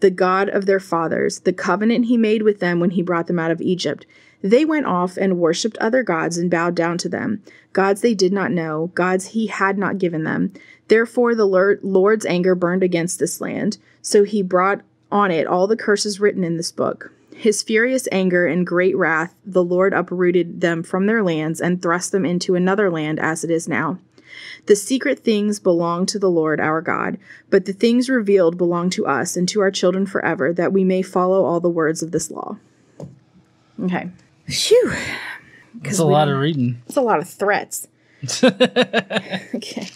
the 0.00 0.10
God 0.10 0.50
of 0.50 0.66
their 0.66 0.80
fathers, 0.80 1.40
the 1.40 1.52
covenant 1.52 2.06
he 2.06 2.18
made 2.18 2.42
with 2.42 2.60
them 2.60 2.78
when 2.78 2.90
he 2.90 3.02
brought 3.02 3.26
them 3.26 3.38
out 3.38 3.50
of 3.50 3.62
Egypt. 3.62 4.04
They 4.44 4.66
went 4.66 4.84
off 4.84 5.16
and 5.16 5.38
worshipped 5.38 5.78
other 5.78 6.02
gods 6.02 6.36
and 6.36 6.50
bowed 6.50 6.74
down 6.74 6.98
to 6.98 7.08
them, 7.08 7.42
gods 7.72 8.02
they 8.02 8.12
did 8.12 8.30
not 8.30 8.52
know, 8.52 8.90
gods 8.94 9.28
he 9.28 9.46
had 9.46 9.78
not 9.78 9.96
given 9.96 10.24
them. 10.24 10.52
Therefore, 10.88 11.34
the 11.34 11.46
Lord's 11.82 12.26
anger 12.26 12.54
burned 12.54 12.82
against 12.82 13.18
this 13.18 13.40
land, 13.40 13.78
so 14.02 14.22
he 14.22 14.42
brought 14.42 14.82
on 15.10 15.30
it 15.30 15.46
all 15.46 15.66
the 15.66 15.78
curses 15.78 16.20
written 16.20 16.44
in 16.44 16.58
this 16.58 16.70
book. 16.70 17.10
His 17.34 17.62
furious 17.62 18.06
anger 18.12 18.46
and 18.46 18.66
great 18.66 18.94
wrath, 18.94 19.34
the 19.46 19.64
Lord 19.64 19.94
uprooted 19.94 20.60
them 20.60 20.82
from 20.82 21.06
their 21.06 21.22
lands 21.22 21.58
and 21.58 21.80
thrust 21.80 22.12
them 22.12 22.26
into 22.26 22.54
another 22.54 22.90
land 22.90 23.18
as 23.18 23.44
it 23.44 23.50
is 23.50 23.66
now. 23.66 23.98
The 24.66 24.76
secret 24.76 25.20
things 25.20 25.58
belong 25.58 26.04
to 26.06 26.18
the 26.18 26.30
Lord 26.30 26.60
our 26.60 26.82
God, 26.82 27.16
but 27.48 27.64
the 27.64 27.72
things 27.72 28.10
revealed 28.10 28.58
belong 28.58 28.90
to 28.90 29.06
us 29.06 29.36
and 29.36 29.48
to 29.48 29.60
our 29.62 29.70
children 29.70 30.04
forever, 30.04 30.52
that 30.52 30.72
we 30.74 30.84
may 30.84 31.00
follow 31.00 31.46
all 31.46 31.60
the 31.60 31.70
words 31.70 32.02
of 32.02 32.10
this 32.10 32.30
law. 32.30 32.58
Okay. 33.82 34.10
Phew. 34.46 34.92
It's 35.82 35.98
a 35.98 36.04
lot 36.04 36.28
of 36.28 36.38
reading. 36.38 36.80
It's 36.86 36.96
a 36.96 37.02
lot 37.02 37.18
of 37.18 37.28
threats. 37.28 37.88
okay. 38.44 39.88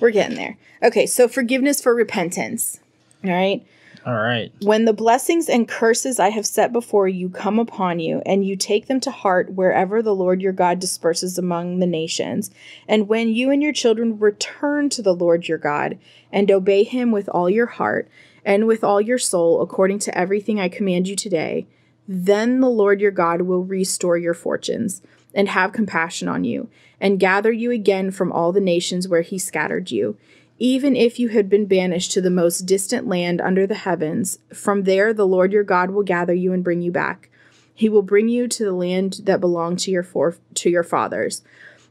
We're 0.00 0.10
getting 0.10 0.36
there. 0.36 0.56
Okay, 0.82 1.06
so 1.06 1.28
forgiveness 1.28 1.80
for 1.80 1.94
repentance. 1.94 2.80
All 3.24 3.30
right. 3.30 3.64
All 4.06 4.14
right. 4.14 4.50
When 4.62 4.86
the 4.86 4.94
blessings 4.94 5.48
and 5.48 5.68
curses 5.68 6.18
I 6.18 6.30
have 6.30 6.46
set 6.46 6.72
before 6.72 7.06
you 7.06 7.28
come 7.28 7.58
upon 7.58 8.00
you, 8.00 8.22
and 8.24 8.46
you 8.46 8.56
take 8.56 8.86
them 8.86 8.98
to 9.00 9.10
heart 9.10 9.52
wherever 9.52 10.00
the 10.00 10.14
Lord 10.14 10.40
your 10.40 10.54
God 10.54 10.78
disperses 10.78 11.36
among 11.36 11.78
the 11.78 11.86
nations, 11.86 12.50
and 12.88 13.08
when 13.08 13.28
you 13.28 13.50
and 13.50 13.62
your 13.62 13.74
children 13.74 14.18
return 14.18 14.88
to 14.90 15.02
the 15.02 15.14
Lord 15.14 15.48
your 15.48 15.58
God, 15.58 15.98
and 16.32 16.50
obey 16.50 16.82
him 16.84 17.12
with 17.12 17.28
all 17.28 17.50
your 17.50 17.66
heart 17.66 18.08
and 18.42 18.66
with 18.66 18.82
all 18.82 19.02
your 19.02 19.18
soul, 19.18 19.60
according 19.60 19.98
to 19.98 20.16
everything 20.16 20.58
I 20.58 20.68
command 20.70 21.06
you 21.06 21.14
today, 21.14 21.66
then 22.08 22.60
the 22.60 22.68
Lord 22.68 23.00
your 23.00 23.10
God 23.10 23.42
will 23.42 23.64
restore 23.64 24.16
your 24.16 24.34
fortunes 24.34 25.02
and 25.34 25.48
have 25.48 25.72
compassion 25.72 26.28
on 26.28 26.44
you, 26.44 26.68
and 27.00 27.20
gather 27.20 27.52
you 27.52 27.70
again 27.70 28.10
from 28.10 28.32
all 28.32 28.52
the 28.52 28.60
nations 28.60 29.06
where 29.06 29.22
he 29.22 29.38
scattered 29.38 29.90
you. 29.90 30.16
Even 30.58 30.94
if 30.94 31.18
you 31.18 31.28
had 31.28 31.48
been 31.48 31.66
banished 31.66 32.12
to 32.12 32.20
the 32.20 32.30
most 32.30 32.60
distant 32.62 33.06
land 33.06 33.40
under 33.40 33.66
the 33.66 33.74
heavens, 33.74 34.38
from 34.52 34.82
there 34.82 35.14
the 35.14 35.26
Lord 35.26 35.52
your 35.52 35.64
God 35.64 35.90
will 35.90 36.02
gather 36.02 36.34
you 36.34 36.52
and 36.52 36.64
bring 36.64 36.82
you 36.82 36.90
back. 36.90 37.30
He 37.72 37.88
will 37.88 38.02
bring 38.02 38.28
you 38.28 38.46
to 38.48 38.64
the 38.64 38.72
land 38.72 39.20
that 39.24 39.40
belonged 39.40 39.78
to 39.80 39.90
your 39.90 40.02
for- 40.02 40.36
to 40.54 40.68
your 40.68 40.82
fathers, 40.82 41.42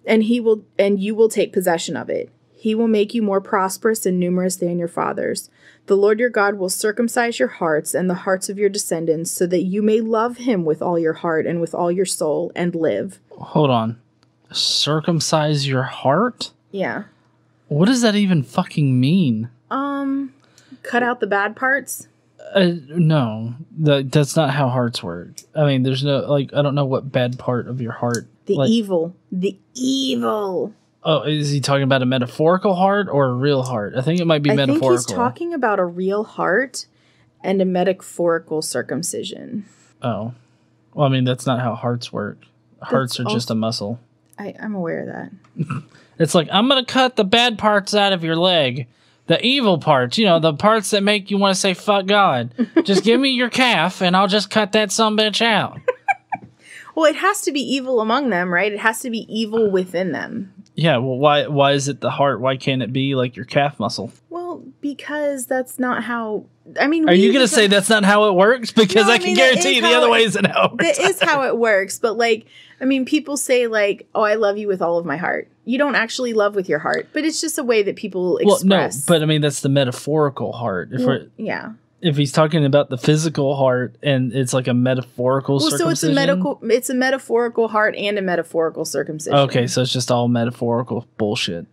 and 0.06 0.24
he 0.24 0.39
will 0.39 0.63
and 0.78 1.00
you 1.00 1.15
will 1.15 1.30
take 1.30 1.52
possession 1.52 1.98
of 1.98 2.10
it. 2.10 2.30
He 2.60 2.76
will 2.76 2.89
make 2.89 3.13
you 3.13 3.22
more 3.22 3.39
prosperous 3.39 4.06
and 4.06 4.19
numerous 4.19 4.58
than 4.58 4.78
your 4.78 4.89
fathers. 4.89 5.50
The 5.86 5.95
Lord 5.95 6.19
your 6.19 6.30
God 6.30 6.56
will 6.56 6.67
circumcise 6.67 7.39
your 7.39 7.48
hearts 7.48 7.93
and 7.93 8.10
the 8.10 8.26
hearts 8.26 8.50
of 8.50 8.60
your 8.60 8.67
descendants, 8.67 9.32
so 9.32 9.48
that 9.48 9.62
you 9.63 9.82
may 9.82 10.02
love 10.02 10.36
him 10.36 10.65
with 10.65 10.82
all 10.82 11.00
your 11.00 11.13
heart 11.13 11.48
and 11.48 11.62
with 11.62 11.74
all 11.74 11.89
your 11.89 12.06
soul 12.06 12.52
and 12.58 12.76
live. 12.76 13.22
Hold 13.32 13.69
on. 13.69 13.98
Circumcise 14.52 15.69
your 15.69 15.84
heart? 15.84 16.52
Yeah. 16.72 17.04
What 17.69 17.86
does 17.86 18.02
that 18.02 18.15
even 18.15 18.43
fucking 18.43 19.00
mean? 19.00 19.50
Um, 19.72 20.34
cut 20.84 21.02
out 21.02 21.22
the 21.22 21.28
bad 21.28 21.56
parts. 21.56 22.10
Uh, 22.54 22.72
no, 22.89 23.54
that, 23.78 24.12
that's 24.12 24.36
not 24.36 24.50
how 24.50 24.67
hearts 24.67 25.02
work. 25.02 25.30
I 25.56 25.63
mean, 25.63 25.84
there's 25.84 26.04
no 26.04 26.19
like 26.30 26.54
I 26.54 26.62
don't 26.62 26.76
know 26.76 26.84
what 26.84 27.10
bad 27.10 27.39
part 27.39 27.69
of 27.69 27.80
your 27.80 27.93
heart. 27.93 28.28
The 28.48 28.56
like, 28.56 28.69
evil, 28.69 29.15
the 29.32 29.58
evil. 29.76 30.74
Oh, 31.03 31.23
is 31.23 31.49
he 31.49 31.62
talking 31.62 31.83
about 31.83 32.01
a 32.01 32.05
metaphorical 32.05 32.75
heart 32.75 33.07
or 33.09 33.27
a 33.27 33.33
real 33.33 33.63
heart? 33.63 33.93
I 33.95 34.01
think 34.01 34.19
it 34.19 34.25
might 34.25 34.43
be 34.43 34.51
I 34.51 34.55
metaphorical. 34.55 34.89
think 34.97 35.07
he's 35.07 35.15
talking 35.15 35.53
about 35.53 35.79
a 35.79 35.85
real 35.85 36.23
heart 36.25 36.88
and 37.41 37.62
a 37.62 37.65
metaphorical 37.65 38.62
circumcision. 38.62 39.65
Oh, 40.01 40.33
well, 40.93 41.07
I 41.07 41.09
mean 41.09 41.23
that's 41.23 41.45
not 41.45 41.62
how 41.62 41.75
hearts 41.75 42.12
work. 42.12 42.39
Hearts 42.81 43.17
that's 43.17 43.29
are 43.29 43.33
just 43.33 43.49
a 43.49 43.55
muscle. 43.55 43.99
I, 44.38 44.53
I'm 44.59 44.75
aware 44.75 45.01
of 45.01 45.07
that. 45.07 45.83
It's 46.19 46.35
like 46.35 46.49
I'm 46.51 46.67
gonna 46.67 46.83
cut 46.83 47.15
the 47.15 47.23
bad 47.23 47.57
parts 47.57 47.95
out 47.95 48.12
of 48.12 48.25
your 48.25 48.35
leg. 48.35 48.88
The 49.27 49.43
evil 49.45 49.77
parts, 49.77 50.17
you 50.17 50.25
know, 50.25 50.39
the 50.39 50.53
parts 50.53 50.89
that 50.91 51.01
make 51.01 51.31
you 51.31 51.38
want 51.38 51.55
to 51.55 51.59
say 51.59 51.73
fuck 51.73 52.07
God. 52.07 52.53
Just 52.83 53.05
give 53.05 53.21
me 53.21 53.29
your 53.29 53.49
calf 53.49 54.01
and 54.01 54.17
I'll 54.17 54.27
just 54.27 54.49
cut 54.49 54.73
that 54.73 54.91
some 54.91 55.15
bitch 55.15 55.41
out. 55.41 55.79
well, 56.95 57.05
it 57.05 57.15
has 57.15 57.41
to 57.43 57.51
be 57.51 57.62
evil 57.62 58.01
among 58.01 58.31
them, 58.31 58.53
right? 58.53 58.73
It 58.73 58.79
has 58.79 58.99
to 59.01 59.09
be 59.09 59.25
evil 59.33 59.71
within 59.71 60.12
them. 60.12 60.51
Yeah, 60.80 60.98
well 60.98 61.18
why 61.18 61.48
why 61.48 61.74
is 61.74 61.88
it 61.88 62.00
the 62.00 62.10
heart? 62.10 62.39
Why 62.39 62.56
can't 62.56 62.82
it 62.82 62.94
be 62.94 63.15
like 63.15 63.36
your 63.36 63.46
calf 63.46 63.80
muscle? 63.80 64.13
Well, 64.30 64.63
because 64.80 65.46
that's 65.46 65.78
not 65.78 66.04
how 66.04 66.46
I 66.80 66.88
mean, 66.88 67.10
are 67.10 67.13
you 67.13 67.34
going 67.34 67.44
to 67.44 67.54
say 67.54 67.68
that's 67.68 67.89
not 67.89 68.06
how 68.06 68.30
it 68.30 68.36
works? 68.36 68.72
Because 68.72 69.08
no, 69.08 69.12
I, 69.12 69.15
I 69.15 69.18
mean, 69.18 69.28
can 69.28 69.36
guarantee 69.36 69.76
you 69.76 69.82
the 69.82 69.94
other 69.94 70.08
it, 70.08 70.12
way 70.12 70.24
isn't 70.24 70.46
how 70.46 70.65
it 70.65 70.72
works. 70.72 70.98
That 70.98 71.10
is 71.10 71.22
how 71.22 71.44
it 71.44 71.58
works. 71.58 72.00
But 72.00 72.18
like, 72.18 72.46
I 72.80 72.86
mean, 72.86 73.06
people 73.06 73.38
say 73.38 73.68
like, 73.68 74.08
"Oh, 74.15 74.22
I 74.22 74.36
love 74.36 74.58
you 74.58 74.68
with 74.68 74.82
all 74.82 74.98
of 74.98 75.06
my 75.06 75.18
heart." 75.18 75.50
You 75.65 75.78
don't 75.78 75.96
actually 75.96 76.34
love 76.34 76.56
with 76.56 76.70
your 76.70 76.80
heart, 76.80 77.10
but 77.12 77.26
it's 77.26 77.42
just 77.42 77.58
a 77.58 77.63
way 77.63 77.84
that 77.84 77.96
people 77.96 78.38
express. 78.38 78.63
Well, 78.63 78.88
no, 78.88 78.89
but 79.08 79.22
I 79.22 79.26
mean, 79.26 79.42
that's 79.42 79.62
the 79.62 79.70
metaphorical 79.70 80.54
heart. 80.54 80.89
If 80.94 81.02
well, 81.02 81.26
yeah. 81.38 81.74
If 82.01 82.15
he's 82.15 82.31
talking 82.31 82.63
about 82.63 82.89
the 82.89 82.97
physical 82.97 83.55
heart 83.55 83.95
and 84.01 84.33
it's 84.33 84.53
like 84.53 84.67
a 84.67 84.73
metaphorical 84.73 85.57
well, 85.59 85.71
so 85.71 85.89
it's 85.89 86.03
a 86.03 86.13
medical, 86.13 86.59
it's 86.63 86.89
a 86.89 86.93
metaphorical 86.93 87.67
heart 87.67 87.95
and 87.95 88.17
a 88.17 88.21
metaphorical 88.21 88.85
circumcision. 88.85 89.38
Okay, 89.38 89.67
so 89.67 89.81
it's 89.81 89.91
just 89.91 90.09
all 90.09 90.27
metaphorical 90.27 91.05
bullshit. 91.17 91.65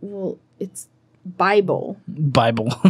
Well, 0.00 0.38
it's 0.58 0.88
Bible. 1.24 1.96
Bible. 2.08 2.72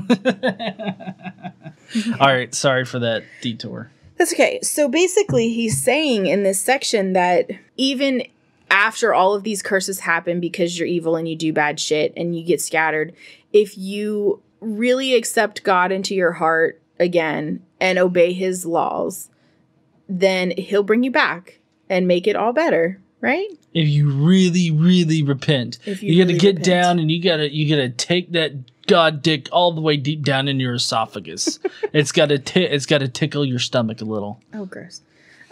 All 2.21 2.27
right, 2.27 2.55
sorry 2.55 2.85
for 2.85 2.99
that 3.01 3.25
detour. 3.43 3.91
That's 4.17 4.33
okay. 4.33 4.61
So 4.63 4.89
basically, 4.89 5.53
he's 5.53 5.83
saying 5.83 6.27
in 6.27 6.43
this 6.43 6.61
section 6.61 7.13
that 7.13 7.51
even 7.77 8.23
after 8.71 9.13
all 9.13 9.35
of 9.35 9.43
these 9.43 9.63
curses 9.63 10.01
happen 10.01 10.41
because 10.41 10.79
you're 10.79 10.89
evil 10.89 11.17
and 11.17 11.29
you 11.29 11.37
do 11.37 11.53
bad 11.53 11.79
shit 11.79 12.13
and 12.17 12.35
you 12.37 12.43
get 12.43 12.61
scattered, 12.61 13.13
if 13.53 13.77
you 13.77 14.41
really 14.63 15.15
accept 15.15 15.65
God 15.65 15.93
into 15.93 16.15
your 16.15 16.33
heart 16.33 16.81
again 16.99 17.63
and 17.81 17.99
obey 17.99 18.33
his 18.33 18.65
laws, 18.65 19.29
then 20.09 20.53
he'll 20.57 20.83
bring 20.83 21.03
you 21.03 21.11
back 21.11 21.59
and 21.89 22.09
make 22.09 22.27
it 22.27 22.37
all 22.37 22.53
better 22.53 23.03
right? 23.23 23.49
If 23.73 23.89
you 23.89 24.11
really, 24.11 24.71
really 24.71 25.23
repent, 25.23 25.79
if 25.87 26.03
you, 26.03 26.13
you 26.13 26.23
gotta 26.23 26.37
get 26.37 26.57
repent. 26.57 26.65
down 26.67 26.99
and 26.99 27.11
you 27.11 27.23
gotta 27.23 27.51
you 27.51 27.75
gotta 27.75 27.89
take 27.89 28.33
that 28.33 28.53
god 28.87 29.23
dick 29.23 29.49
all 29.51 29.73
the 29.73 29.81
way 29.81 29.97
deep 29.97 30.23
down 30.23 30.49
in 30.49 30.61
your 30.61 30.75
esophagus. 30.75 31.59
it's 31.95 32.13
gotta 32.13 32.39
t- 32.39 32.65
it's 32.65 32.85
gotta 32.85 33.09
tickle 33.09 33.47
your 33.47 33.61
stomach 33.61 34.03
a 34.03 34.05
little. 34.05 34.43
Oh, 34.53 34.67
gross. 34.67 35.01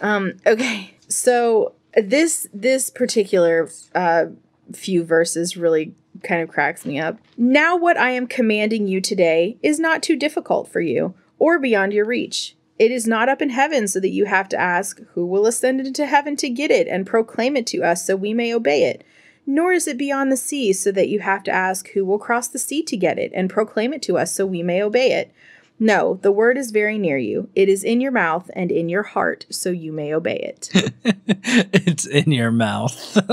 Um, 0.01 0.33
okay, 0.45 0.93
so 1.07 1.73
this 1.95 2.45
this 2.53 2.91
particular 2.91 3.69
uh, 3.95 4.25
few 4.73 5.03
verses 5.03 5.57
really 5.57 5.93
kind 6.23 6.41
of 6.41 6.49
cracks 6.49 6.85
me 6.85 6.99
up. 6.99 7.17
Now, 7.37 7.75
what 7.75 7.97
I 7.97 8.11
am 8.11 8.27
commanding 8.27 8.87
you 8.87 9.01
today 9.01 9.57
is 9.61 9.79
not 9.79 10.03
too 10.03 10.15
difficult 10.15 10.67
for 10.67 10.81
you 10.81 11.13
or 11.39 11.59
beyond 11.59 11.93
your 11.93 12.05
reach. 12.05 12.55
It 12.77 12.91
is 12.91 13.07
not 13.07 13.29
up 13.29 13.41
in 13.41 13.49
heaven 13.49 13.87
so 13.87 13.99
that 13.99 14.09
you 14.09 14.25
have 14.25 14.49
to 14.49 14.59
ask, 14.59 15.01
Who 15.13 15.25
will 15.25 15.45
ascend 15.45 15.81
into 15.81 16.05
heaven 16.05 16.35
to 16.37 16.49
get 16.49 16.71
it 16.71 16.87
and 16.87 17.05
proclaim 17.05 17.55
it 17.55 17.67
to 17.67 17.83
us 17.83 18.05
so 18.05 18.15
we 18.15 18.33
may 18.33 18.53
obey 18.53 18.85
it? 18.85 19.03
Nor 19.45 19.73
is 19.73 19.87
it 19.87 19.97
beyond 19.97 20.31
the 20.31 20.37
sea 20.37 20.73
so 20.73 20.91
that 20.91 21.09
you 21.09 21.19
have 21.19 21.43
to 21.43 21.51
ask, 21.51 21.89
Who 21.89 22.05
will 22.05 22.19
cross 22.19 22.47
the 22.47 22.59
sea 22.59 22.83
to 22.83 22.97
get 22.97 23.19
it 23.19 23.31
and 23.33 23.49
proclaim 23.49 23.93
it 23.93 24.01
to 24.03 24.17
us 24.17 24.33
so 24.33 24.45
we 24.45 24.63
may 24.63 24.81
obey 24.81 25.13
it? 25.13 25.31
No, 25.81 26.19
the 26.21 26.31
word 26.31 26.59
is 26.59 26.69
very 26.69 26.99
near 26.99 27.17
you. 27.17 27.49
It 27.55 27.67
is 27.67 27.83
in 27.83 28.01
your 28.01 28.11
mouth 28.11 28.51
and 28.55 28.71
in 28.71 28.87
your 28.87 29.01
heart, 29.01 29.47
so 29.49 29.71
you 29.71 29.91
may 29.91 30.13
obey 30.13 30.37
it. 30.37 30.69
it's 31.73 32.05
in 32.05 32.31
your 32.31 32.51
mouth. 32.51 33.17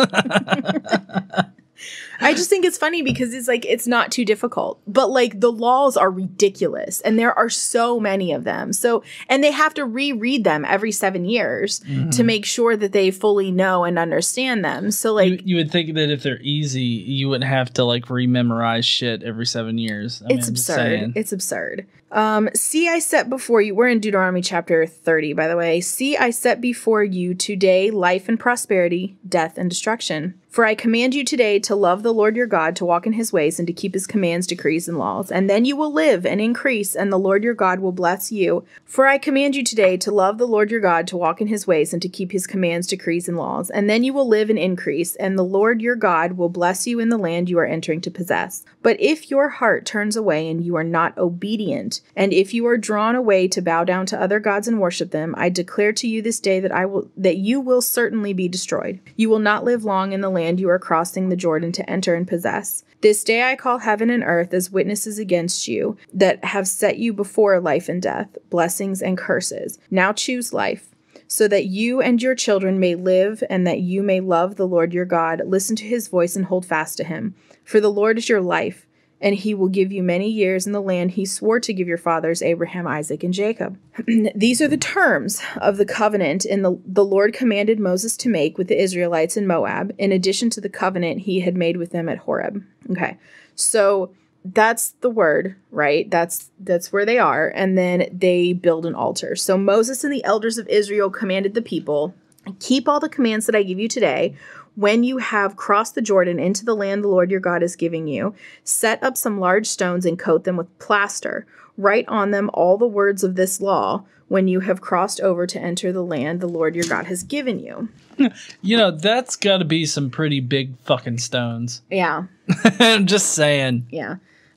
I 2.20 2.34
just 2.34 2.50
think 2.50 2.64
it's 2.64 2.76
funny 2.78 3.02
because 3.02 3.32
it's 3.32 3.46
like 3.46 3.64
it's 3.64 3.86
not 3.86 4.10
too 4.10 4.24
difficult. 4.24 4.80
But 4.86 5.10
like 5.10 5.38
the 5.40 5.52
laws 5.52 5.96
are 5.96 6.10
ridiculous 6.10 7.00
and 7.02 7.16
there 7.18 7.32
are 7.38 7.48
so 7.48 8.00
many 8.00 8.32
of 8.32 8.42
them. 8.44 8.72
So 8.72 9.04
and 9.28 9.44
they 9.44 9.52
have 9.52 9.74
to 9.74 9.84
reread 9.84 10.42
them 10.42 10.64
every 10.64 10.90
7 10.90 11.24
years 11.24 11.78
Mm-hmm. 11.80 12.10
to 12.10 12.24
make 12.24 12.44
sure 12.44 12.76
that 12.76 12.92
they 12.92 13.10
fully 13.10 13.50
know 13.52 13.84
and 13.84 13.98
understand 13.98 14.64
them. 14.64 14.90
So 14.90 15.12
like 15.14 15.30
you, 15.30 15.40
you 15.44 15.56
would 15.56 15.70
think 15.70 15.94
that 15.94 16.10
if 16.10 16.22
they're 16.24 16.40
easy, 16.40 16.82
you 16.82 17.28
wouldn't 17.28 17.48
have 17.48 17.72
to 17.74 17.84
like 17.84 18.06
rememorize 18.06 18.84
shit 18.84 19.22
every 19.22 19.46
seven 19.46 19.78
years. 19.78 20.20
I 20.22 20.32
it's 20.34 20.48
I'm 20.48 20.54
absurd. 20.54 21.12
It's 21.14 21.32
absurd. 21.32 21.86
Um, 22.10 22.48
see, 22.54 22.88
I 22.88 22.98
set 22.98 23.28
before 23.28 23.60
you. 23.60 23.74
We're 23.74 23.88
in 23.88 24.00
Deuteronomy 24.00 24.40
chapter 24.40 24.86
30, 24.86 25.34
by 25.34 25.48
the 25.48 25.56
way. 25.56 25.80
See, 25.80 26.16
I 26.16 26.30
set 26.30 26.60
before 26.60 27.04
you 27.04 27.34
today 27.34 27.90
life 27.90 28.28
and 28.28 28.40
prosperity, 28.40 29.16
death 29.28 29.58
and 29.58 29.68
destruction. 29.68 30.40
For 30.48 30.64
I 30.64 30.74
command 30.74 31.14
you 31.14 31.24
today 31.24 31.58
to 31.60 31.76
love 31.76 32.02
the 32.02 32.12
Lord 32.12 32.34
your 32.34 32.46
God, 32.46 32.74
to 32.76 32.86
walk 32.86 33.06
in 33.06 33.12
his 33.12 33.34
ways, 33.34 33.58
and 33.58 33.68
to 33.68 33.72
keep 33.72 33.92
his 33.92 34.06
commands, 34.06 34.46
decrees, 34.46 34.88
and 34.88 34.98
laws. 34.98 35.30
And 35.30 35.48
then 35.48 35.66
you 35.66 35.76
will 35.76 35.92
live 35.92 36.24
and 36.24 36.40
increase, 36.40 36.96
and 36.96 37.12
the 37.12 37.18
Lord 37.18 37.44
your 37.44 37.52
God 37.52 37.80
will 37.80 37.92
bless 37.92 38.32
you. 38.32 38.64
For 38.86 39.06
I 39.06 39.18
command 39.18 39.54
you 39.54 39.62
today 39.62 39.98
to 39.98 40.10
love 40.10 40.38
the 40.38 40.46
Lord 40.46 40.70
your 40.70 40.80
God, 40.80 41.06
to 41.08 41.18
walk 41.18 41.42
in 41.42 41.48
his 41.48 41.66
ways, 41.66 41.92
and 41.92 42.00
to 42.00 42.08
keep 42.08 42.32
his 42.32 42.46
commands, 42.46 42.86
decrees, 42.86 43.28
and 43.28 43.36
laws. 43.36 43.68
And 43.68 43.90
then 43.90 44.04
you 44.04 44.14
will 44.14 44.26
live 44.26 44.48
and 44.48 44.58
increase, 44.58 45.14
and 45.16 45.38
the 45.38 45.44
Lord 45.44 45.82
your 45.82 45.96
God 45.96 46.32
will 46.32 46.48
bless 46.48 46.86
you 46.86 46.98
in 46.98 47.10
the 47.10 47.18
land 47.18 47.50
you 47.50 47.58
are 47.58 47.66
entering 47.66 48.00
to 48.00 48.10
possess. 48.10 48.64
But 48.82 48.98
if 49.00 49.30
your 49.30 49.50
heart 49.50 49.84
turns 49.84 50.16
away 50.16 50.48
and 50.48 50.64
you 50.64 50.76
are 50.76 50.84
not 50.84 51.16
obedient, 51.18 52.00
and 52.16 52.32
if 52.32 52.54
you 52.54 52.66
are 52.66 52.78
drawn 52.78 53.14
away 53.14 53.48
to 53.48 53.60
bow 53.60 53.84
down 53.84 54.06
to 54.06 54.20
other 54.20 54.40
gods 54.40 54.66
and 54.66 54.80
worship 54.80 55.10
them, 55.10 55.34
I 55.36 55.50
declare 55.50 55.92
to 55.92 56.08
you 56.08 56.22
this 56.22 56.40
day 56.40 56.58
that 56.60 56.72
I 56.72 56.86
will 56.86 57.10
that 57.18 57.36
you 57.36 57.60
will 57.60 57.82
certainly 57.82 58.32
be 58.32 58.48
destroyed. 58.48 58.98
You 59.14 59.28
will 59.28 59.38
not 59.40 59.64
live 59.64 59.84
long 59.84 60.12
in 60.12 60.22
the 60.22 60.30
land 60.30 60.37
you 60.38 60.68
are 60.68 60.78
crossing 60.78 61.28
the 61.28 61.36
Jordan 61.36 61.72
to 61.72 61.88
enter 61.90 62.14
and 62.14 62.26
possess. 62.26 62.84
This 63.00 63.22
day 63.22 63.42
I 63.50 63.56
call 63.56 63.78
heaven 63.78 64.10
and 64.10 64.24
earth 64.24 64.52
as 64.52 64.70
witnesses 64.70 65.18
against 65.18 65.68
you 65.68 65.96
that 66.12 66.44
have 66.44 66.66
set 66.66 66.98
you 66.98 67.12
before 67.12 67.60
life 67.60 67.88
and 67.88 68.02
death, 68.02 68.36
blessings 68.50 69.02
and 69.02 69.16
curses. 69.16 69.78
Now 69.90 70.12
choose 70.12 70.52
life 70.52 70.88
so 71.28 71.46
that 71.46 71.66
you 71.66 72.00
and 72.00 72.22
your 72.22 72.34
children 72.34 72.80
may 72.80 72.94
live 72.94 73.44
and 73.50 73.66
that 73.66 73.80
you 73.80 74.02
may 74.02 74.18
love 74.18 74.56
the 74.56 74.66
Lord 74.66 74.94
your 74.94 75.04
God, 75.04 75.42
listen 75.46 75.76
to 75.76 75.84
his 75.84 76.08
voice 76.08 76.34
and 76.34 76.46
hold 76.46 76.64
fast 76.66 76.96
to 76.96 77.04
him. 77.04 77.34
For 77.64 77.80
the 77.80 77.90
Lord 77.90 78.18
is 78.18 78.28
your 78.28 78.40
life, 78.40 78.86
and 79.20 79.34
he 79.34 79.54
will 79.54 79.68
give 79.68 79.90
you 79.90 80.02
many 80.02 80.30
years 80.30 80.66
in 80.66 80.72
the 80.72 80.80
land 80.80 81.12
he 81.12 81.24
swore 81.24 81.58
to 81.60 81.72
give 81.72 81.88
your 81.88 81.98
fathers, 81.98 82.42
Abraham, 82.42 82.86
Isaac, 82.86 83.24
and 83.24 83.34
Jacob. 83.34 83.78
These 84.34 84.62
are 84.62 84.68
the 84.68 84.76
terms 84.76 85.42
of 85.60 85.76
the 85.76 85.86
covenant 85.86 86.44
in 86.44 86.62
the, 86.62 86.78
the 86.86 87.04
Lord 87.04 87.34
commanded 87.34 87.80
Moses 87.80 88.16
to 88.18 88.28
make 88.28 88.58
with 88.58 88.68
the 88.68 88.80
Israelites 88.80 89.36
in 89.36 89.46
Moab, 89.46 89.92
in 89.98 90.12
addition 90.12 90.50
to 90.50 90.60
the 90.60 90.68
covenant 90.68 91.22
he 91.22 91.40
had 91.40 91.56
made 91.56 91.76
with 91.76 91.90
them 91.90 92.08
at 92.08 92.18
Horeb. 92.18 92.64
Okay. 92.90 93.18
So 93.56 94.12
that's 94.44 94.90
the 95.00 95.10
word 95.10 95.56
right 95.70 96.10
that's 96.10 96.50
that's 96.60 96.92
where 96.92 97.04
they 97.04 97.18
are 97.18 97.48
and 97.54 97.76
then 97.76 98.06
they 98.12 98.52
build 98.52 98.86
an 98.86 98.94
altar 98.94 99.34
so 99.34 99.58
moses 99.58 100.04
and 100.04 100.12
the 100.12 100.24
elders 100.24 100.58
of 100.58 100.68
israel 100.68 101.10
commanded 101.10 101.54
the 101.54 101.60
people 101.60 102.14
keep 102.60 102.88
all 102.88 103.00
the 103.00 103.08
commands 103.08 103.46
that 103.46 103.56
i 103.56 103.62
give 103.62 103.78
you 103.78 103.88
today 103.88 104.34
when 104.78 105.02
you 105.02 105.18
have 105.18 105.56
crossed 105.56 105.94
the 105.94 106.02
jordan 106.02 106.38
into 106.38 106.64
the 106.64 106.74
land 106.74 107.02
the 107.02 107.08
lord 107.08 107.30
your 107.30 107.40
god 107.40 107.62
is 107.62 107.76
giving 107.76 108.06
you 108.06 108.34
set 108.64 109.02
up 109.02 109.16
some 109.16 109.40
large 109.40 109.66
stones 109.66 110.06
and 110.06 110.18
coat 110.18 110.44
them 110.44 110.56
with 110.56 110.78
plaster 110.78 111.46
write 111.76 112.06
on 112.08 112.30
them 112.30 112.50
all 112.54 112.78
the 112.78 112.86
words 112.86 113.24
of 113.24 113.34
this 113.34 113.60
law 113.60 114.04
when 114.28 114.46
you 114.46 114.60
have 114.60 114.80
crossed 114.80 115.20
over 115.20 115.46
to 115.46 115.60
enter 115.60 115.92
the 115.92 116.04
land 116.04 116.40
the 116.40 116.48
lord 116.48 116.74
your 116.74 116.86
god 116.86 117.06
has 117.06 117.22
given 117.22 117.58
you 117.58 117.88
you 118.62 118.76
know, 118.76 118.90
that's 118.90 119.36
got 119.36 119.58
to 119.58 119.64
be 119.64 119.86
some 119.86 120.10
pretty 120.10 120.40
big 120.40 120.76
fucking 120.80 121.18
stones. 121.18 121.82
yeah 121.90 122.24
I'm 122.80 123.06
just 123.06 123.32
saying. 123.32 123.86
Yeah. 123.90 124.16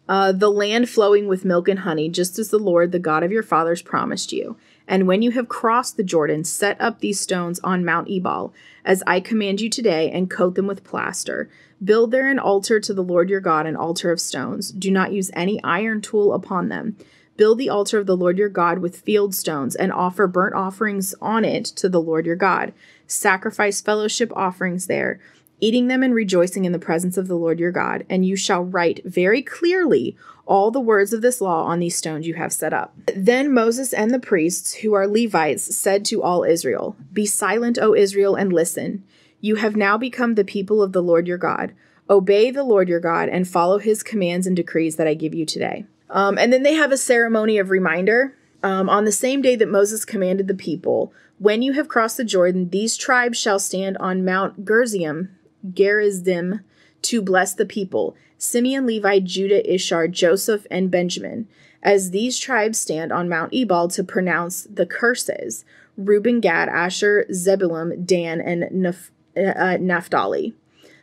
Uh, 0.09 0.31
the 0.31 0.49
land 0.49 0.89
flowing 0.89 1.27
with 1.27 1.45
milk 1.45 1.67
and 1.67 1.79
honey, 1.79 2.09
just 2.09 2.37
as 2.39 2.49
the 2.49 2.59
Lord, 2.59 2.91
the 2.91 2.99
God 2.99 3.23
of 3.23 3.31
your 3.31 3.43
fathers, 3.43 3.81
promised 3.81 4.33
you. 4.33 4.57
And 4.91 5.07
when 5.07 5.21
you 5.21 5.31
have 5.31 5.47
crossed 5.47 5.95
the 5.95 6.03
Jordan, 6.03 6.43
set 6.43 6.79
up 6.81 6.99
these 6.99 7.17
stones 7.17 7.61
on 7.63 7.85
Mount 7.85 8.09
Ebal, 8.09 8.53
as 8.83 9.01
I 9.07 9.21
command 9.21 9.61
you 9.61 9.69
today, 9.69 10.11
and 10.11 10.29
coat 10.29 10.55
them 10.55 10.67
with 10.67 10.83
plaster. 10.83 11.49
Build 11.81 12.11
there 12.11 12.27
an 12.27 12.39
altar 12.39 12.77
to 12.81 12.93
the 12.93 13.01
Lord 13.01 13.29
your 13.29 13.39
God, 13.39 13.65
an 13.65 13.77
altar 13.77 14.11
of 14.11 14.19
stones. 14.19 14.69
Do 14.69 14.91
not 14.91 15.13
use 15.13 15.31
any 15.33 15.63
iron 15.63 16.01
tool 16.01 16.33
upon 16.33 16.67
them. 16.67 16.97
Build 17.37 17.57
the 17.57 17.69
altar 17.69 17.99
of 17.99 18.05
the 18.05 18.17
Lord 18.17 18.37
your 18.37 18.49
God 18.49 18.79
with 18.79 18.99
field 18.99 19.33
stones, 19.33 19.77
and 19.77 19.93
offer 19.93 20.27
burnt 20.27 20.55
offerings 20.55 21.15
on 21.21 21.45
it 21.45 21.63
to 21.63 21.87
the 21.87 22.01
Lord 22.01 22.25
your 22.25 22.35
God. 22.35 22.73
Sacrifice 23.07 23.79
fellowship 23.79 24.29
offerings 24.35 24.87
there 24.87 25.21
eating 25.61 25.87
them 25.87 26.01
and 26.01 26.15
rejoicing 26.15 26.65
in 26.65 26.71
the 26.71 26.79
presence 26.79 27.17
of 27.17 27.27
the 27.27 27.35
Lord 27.35 27.59
your 27.59 27.71
God, 27.71 28.03
and 28.09 28.25
you 28.25 28.35
shall 28.35 28.63
write 28.63 28.99
very 29.05 29.43
clearly 29.43 30.17
all 30.51 30.69
the 30.69 30.81
words 30.81 31.13
of 31.13 31.21
this 31.21 31.39
law 31.39 31.63
on 31.63 31.79
these 31.79 31.95
stones 31.95 32.27
you 32.27 32.33
have 32.33 32.51
set 32.51 32.73
up. 32.73 32.93
Then 33.15 33.53
Moses 33.53 33.93
and 33.93 34.11
the 34.11 34.19
priests, 34.19 34.73
who 34.73 34.91
are 34.91 35.07
Levites, 35.07 35.77
said 35.77 36.03
to 36.05 36.21
all 36.21 36.43
Israel, 36.43 36.97
Be 37.13 37.25
silent, 37.25 37.79
O 37.81 37.95
Israel, 37.95 38.35
and 38.35 38.51
listen. 38.51 39.01
You 39.39 39.55
have 39.55 39.77
now 39.77 39.97
become 39.97 40.35
the 40.35 40.43
people 40.43 40.83
of 40.83 40.91
the 40.91 41.01
Lord 41.01 41.25
your 41.25 41.37
God. 41.37 41.71
Obey 42.09 42.51
the 42.51 42.65
Lord 42.65 42.89
your 42.89 42.99
God 42.99 43.29
and 43.29 43.47
follow 43.47 43.77
his 43.77 44.03
commands 44.03 44.45
and 44.45 44.53
decrees 44.53 44.97
that 44.97 45.07
I 45.07 45.13
give 45.13 45.33
you 45.33 45.45
today. 45.45 45.85
Um, 46.09 46.37
and 46.37 46.51
then 46.51 46.63
they 46.63 46.73
have 46.73 46.91
a 46.91 46.97
ceremony 46.97 47.57
of 47.57 47.69
reminder. 47.69 48.35
Um, 48.61 48.89
on 48.89 49.05
the 49.05 49.13
same 49.13 49.41
day 49.41 49.55
that 49.55 49.69
Moses 49.69 50.03
commanded 50.03 50.49
the 50.49 50.53
people, 50.53 51.13
when 51.39 51.61
you 51.61 51.71
have 51.73 51.87
crossed 51.87 52.17
the 52.17 52.25
Jordan, 52.25 52.71
these 52.71 52.97
tribes 52.97 53.37
shall 53.39 53.57
stand 53.57 53.97
on 53.99 54.25
Mount 54.25 54.65
Gerizim, 54.65 55.29
Gerizim, 55.73 56.59
to 57.03 57.21
bless 57.21 57.53
the 57.53 57.65
people 57.65 58.17
Simeon, 58.41 58.87
Levi, 58.87 59.19
Judah, 59.19 59.61
Ishar, 59.69 60.09
Joseph, 60.09 60.65
and 60.71 60.89
Benjamin. 60.89 61.47
As 61.83 62.09
these 62.09 62.39
tribes 62.39 62.79
stand 62.79 63.11
on 63.11 63.29
Mount 63.29 63.53
Ebal 63.53 63.87
to 63.89 64.03
pronounce 64.03 64.63
the 64.63 64.87
curses 64.87 65.63
Reuben, 65.95 66.39
Gad, 66.39 66.67
Asher, 66.67 67.27
Zebulun, 67.31 68.03
Dan, 68.03 68.41
and 68.41 68.63
Naph- 68.71 69.11
uh, 69.37 69.77
Naphtali. 69.79 70.55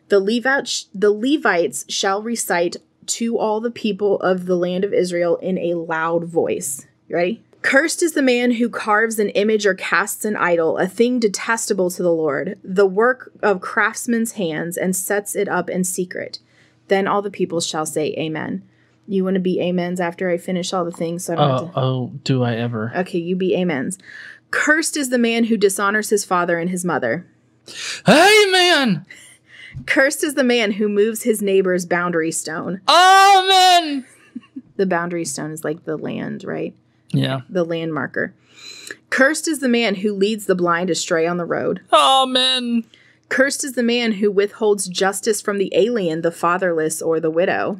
The 0.09 0.19
Levites, 0.19 0.89
the 0.93 1.13
Levites 1.13 1.85
shall 1.89 2.23
recite 2.23 2.77
to 3.07 3.39
all 3.39 3.61
the 3.61 3.71
people 3.71 4.19
of 4.19 4.47
the 4.47 4.57
land 4.57 4.85
of 4.85 4.93
Israel 4.93 5.37
in 5.37 5.59
a 5.59 5.75
loud 5.75 6.25
voice. 6.25 6.89
You 7.09 7.17
ready? 7.17 7.43
Cursed 7.63 8.03
is 8.03 8.15
the 8.15 8.23
man 8.23 8.53
who 8.53 8.69
carves 8.69 9.21
an 9.21 9.29
image 9.31 9.65
or 9.65 9.75
casts 9.75 10.25
an 10.25 10.35
idol, 10.35 10.77
a 10.77 10.89
thing 10.89 11.21
detestable 11.21 11.91
to 11.91 12.03
the 12.03 12.13
Lord, 12.13 12.59
the 12.65 12.87
work 12.87 13.31
of 13.43 13.61
craftsmen's 13.61 14.33
hands, 14.33 14.77
and 14.77 14.97
sets 14.97 15.37
it 15.37 15.49
up 15.49 15.71
in 15.71 15.85
secret. 15.85 16.41
Then 16.89 17.07
all 17.07 17.23
the 17.23 17.31
people 17.31 17.61
shall 17.61 17.87
say, 17.87 18.15
Amen. 18.19 18.63
You 19.07 19.25
want 19.25 19.35
to 19.35 19.41
be 19.41 19.61
amens 19.67 20.01
after 20.01 20.29
I 20.29 20.37
finish 20.37 20.73
all 20.75 20.85
the 20.85 20.91
things? 20.91 21.25
So 21.25 21.33
I 21.33 21.37
don't 21.37 21.51
have 21.51 21.61
Oh, 21.63 21.67
to. 21.67 21.73
oh, 21.77 22.13
do 22.25 22.43
I 22.43 22.57
ever? 22.57 22.93
Okay, 22.95 23.19
you 23.19 23.37
be 23.37 23.57
amens. 23.57 23.99
Cursed 24.51 24.97
is 24.97 25.09
the 25.11 25.19
man 25.19 25.45
who 25.45 25.57
dishonors 25.57 26.11
his 26.11 26.25
father 26.25 26.59
and 26.59 26.69
his 26.71 26.85
mother. 26.85 27.27
Amen. 28.07 29.07
Cursed 29.87 30.25
is 30.25 30.35
the 30.35 30.45
man 30.45 30.73
who 30.73 30.89
moves 30.89 31.23
his 31.23 31.41
neighbor's 31.43 31.87
boundary 31.87 32.33
stone. 32.33 32.81
Amen! 32.89 34.05
The 34.77 34.87
boundary 34.87 35.25
stone 35.25 35.53
is 35.53 35.65
like 35.65 35.85
the 35.85 35.97
land, 35.97 36.45
right? 36.45 36.75
Yeah. 37.11 37.41
The 37.49 37.65
land 37.65 37.95
marker. 37.95 38.35
Cursed 39.11 39.49
is 39.49 39.61
the 39.61 39.69
man 39.69 39.97
who 39.97 40.13
leads 40.15 40.47
the 40.47 40.55
blind 40.55 40.91
astray 40.91 41.27
on 41.27 41.37
the 41.37 41.45
road. 41.45 41.81
Amen! 41.93 42.85
Cursed 43.29 43.65
is 43.65 43.75
the 43.75 43.83
man 43.83 44.13
who 44.13 44.31
withholds 44.31 44.89
justice 44.89 45.41
from 45.41 45.59
the 45.59 45.71
alien, 45.75 46.23
the 46.23 46.31
fatherless, 46.31 47.03
or 47.03 47.21
the 47.21 47.31
widow. 47.31 47.79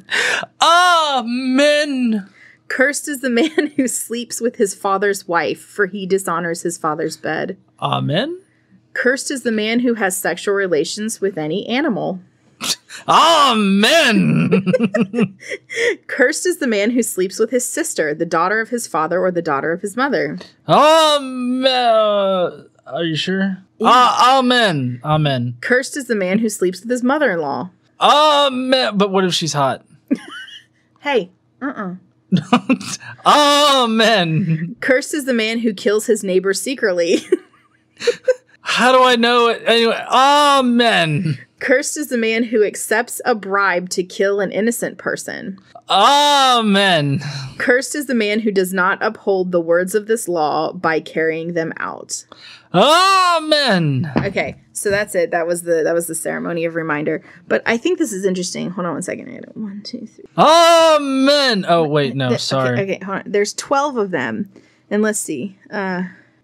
Amen! 0.61 2.29
Cursed 2.67 3.07
is 3.07 3.21
the 3.21 3.29
man 3.29 3.67
who 3.75 3.87
sleeps 3.87 4.39
with 4.39 4.57
his 4.57 4.75
father's 4.75 5.27
wife, 5.27 5.59
for 5.59 5.87
he 5.87 6.05
dishonors 6.05 6.61
his 6.61 6.77
father's 6.77 7.17
bed. 7.17 7.57
Amen? 7.81 8.39
Cursed 8.93 9.31
is 9.31 9.43
the 9.43 9.51
man 9.51 9.79
who 9.79 9.95
has 9.95 10.15
sexual 10.15 10.53
relations 10.53 11.19
with 11.19 11.37
any 11.37 11.67
animal. 11.67 12.19
Amen! 13.07 14.51
Cursed 16.07 16.45
is 16.45 16.57
the 16.57 16.67
man 16.67 16.91
who 16.91 17.01
sleeps 17.01 17.39
with 17.39 17.49
his 17.49 17.65
sister, 17.65 18.13
the 18.13 18.25
daughter 18.25 18.59
of 18.59 18.69
his 18.69 18.87
father 18.87 19.19
or 19.19 19.31
the 19.31 19.41
daughter 19.41 19.71
of 19.71 19.81
his 19.81 19.95
mother. 19.95 20.37
Amen! 20.67 21.71
Uh, 22.89 22.95
are 22.95 23.03
you 23.03 23.15
sure? 23.15 23.57
Ah, 23.81 24.39
amen. 24.39 24.99
Amen. 25.03 25.57
Cursed 25.61 25.95
is 25.97 26.07
the 26.07 26.15
man 26.15 26.39
who 26.39 26.49
sleeps 26.49 26.81
with 26.81 26.89
his 26.89 27.03
mother 27.03 27.31
in 27.31 27.39
law. 27.39 27.69
Amen. 27.99 28.97
But 28.97 29.11
what 29.11 29.25
if 29.25 29.33
she's 29.33 29.53
hot? 29.53 29.85
Hey, 31.01 31.31
uh 31.61 31.95
uh 32.35 32.75
Amen. 33.85 34.75
Cursed 34.81 35.13
is 35.13 35.23
the 35.23 35.33
man 35.33 35.59
who 35.59 35.73
kills 35.73 36.07
his 36.07 36.25
neighbor 36.25 36.53
secretly. 36.53 37.19
How 38.59 38.91
do 38.91 39.01
I 39.01 39.15
know 39.15 39.47
it? 39.47 39.63
Anyway, 39.65 39.97
amen. 40.09 41.39
Cursed 41.59 41.97
is 41.97 42.07
the 42.07 42.17
man 42.17 42.43
who 42.43 42.63
accepts 42.63 43.21
a 43.25 43.35
bribe 43.35 43.89
to 43.89 44.03
kill 44.03 44.39
an 44.39 44.51
innocent 44.51 44.97
person. 44.97 45.59
Amen. 45.89 47.19
Cursed 47.57 47.95
is 47.95 48.05
the 48.05 48.15
man 48.15 48.39
who 48.39 48.51
does 48.51 48.73
not 48.73 48.97
uphold 49.01 49.51
the 49.51 49.59
words 49.59 49.93
of 49.93 50.07
this 50.07 50.27
law 50.27 50.71
by 50.71 50.99
carrying 50.99 51.53
them 51.53 51.73
out. 51.77 52.25
Amen. 52.73 54.11
Okay, 54.17 54.55
so 54.73 54.89
that's 54.89 55.15
it. 55.15 55.31
That 55.31 55.47
was 55.47 55.63
the 55.63 55.81
that 55.83 55.93
was 55.93 56.07
the 56.07 56.15
ceremony 56.15 56.65
of 56.65 56.75
reminder. 56.75 57.23
But 57.47 57.63
I 57.65 57.77
think 57.77 57.97
this 57.97 58.13
is 58.13 58.23
interesting. 58.23 58.69
Hold 58.69 58.85
on 58.85 58.93
one 58.93 59.01
second. 59.01 59.29
I 59.29 59.33
got 59.33 59.43
it. 59.43 59.57
One, 59.57 59.81
two, 59.83 60.05
three. 60.05 60.25
Amen. 60.37 61.65
Oh 61.67 61.87
wait, 61.87 62.15
no, 62.15 62.37
sorry. 62.37 62.79
Okay, 62.79 62.95
okay, 62.95 63.05
hold 63.05 63.17
on. 63.19 63.23
There's 63.25 63.53
twelve 63.53 63.97
of 63.97 64.11
them, 64.11 64.51
and 64.89 65.01
let's 65.01 65.19
see. 65.19 65.57
Uh, 65.71 66.03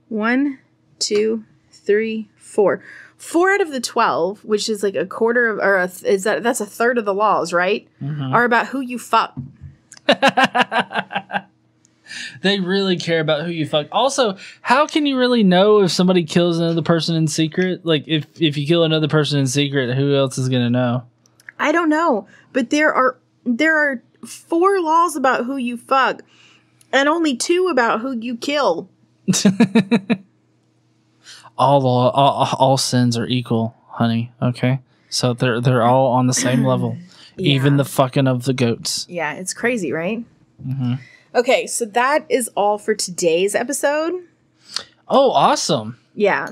one, 0.10 0.60
two, 0.98 1.46
three, 1.72 2.30
four. 2.36 2.84
Four 3.18 3.52
out 3.52 3.62
of 3.62 3.72
the 3.72 3.80
twelve, 3.80 4.44
which 4.44 4.70
is 4.70 4.84
like 4.84 4.96
a 4.96 5.06
quarter 5.06 5.50
of, 5.50 5.60
or 5.60 5.78
a 5.78 5.88
th- 5.88 6.04
is 6.04 6.24
that 6.24 6.44
that's 6.44 6.62
a 6.62 6.66
third 6.66 6.98
of 6.98 7.06
the 7.06 7.14
laws, 7.14 7.54
right? 7.54 7.88
Mm-hmm. 8.02 8.34
Are 8.34 8.44
about 8.44 8.68
who 8.68 8.82
you 8.82 9.00
fuck. 9.00 9.36
They 12.42 12.60
really 12.60 12.98
care 12.98 13.20
about 13.20 13.46
who 13.46 13.52
you 13.52 13.66
fuck. 13.66 13.88
Also, 13.92 14.38
how 14.62 14.86
can 14.86 15.06
you 15.06 15.18
really 15.18 15.44
know 15.44 15.82
if 15.82 15.92
somebody 15.92 16.24
kills 16.24 16.60
another 16.60 16.82
person 16.82 17.16
in 17.16 17.28
secret? 17.28 17.86
Like 17.86 18.08
if 18.08 18.26
if 18.40 18.58
you 18.58 18.68
kill 18.68 18.84
another 18.84 19.08
person 19.08 19.40
in 19.40 19.48
secret, 19.48 19.96
who 19.96 20.16
else 20.16 20.38
is 20.38 20.50
gonna 20.50 20.70
know? 20.70 21.04
I 21.60 21.72
don't 21.72 21.90
know, 21.90 22.28
but 22.54 22.70
there 22.70 22.94
are 22.94 23.18
there 23.46 23.78
are 23.78 24.04
four 24.26 24.80
laws 24.80 25.16
about 25.16 25.46
who 25.46 25.58
you 25.58 25.78
fuck, 25.78 26.22
and 26.92 27.10
only 27.10 27.36
two 27.36 27.68
about 27.70 28.02
who 28.02 28.12
you 28.18 28.38
kill. 28.38 28.90
all, 31.58 31.86
all 31.88 32.50
all 32.60 32.78
sins 32.78 33.18
are 33.18 33.28
equal, 33.28 33.76
honey. 33.88 34.32
Okay, 34.42 34.80
so 35.10 35.34
they're 35.34 35.62
they're 35.62 35.84
all 35.84 36.08
on 36.08 36.28
the 36.28 36.34
same 36.34 36.64
level, 36.72 36.98
even 37.38 37.78
the 37.78 37.86
fucking 37.86 38.28
of 38.28 38.44
the 38.46 38.54
goats. 38.54 39.06
Yeah, 39.10 39.34
it's 39.34 39.54
crazy, 39.54 39.92
right? 39.92 40.24
Mm-hmm. 40.66 40.94
Okay, 41.34 41.68
so 41.68 41.86
that 41.86 42.26
is 42.30 42.50
all 42.56 42.78
for 42.78 42.96
today's 42.96 43.56
episode. 43.56 44.14
Oh, 45.08 45.32
awesome! 45.32 45.98
Yeah. 46.14 46.50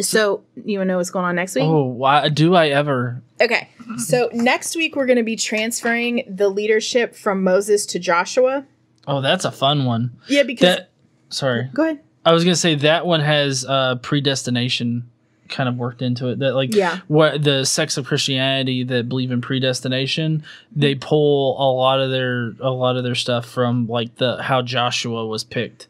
So 0.00 0.44
you 0.64 0.78
want 0.78 0.86
to 0.88 0.92
know 0.92 0.98
what's 0.98 1.10
going 1.10 1.24
on 1.24 1.34
next 1.34 1.56
week? 1.56 1.64
Oh, 1.64 1.82
why 1.84 2.28
do 2.28 2.54
I 2.54 2.68
ever? 2.68 3.20
Okay. 3.40 3.68
So 3.96 4.30
next 4.32 4.76
week 4.76 4.94
we're 4.94 5.06
going 5.06 5.16
to 5.16 5.24
be 5.24 5.34
transferring 5.34 6.22
the 6.28 6.48
leadership 6.48 7.16
from 7.16 7.42
Moses 7.42 7.86
to 7.86 7.98
Joshua. 7.98 8.64
Oh, 9.08 9.20
that's 9.20 9.44
a 9.44 9.50
fun 9.50 9.86
one. 9.86 10.12
Yeah, 10.28 10.44
because 10.44 10.76
That 10.76 10.90
sorry, 11.28 11.68
go 11.74 11.82
ahead. 11.82 12.00
I 12.24 12.32
was 12.32 12.44
gonna 12.44 12.56
say 12.56 12.74
that 12.76 13.06
one 13.06 13.20
has 13.20 13.64
uh, 13.64 13.96
predestination 13.96 15.10
kind 15.48 15.68
of 15.68 15.76
worked 15.76 16.00
into 16.00 16.28
it. 16.28 16.38
That 16.38 16.54
like 16.54 16.74
Yeah. 16.74 16.98
what 17.08 17.42
the 17.42 17.64
sects 17.64 17.96
of 17.96 18.06
Christianity 18.06 18.84
that 18.84 19.08
believe 19.08 19.30
in 19.30 19.40
predestination, 19.40 20.44
they 20.74 20.94
pull 20.94 21.56
a 21.58 21.68
lot 21.72 22.00
of 22.00 22.10
their 22.10 22.54
a 22.60 22.70
lot 22.70 22.96
of 22.96 23.04
their 23.04 23.14
stuff 23.14 23.46
from 23.46 23.86
like 23.86 24.16
the 24.16 24.42
how 24.42 24.62
Joshua 24.62 25.26
was 25.26 25.44
picked 25.44 25.88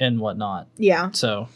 and 0.00 0.20
whatnot. 0.20 0.66
Yeah. 0.76 1.10
So 1.12 1.48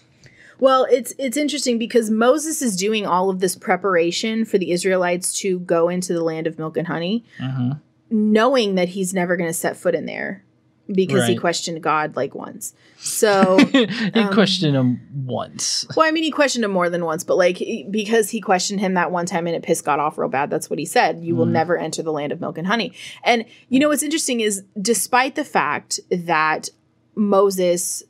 Well, 0.60 0.86
it's 0.90 1.12
it's 1.18 1.36
interesting 1.36 1.78
because 1.78 2.10
Moses 2.10 2.62
is 2.62 2.76
doing 2.76 3.06
all 3.06 3.28
of 3.28 3.40
this 3.40 3.56
preparation 3.56 4.44
for 4.44 4.58
the 4.58 4.70
Israelites 4.70 5.32
to 5.40 5.58
go 5.60 5.88
into 5.88 6.12
the 6.12 6.22
land 6.22 6.46
of 6.46 6.58
milk 6.58 6.76
and 6.76 6.86
honey, 6.86 7.24
mhm. 7.40 7.80
knowing 8.10 8.76
that 8.76 8.90
he's 8.90 9.12
never 9.12 9.36
going 9.36 9.50
to 9.50 9.54
set 9.54 9.76
foot 9.76 9.94
in 9.94 10.06
there 10.06 10.44
because 10.88 11.26
he 11.28 11.36
questioned 11.36 11.82
God 11.82 12.16
like 12.16 12.34
once. 12.34 12.74
So 12.98 13.58
he 13.72 13.86
Um, 14.14 14.32
questioned 14.32 14.74
him 14.76 15.00
once. 15.24 15.86
Well, 15.96 16.06
I 16.06 16.10
mean, 16.10 16.24
he 16.24 16.30
questioned 16.30 16.64
him 16.64 16.70
more 16.72 16.90
than 16.90 17.04
once, 17.04 17.24
but 17.24 17.36
like 17.36 17.62
because 17.90 18.30
he 18.30 18.40
questioned 18.40 18.80
him 18.80 18.94
that 18.94 19.10
one 19.12 19.26
time 19.26 19.46
and 19.46 19.54
it 19.56 19.62
pissed 19.62 19.84
God 19.84 20.00
off 20.00 20.18
real 20.18 20.28
bad. 20.28 20.50
That's 20.50 20.68
what 20.68 20.78
he 20.78 20.84
said. 20.84 21.20
You 21.20 21.36
will 21.36 21.46
Mm. 21.46 21.52
never 21.52 21.78
enter 21.78 22.02
the 22.02 22.12
land 22.12 22.32
of 22.32 22.40
milk 22.40 22.58
and 22.58 22.66
honey. 22.66 22.92
And 23.24 23.44
you 23.68 23.78
know 23.80 23.88
what's 23.88 24.02
interesting 24.02 24.40
is, 24.40 24.62
despite 24.80 25.34
the 25.34 25.44
fact 25.44 26.00
that 26.10 26.68
Moses 27.14 28.02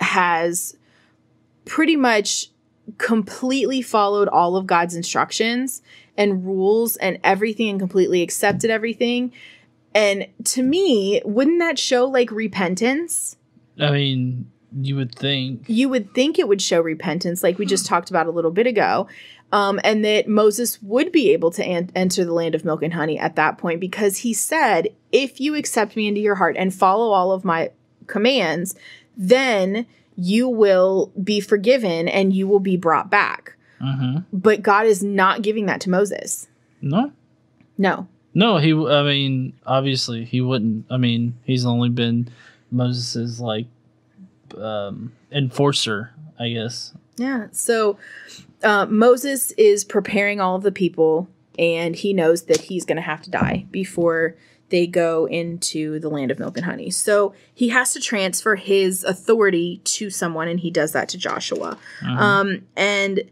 has 0.00 0.76
pretty 1.64 1.96
much 1.96 2.48
completely 2.98 3.80
followed 3.80 4.28
all 4.28 4.56
of 4.56 4.66
God's 4.66 4.94
instructions 4.94 5.80
and 6.16 6.44
rules 6.44 6.96
and 6.96 7.18
everything 7.24 7.68
and 7.70 7.78
completely 7.80 8.22
accepted 8.22 8.70
everything. 8.70 9.32
And 9.94 10.26
to 10.44 10.62
me, 10.62 11.22
wouldn't 11.24 11.60
that 11.60 11.78
show 11.78 12.04
like 12.06 12.30
repentance? 12.30 13.36
I 13.80 13.90
mean, 13.90 14.50
you 14.80 14.96
would 14.96 15.14
think. 15.14 15.64
you 15.68 15.88
would 15.88 16.12
think 16.14 16.38
it 16.38 16.48
would 16.48 16.60
show 16.62 16.80
repentance, 16.80 17.42
like 17.42 17.58
we 17.58 17.66
just 17.66 17.86
talked 17.86 18.10
about 18.10 18.26
a 18.26 18.30
little 18.30 18.50
bit 18.50 18.66
ago, 18.66 19.06
um, 19.52 19.78
and 19.84 20.04
that 20.04 20.26
Moses 20.26 20.82
would 20.82 21.12
be 21.12 21.30
able 21.32 21.52
to 21.52 21.64
an- 21.64 21.90
enter 21.94 22.24
the 22.24 22.32
land 22.32 22.56
of 22.56 22.64
milk 22.64 22.82
and 22.82 22.92
honey 22.94 23.18
at 23.18 23.36
that 23.36 23.56
point 23.58 23.78
because 23.80 24.18
he 24.18 24.32
said, 24.32 24.88
If 25.12 25.40
you 25.40 25.54
accept 25.54 25.94
me 25.94 26.08
into 26.08 26.20
your 26.20 26.34
heart 26.36 26.56
and 26.58 26.74
follow 26.74 27.12
all 27.12 27.30
of 27.30 27.44
my 27.44 27.70
commands, 28.08 28.74
then 29.16 29.86
you 30.16 30.48
will 30.48 31.12
be 31.22 31.38
forgiven 31.40 32.08
and 32.08 32.32
you 32.32 32.48
will 32.48 32.60
be 32.60 32.76
brought 32.76 33.10
back. 33.10 33.56
hmm 33.80 34.18
But 34.32 34.62
God 34.62 34.86
is 34.86 35.02
not 35.04 35.42
giving 35.42 35.66
that 35.66 35.80
to 35.82 35.90
Moses. 35.90 36.48
No, 36.80 37.12
No. 37.78 38.08
No. 38.34 38.58
He. 38.58 38.72
I 38.72 39.02
mean, 39.02 39.54
obviously, 39.66 40.24
he 40.24 40.40
wouldn't. 40.40 40.86
I 40.90 40.96
mean, 40.96 41.34
he's 41.44 41.64
only 41.64 41.88
been 41.88 42.28
Moses's 42.70 43.40
like 43.40 43.66
um, 44.58 45.12
enforcer, 45.32 46.12
I 46.38 46.50
guess. 46.50 46.92
Yeah. 47.16 47.46
So 47.52 47.98
uh, 48.62 48.86
Moses 48.86 49.52
is 49.52 49.84
preparing 49.84 50.40
all 50.40 50.56
of 50.56 50.62
the 50.62 50.72
people, 50.72 51.28
and 51.58 51.94
he 51.94 52.12
knows 52.12 52.42
that 52.44 52.62
he's 52.62 52.84
going 52.84 52.96
to 52.96 53.02
have 53.02 53.22
to 53.22 53.30
die 53.30 53.66
before 53.70 54.36
they 54.70 54.86
go 54.86 55.26
into 55.26 56.00
the 56.00 56.08
land 56.08 56.30
of 56.30 56.38
milk 56.38 56.56
and 56.56 56.64
honey. 56.64 56.90
So 56.90 57.34
he 57.54 57.68
has 57.68 57.92
to 57.92 58.00
transfer 58.00 58.56
his 58.56 59.04
authority 59.04 59.80
to 59.84 60.10
someone, 60.10 60.48
and 60.48 60.58
he 60.58 60.70
does 60.70 60.92
that 60.92 61.08
to 61.10 61.18
Joshua. 61.18 61.78
Mhm. 62.02 62.18
Um, 62.18 62.62
and 62.74 63.22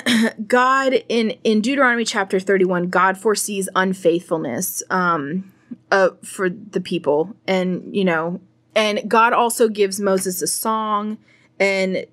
God 0.46 0.94
in 1.08 1.30
in 1.44 1.60
Deuteronomy 1.60 2.04
chapter 2.04 2.40
31, 2.40 2.88
God 2.88 3.16
foresees 3.18 3.68
unfaithfulness 3.74 4.82
um 4.90 5.52
uh, 5.90 6.10
for 6.22 6.48
the 6.48 6.80
people 6.80 7.34
and 7.46 7.94
you 7.94 8.04
know 8.04 8.40
and 8.74 9.08
God 9.08 9.32
also 9.32 9.68
gives 9.68 10.00
Moses 10.00 10.40
a 10.40 10.46
song 10.46 11.18
and 11.60 12.06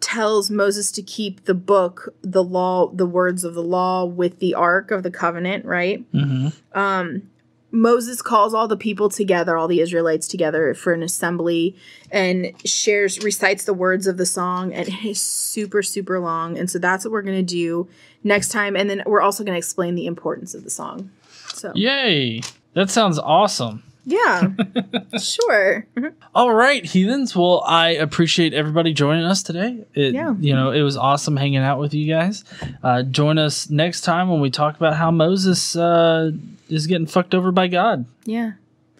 tells 0.00 0.50
Moses 0.50 0.90
to 0.92 1.02
keep 1.02 1.44
the 1.44 1.54
book, 1.54 2.14
the 2.22 2.42
law, 2.42 2.88
the 2.88 3.06
words 3.06 3.44
of 3.44 3.54
the 3.54 3.62
law 3.62 4.04
with 4.04 4.38
the 4.38 4.54
ark 4.54 4.90
of 4.90 5.02
the 5.02 5.10
covenant, 5.10 5.64
right? 5.64 6.04
Mhm. 6.12 6.52
um, 6.72 7.22
Moses 7.70 8.22
calls 8.22 8.54
all 8.54 8.66
the 8.66 8.76
people 8.76 9.08
together, 9.08 9.56
all 9.56 9.68
the 9.68 9.80
Israelites 9.80 10.26
together 10.26 10.72
for 10.74 10.92
an 10.92 11.02
assembly 11.02 11.76
and 12.10 12.52
shares, 12.64 13.22
recites 13.22 13.64
the 13.64 13.74
words 13.74 14.06
of 14.06 14.16
the 14.16 14.26
song. 14.26 14.72
And 14.72 14.88
it 14.88 15.04
is 15.04 15.20
super, 15.20 15.82
super 15.82 16.18
long. 16.18 16.56
And 16.58 16.70
so 16.70 16.78
that's 16.78 17.04
what 17.04 17.12
we're 17.12 17.22
going 17.22 17.44
to 17.44 17.54
do 17.54 17.88
next 18.24 18.48
time. 18.48 18.76
And 18.76 18.88
then 18.88 19.02
we're 19.06 19.20
also 19.20 19.44
going 19.44 19.54
to 19.54 19.58
explain 19.58 19.94
the 19.94 20.06
importance 20.06 20.54
of 20.54 20.64
the 20.64 20.70
song. 20.70 21.10
So, 21.54 21.72
Yay! 21.74 22.40
That 22.74 22.90
sounds 22.90 23.18
awesome. 23.18 23.82
Yeah, 24.04 24.50
sure. 25.20 25.86
All 26.34 26.52
right, 26.52 26.84
heathens. 26.84 27.36
Well, 27.36 27.62
I 27.66 27.90
appreciate 27.90 28.54
everybody 28.54 28.92
joining 28.92 29.24
us 29.24 29.42
today. 29.42 29.84
It, 29.94 30.14
Yeah. 30.14 30.34
You 30.38 30.54
know, 30.54 30.70
it 30.70 30.82
was 30.82 30.96
awesome 30.96 31.36
hanging 31.36 31.58
out 31.58 31.78
with 31.78 31.92
you 31.94 32.12
guys. 32.12 32.44
Uh, 32.82 33.02
join 33.02 33.38
us 33.38 33.68
next 33.70 34.02
time 34.02 34.28
when 34.28 34.40
we 34.40 34.50
talk 34.50 34.76
about 34.76 34.94
how 34.94 35.10
Moses 35.10 35.76
uh, 35.76 36.30
is 36.68 36.86
getting 36.86 37.06
fucked 37.06 37.34
over 37.34 37.52
by 37.52 37.68
God. 37.68 38.06
Yeah. 38.24 38.52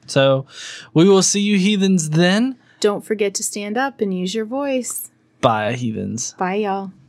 So 0.07 0.46
we 0.94 1.09
will 1.09 1.22
see 1.22 1.40
you, 1.40 1.59
heathens, 1.59 2.11
then. 2.11 2.57
Don't 2.80 3.05
forget 3.05 3.34
to 3.34 3.42
stand 3.42 3.76
up 3.76 4.01
and 4.01 4.16
use 4.16 4.34
your 4.34 4.44
voice. 4.44 5.11
Bye, 5.40 5.74
heathens. 5.74 6.34
Bye, 6.38 6.57
y'all. 6.57 6.92